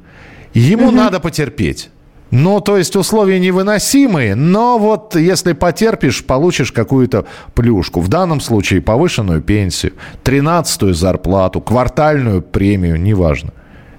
Ему 0.55 0.89
угу. 0.89 0.97
надо 0.97 1.21
потерпеть. 1.21 1.91
Ну, 2.31 2.61
то 2.61 2.77
есть 2.77 2.97
условия 2.97 3.39
невыносимые, 3.39 4.35
но 4.35 4.79
вот 4.79 5.17
если 5.17 5.55
потерпишь, 5.55 6.25
получишь 6.25 6.73
какую-то 6.73 7.25
плюшку. 7.55 8.01
В 8.01 8.09
данном 8.09 8.41
случае 8.41 8.81
повышенную 8.81 9.41
пенсию, 9.41 9.93
тринадцатую 10.23 10.95
зарплату, 10.95 11.61
квартальную 11.61 12.43
премию, 12.43 13.01
неважно. 13.01 13.51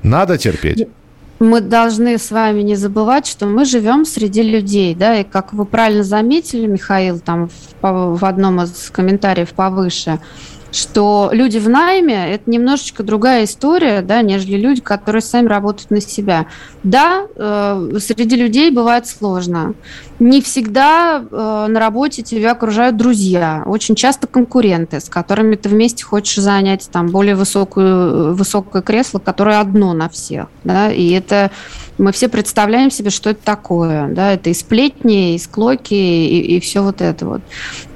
Надо 0.03 0.37
терпеть 0.37 0.87
мы 1.39 1.61
должны 1.61 2.17
с 2.17 2.31
вами 2.31 2.61
не 2.61 2.75
забывать, 2.75 3.27
что 3.27 3.45
мы 3.45 3.65
живем 3.65 4.05
среди 4.05 4.41
людей, 4.41 4.95
да, 4.95 5.19
и 5.19 5.23
как 5.23 5.53
вы 5.53 5.65
правильно 5.65 6.03
заметили, 6.03 6.65
Михаил, 6.65 7.19
там 7.19 7.49
в, 7.81 8.17
в 8.17 8.25
одном 8.25 8.61
из 8.61 8.89
комментариев 8.91 9.49
повыше, 9.49 10.19
что 10.71 11.29
люди 11.31 11.57
в 11.57 11.69
найме– 11.69 12.29
это 12.33 12.49
немножечко 12.49 13.01
другая 13.01 13.45
история, 13.45 14.01
да, 14.01 14.21
нежели 14.21 14.57
люди, 14.57 14.81
которые 14.81 15.21
сами 15.21 15.47
работают 15.47 15.89
на 15.89 16.01
себя. 16.01 16.47
Да, 16.83 17.27
э, 17.35 17.97
среди 17.99 18.35
людей 18.35 18.71
бывает 18.71 19.07
сложно. 19.07 19.73
Не 20.19 20.41
всегда 20.41 21.25
э, 21.29 21.65
на 21.69 21.79
работе 21.79 22.21
тебя 22.23 22.53
окружают 22.53 22.95
друзья, 22.95 23.63
очень 23.65 23.95
часто 23.95 24.27
конкуренты, 24.27 25.01
с 25.01 25.09
которыми 25.09 25.55
ты 25.55 25.67
вместе 25.67 26.05
хочешь 26.05 26.41
занять 26.41 26.87
там 26.89 27.07
более 27.07 27.35
высокую, 27.35 28.33
высокое 28.33 28.81
кресло, 28.81 29.19
которое 29.19 29.59
одно 29.59 29.91
на 29.93 30.07
всех, 30.07 30.47
да, 30.63 30.89
и 30.89 31.09
это 31.09 31.51
мы 31.97 32.13
все 32.13 32.29
представляем 32.29 32.91
себе, 32.91 33.09
что 33.09 33.31
это 33.31 33.43
такое, 33.43 34.07
да, 34.07 34.31
это 34.31 34.49
и 34.49 34.53
сплетни, 34.53 35.35
и 35.35 35.37
склоки, 35.37 35.93
и, 35.93 36.55
и 36.55 36.59
все 36.61 36.81
вот 36.81 37.01
это 37.01 37.25
вот. 37.25 37.41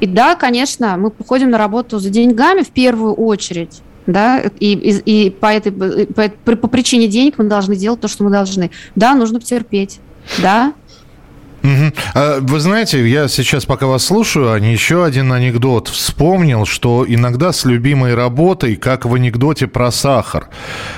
И 0.02 0.06
да, 0.06 0.36
конечно, 0.36 0.98
мы 0.98 1.12
приходим 1.12 1.50
на 1.52 1.58
работу 1.58 2.00
за 2.00 2.10
деньгами 2.10 2.64
в 2.64 2.70
первую 2.72 3.14
очередь, 3.14 3.82
да, 4.08 4.42
и, 4.42 4.74
и, 4.74 5.26
и 5.26 5.30
по, 5.30 5.46
этой, 5.46 5.72
по, 5.72 6.28
по 6.28 6.68
причине 6.68 7.08
денег 7.08 7.36
мы 7.38 7.46
должны 7.46 7.78
делать 7.78 8.02
то, 8.02 8.10
что 8.10 8.26
мы 8.26 8.30
должны. 8.30 8.72
Да, 8.96 9.16
нужно 9.16 9.40
потерпеть, 9.40 10.02
да, 10.40 10.74
Угу. 11.64 12.41
Вы 12.41 12.60
знаете, 12.60 13.07
я 13.07 13.28
сейчас, 13.28 13.66
пока 13.66 13.88
вас 13.88 14.05
слушаю, 14.05 14.51
а 14.51 14.60
еще 14.60 15.03
один 15.03 15.32
анекдот 15.34 15.88
вспомнил, 15.88 16.66
что 16.66 17.05
иногда 17.07 17.51
с 17.51 17.66
любимой 17.66 18.16
работой, 18.16 18.76
как 18.76 19.05
в 19.05 19.14
анекдоте 19.14 19.68
про 19.68 19.91
сахар, 19.91 20.47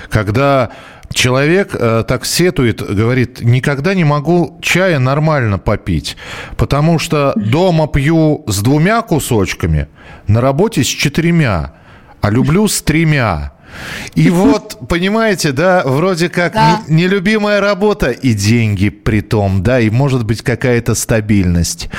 когда 0.10 0.72
Человек 1.14 1.76
э, 1.78 2.04
так 2.08 2.26
сетует, 2.26 2.82
говорит, 2.82 3.42
никогда 3.42 3.94
не 3.94 4.04
могу 4.04 4.60
чая 4.62 5.00
нормально 5.00 5.60
попить, 5.60 6.16
потому 6.58 7.00
что 7.00 7.34
дома 7.36 7.88
пью 7.88 8.44
с 8.48 8.62
двумя 8.62 9.02
кусочками, 9.02 9.88
на 10.28 10.42
работе 10.42 10.84
с 10.84 10.88
четырьмя, 10.88 11.74
а 12.22 12.30
люблю 12.30 12.68
с 12.68 12.82
тремя. 12.82 13.54
И 14.16 14.30
вот, 14.30 14.78
понимаете, 14.88 15.52
да, 15.52 15.84
вроде 15.86 16.30
как 16.30 16.54
да. 16.54 16.82
Не, 16.88 17.04
нелюбимая 17.04 17.62
работа 17.62 18.12
и 18.12 18.34
деньги 18.34 18.90
при 18.90 19.22
том, 19.22 19.64
да, 19.64 19.80
и 19.80 19.90
может 19.90 20.26
быть 20.26 20.42
какая-то 20.42 20.96
стабильность. 20.96 21.90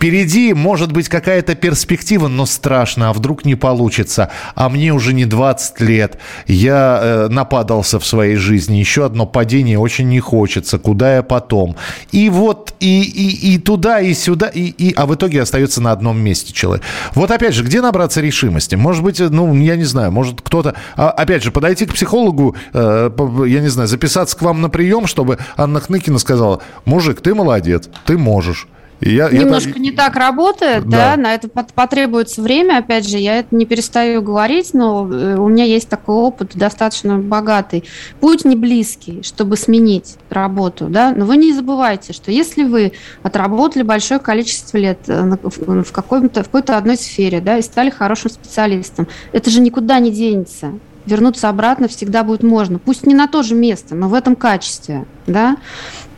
Впереди 0.00 0.54
может 0.54 0.92
быть 0.92 1.10
какая-то 1.10 1.54
перспектива, 1.54 2.26
но 2.28 2.46
страшно, 2.46 3.10
а 3.10 3.12
вдруг 3.12 3.44
не 3.44 3.54
получится. 3.54 4.30
А 4.54 4.70
мне 4.70 4.94
уже 4.94 5.12
не 5.12 5.26
20 5.26 5.78
лет, 5.82 6.16
я 6.46 6.98
э, 7.02 7.28
нападался 7.28 8.00
в 8.00 8.06
своей 8.06 8.36
жизни, 8.36 8.76
еще 8.78 9.04
одно 9.04 9.26
падение 9.26 9.78
очень 9.78 10.08
не 10.08 10.18
хочется, 10.18 10.78
куда 10.78 11.16
я 11.16 11.22
потом. 11.22 11.76
И 12.12 12.30
вот 12.30 12.72
и, 12.80 13.02
и, 13.02 13.52
и 13.52 13.58
туда, 13.58 14.00
и 14.00 14.14
сюда, 14.14 14.46
и, 14.46 14.68
и, 14.68 14.94
а 14.94 15.04
в 15.04 15.14
итоге 15.14 15.42
остается 15.42 15.82
на 15.82 15.92
одном 15.92 16.18
месте 16.18 16.54
человек. 16.54 16.82
Вот 17.14 17.30
опять 17.30 17.52
же, 17.52 17.62
где 17.62 17.82
набраться 17.82 18.22
решимости? 18.22 18.76
Может 18.76 19.04
быть, 19.04 19.20
ну, 19.20 19.54
я 19.54 19.76
не 19.76 19.84
знаю, 19.84 20.12
может 20.12 20.40
кто-то 20.40 20.76
а, 20.96 21.10
опять 21.10 21.42
же, 21.42 21.50
подойти 21.50 21.84
к 21.84 21.92
психологу, 21.92 22.56
э, 22.72 23.10
я 23.46 23.60
не 23.60 23.68
знаю, 23.68 23.86
записаться 23.86 24.34
к 24.34 24.40
вам 24.40 24.62
на 24.62 24.70
прием, 24.70 25.06
чтобы 25.06 25.36
Анна 25.58 25.78
Хныкина 25.78 26.18
сказала, 26.18 26.62
мужик, 26.86 27.20
ты 27.20 27.34
молодец, 27.34 27.90
ты 28.06 28.16
можешь. 28.16 28.66
Я, 29.00 29.30
Немножко 29.30 29.70
я... 29.70 29.78
не 29.78 29.92
так 29.92 30.14
работает, 30.16 30.86
да. 30.88 31.16
да, 31.16 31.22
на 31.22 31.34
это 31.34 31.48
потребуется 31.48 32.42
время, 32.42 32.78
опять 32.78 33.08
же, 33.08 33.16
я 33.16 33.38
это 33.38 33.54
не 33.54 33.64
перестаю 33.64 34.20
говорить, 34.20 34.74
но 34.74 35.08
э, 35.10 35.36
у 35.36 35.48
меня 35.48 35.64
есть 35.64 35.88
такой 35.88 36.16
опыт 36.16 36.52
достаточно 36.54 37.18
богатый. 37.18 37.84
Путь 38.20 38.44
не 38.44 38.56
близкий, 38.56 39.22
чтобы 39.22 39.56
сменить 39.56 40.16
работу, 40.28 40.88
да, 40.88 41.12
но 41.12 41.24
вы 41.24 41.38
не 41.38 41.54
забывайте, 41.54 42.12
что 42.12 42.30
если 42.30 42.64
вы 42.64 42.92
отработали 43.22 43.82
большое 43.82 44.20
количество 44.20 44.76
лет 44.76 44.98
э, 45.06 45.36
в, 45.42 45.92
какой-то, 45.92 46.42
в 46.42 46.46
какой-то 46.46 46.76
одной 46.76 46.98
сфере, 46.98 47.40
да, 47.40 47.56
и 47.56 47.62
стали 47.62 47.88
хорошим 47.88 48.30
специалистом, 48.30 49.08
это 49.32 49.48
же 49.48 49.60
никуда 49.60 49.98
не 49.98 50.10
денется 50.10 50.72
вернуться 51.06 51.48
обратно 51.48 51.88
всегда 51.88 52.22
будет 52.22 52.42
можно. 52.42 52.78
Пусть 52.78 53.06
не 53.06 53.14
на 53.14 53.26
то 53.26 53.42
же 53.42 53.54
место, 53.54 53.94
но 53.94 54.08
в 54.08 54.14
этом 54.14 54.36
качестве. 54.36 55.06
Да? 55.26 55.56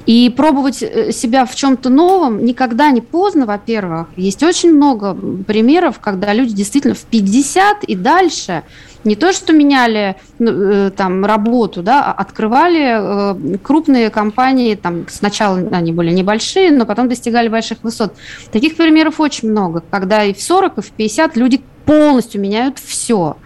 И 0.07 0.31
пробовать 0.31 0.83
э, 0.83 1.13
себя 1.13 1.47
в 1.47 1.55
чем-то 1.55 1.89
новом 1.89 2.45
никогда 2.45 2.91
не 2.91 3.01
поздно, 3.01 3.47
во-первых. 3.47 4.09
Есть 4.17 4.43
очень 4.43 4.73
много 4.73 5.15
примеров, 5.47 6.01
когда 6.01 6.33
люди 6.33 6.55
действительно 6.55 6.95
в 6.95 7.05
50 7.05 7.85
и 7.85 7.95
дальше 7.95 8.65
не 9.05 9.17
то, 9.17 9.33
что 9.33 9.53
меняли 9.53 10.17
ну, 10.39 10.51
э, 10.51 10.91
там 10.91 11.25
работу, 11.25 11.83
да, 11.83 12.05
а 12.05 12.13
открывали 12.13 13.55
э, 13.55 13.59
крупные 13.59 14.11
компании, 14.11 14.75
там 14.75 15.07
сначала 15.09 15.59
они 15.71 15.93
были 15.93 16.11
небольшие, 16.11 16.73
но 16.73 16.85
потом 16.85 17.09
достигали 17.09 17.49
больших 17.49 17.79
высот. 17.83 18.15
Таких 18.51 18.77
примеров 18.77 19.21
очень 19.21 19.51
много, 19.51 19.83
когда 19.91 20.25
и 20.25 20.35
в 20.35 20.41
40, 20.41 20.79
и 20.79 20.81
в 20.81 20.91
50 20.91 21.37
люди 21.37 21.63
полностью 21.85 22.41
меняют 22.41 22.79
все. 22.79 23.37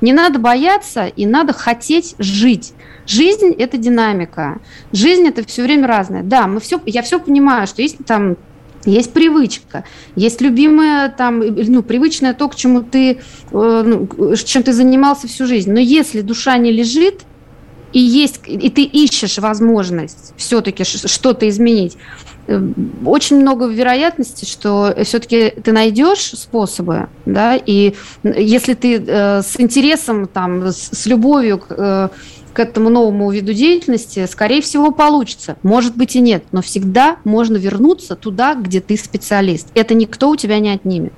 Не 0.00 0.12
надо 0.12 0.38
бояться 0.38 1.06
и 1.06 1.24
надо 1.26 1.52
хотеть 1.52 2.14
жить. 2.18 2.74
Жизнь– 3.06 3.54
это 3.58 3.76
динамика. 3.76 4.58
Жизнь– 4.92 5.26
это 5.28 5.46
все 5.46 5.62
время 5.62 5.86
разное. 5.86 6.22
Да, 6.22 6.46
мы 6.46 6.60
все, 6.60 6.80
я 6.86 7.02
все 7.02 7.18
понимаю, 7.18 7.66
что 7.66 7.82
есть 7.82 7.98
там 8.06 8.36
есть 8.86 9.12
привычка, 9.12 9.84
есть 10.14 10.40
любимое 10.40 11.08
там, 11.08 11.40
ну, 11.40 11.82
привычное 11.82 12.34
то, 12.34 12.48
к 12.48 12.54
чему 12.54 12.82
ты, 12.82 13.12
э, 13.12 13.18
ну, 13.50 14.08
чем 14.36 14.62
ты 14.62 14.72
занимался 14.72 15.26
всю 15.26 15.46
жизнь. 15.46 15.72
Но 15.72 15.80
если 15.80 16.20
душа 16.20 16.56
не 16.56 16.70
лежит, 16.70 17.22
и 17.92 18.00
есть, 18.00 18.40
и 18.46 18.68
ты 18.70 18.82
ищешь 18.82 19.38
возможность 19.38 20.34
все-таки 20.36 20.84
что-то 20.84 21.48
изменить, 21.48 21.96
э, 22.46 22.60
очень 23.04 23.40
много 23.40 23.66
вероятности, 23.66 24.44
что 24.44 24.94
все-таки 25.04 25.50
ты 25.50 25.72
найдешь 25.72 26.32
способы, 26.34 27.08
да, 27.24 27.56
и 27.56 27.94
если 28.22 28.74
ты 28.74 28.98
э, 28.98 29.42
с 29.42 29.58
интересом, 29.58 30.26
там, 30.26 30.66
с, 30.66 30.90
с 30.92 31.06
любовью 31.06 31.62
э, 31.70 32.08
к 32.56 32.58
этому 32.58 32.88
новому 32.88 33.30
виду 33.30 33.52
деятельности, 33.52 34.26
скорее 34.26 34.62
всего, 34.62 34.90
получится. 34.90 35.58
Может 35.62 35.94
быть 35.94 36.16
и 36.16 36.20
нет, 36.20 36.42
но 36.52 36.62
всегда 36.62 37.16
можно 37.24 37.58
вернуться 37.58 38.16
туда, 38.16 38.54
где 38.54 38.80
ты 38.80 38.96
специалист. 38.96 39.68
Это 39.74 39.92
никто 39.92 40.30
у 40.30 40.36
тебя 40.36 40.58
не 40.58 40.70
отнимет. 40.70 41.12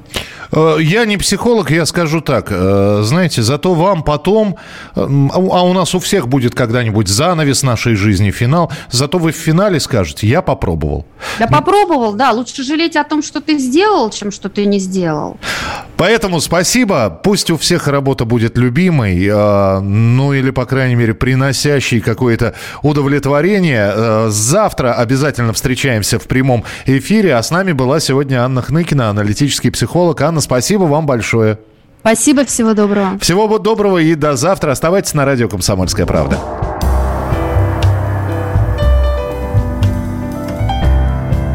Э, 0.52 0.76
я 0.80 1.04
не 1.04 1.16
психолог, 1.16 1.70
я 1.70 1.86
скажу 1.86 2.20
так. 2.20 2.48
Э, 2.50 3.02
знаете, 3.04 3.42
зато 3.42 3.74
вам 3.74 4.02
потом, 4.02 4.56
э, 4.96 5.00
а 5.00 5.62
у 5.64 5.72
нас 5.72 5.94
у 5.94 5.98
всех 5.98 6.28
будет 6.28 6.54
когда-нибудь 6.54 7.08
занавес 7.08 7.62
нашей 7.62 7.94
жизни, 7.94 8.30
финал, 8.30 8.72
зато 8.90 9.18
вы 9.18 9.32
в 9.32 9.36
финале 9.36 9.80
скажете, 9.80 10.26
я 10.26 10.42
попробовал. 10.42 11.06
Да 11.38 11.46
попробовал, 11.46 12.14
да. 12.14 12.32
Лучше 12.32 12.64
жалеть 12.64 12.96
о 12.96 13.04
том, 13.04 13.22
что 13.22 13.40
ты 13.40 13.58
сделал, 13.58 14.10
чем 14.10 14.30
что 14.30 14.48
ты 14.48 14.64
не 14.66 14.78
сделал. 14.78 15.36
Поэтому 15.96 16.40
спасибо. 16.40 17.20
Пусть 17.22 17.50
у 17.50 17.56
всех 17.56 17.88
работа 17.88 18.24
будет 18.24 18.56
любимой, 18.58 19.28
ну 19.82 20.32
или, 20.32 20.50
по 20.50 20.64
крайней 20.64 20.94
мере, 20.94 21.14
приносящий 21.28 22.00
какое-то 22.00 22.54
удовлетворение. 22.80 23.92
Э, 23.94 24.26
завтра 24.30 24.94
обязательно 24.94 25.52
встречаемся 25.52 26.18
в 26.18 26.22
прямом 26.22 26.64
эфире. 26.86 27.34
А 27.34 27.42
с 27.42 27.50
нами 27.50 27.72
была 27.72 28.00
сегодня 28.00 28.42
Анна 28.42 28.62
Хныкина, 28.62 29.10
аналитический 29.10 29.70
психолог. 29.70 30.22
Анна, 30.22 30.40
спасибо 30.40 30.84
вам 30.84 31.04
большое. 31.04 31.58
Спасибо, 32.00 32.46
всего 32.46 32.72
доброго. 32.72 33.18
Всего 33.20 33.58
доброго 33.58 33.98
и 33.98 34.14
до 34.14 34.36
завтра. 34.36 34.70
Оставайтесь 34.70 35.12
на 35.12 35.26
радио 35.26 35.50
«Комсомольская 35.50 36.06
правда». 36.06 36.38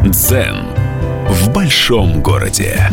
Дзен 0.04 0.68
в 1.28 1.52
большом 1.52 2.22
городе. 2.22 2.92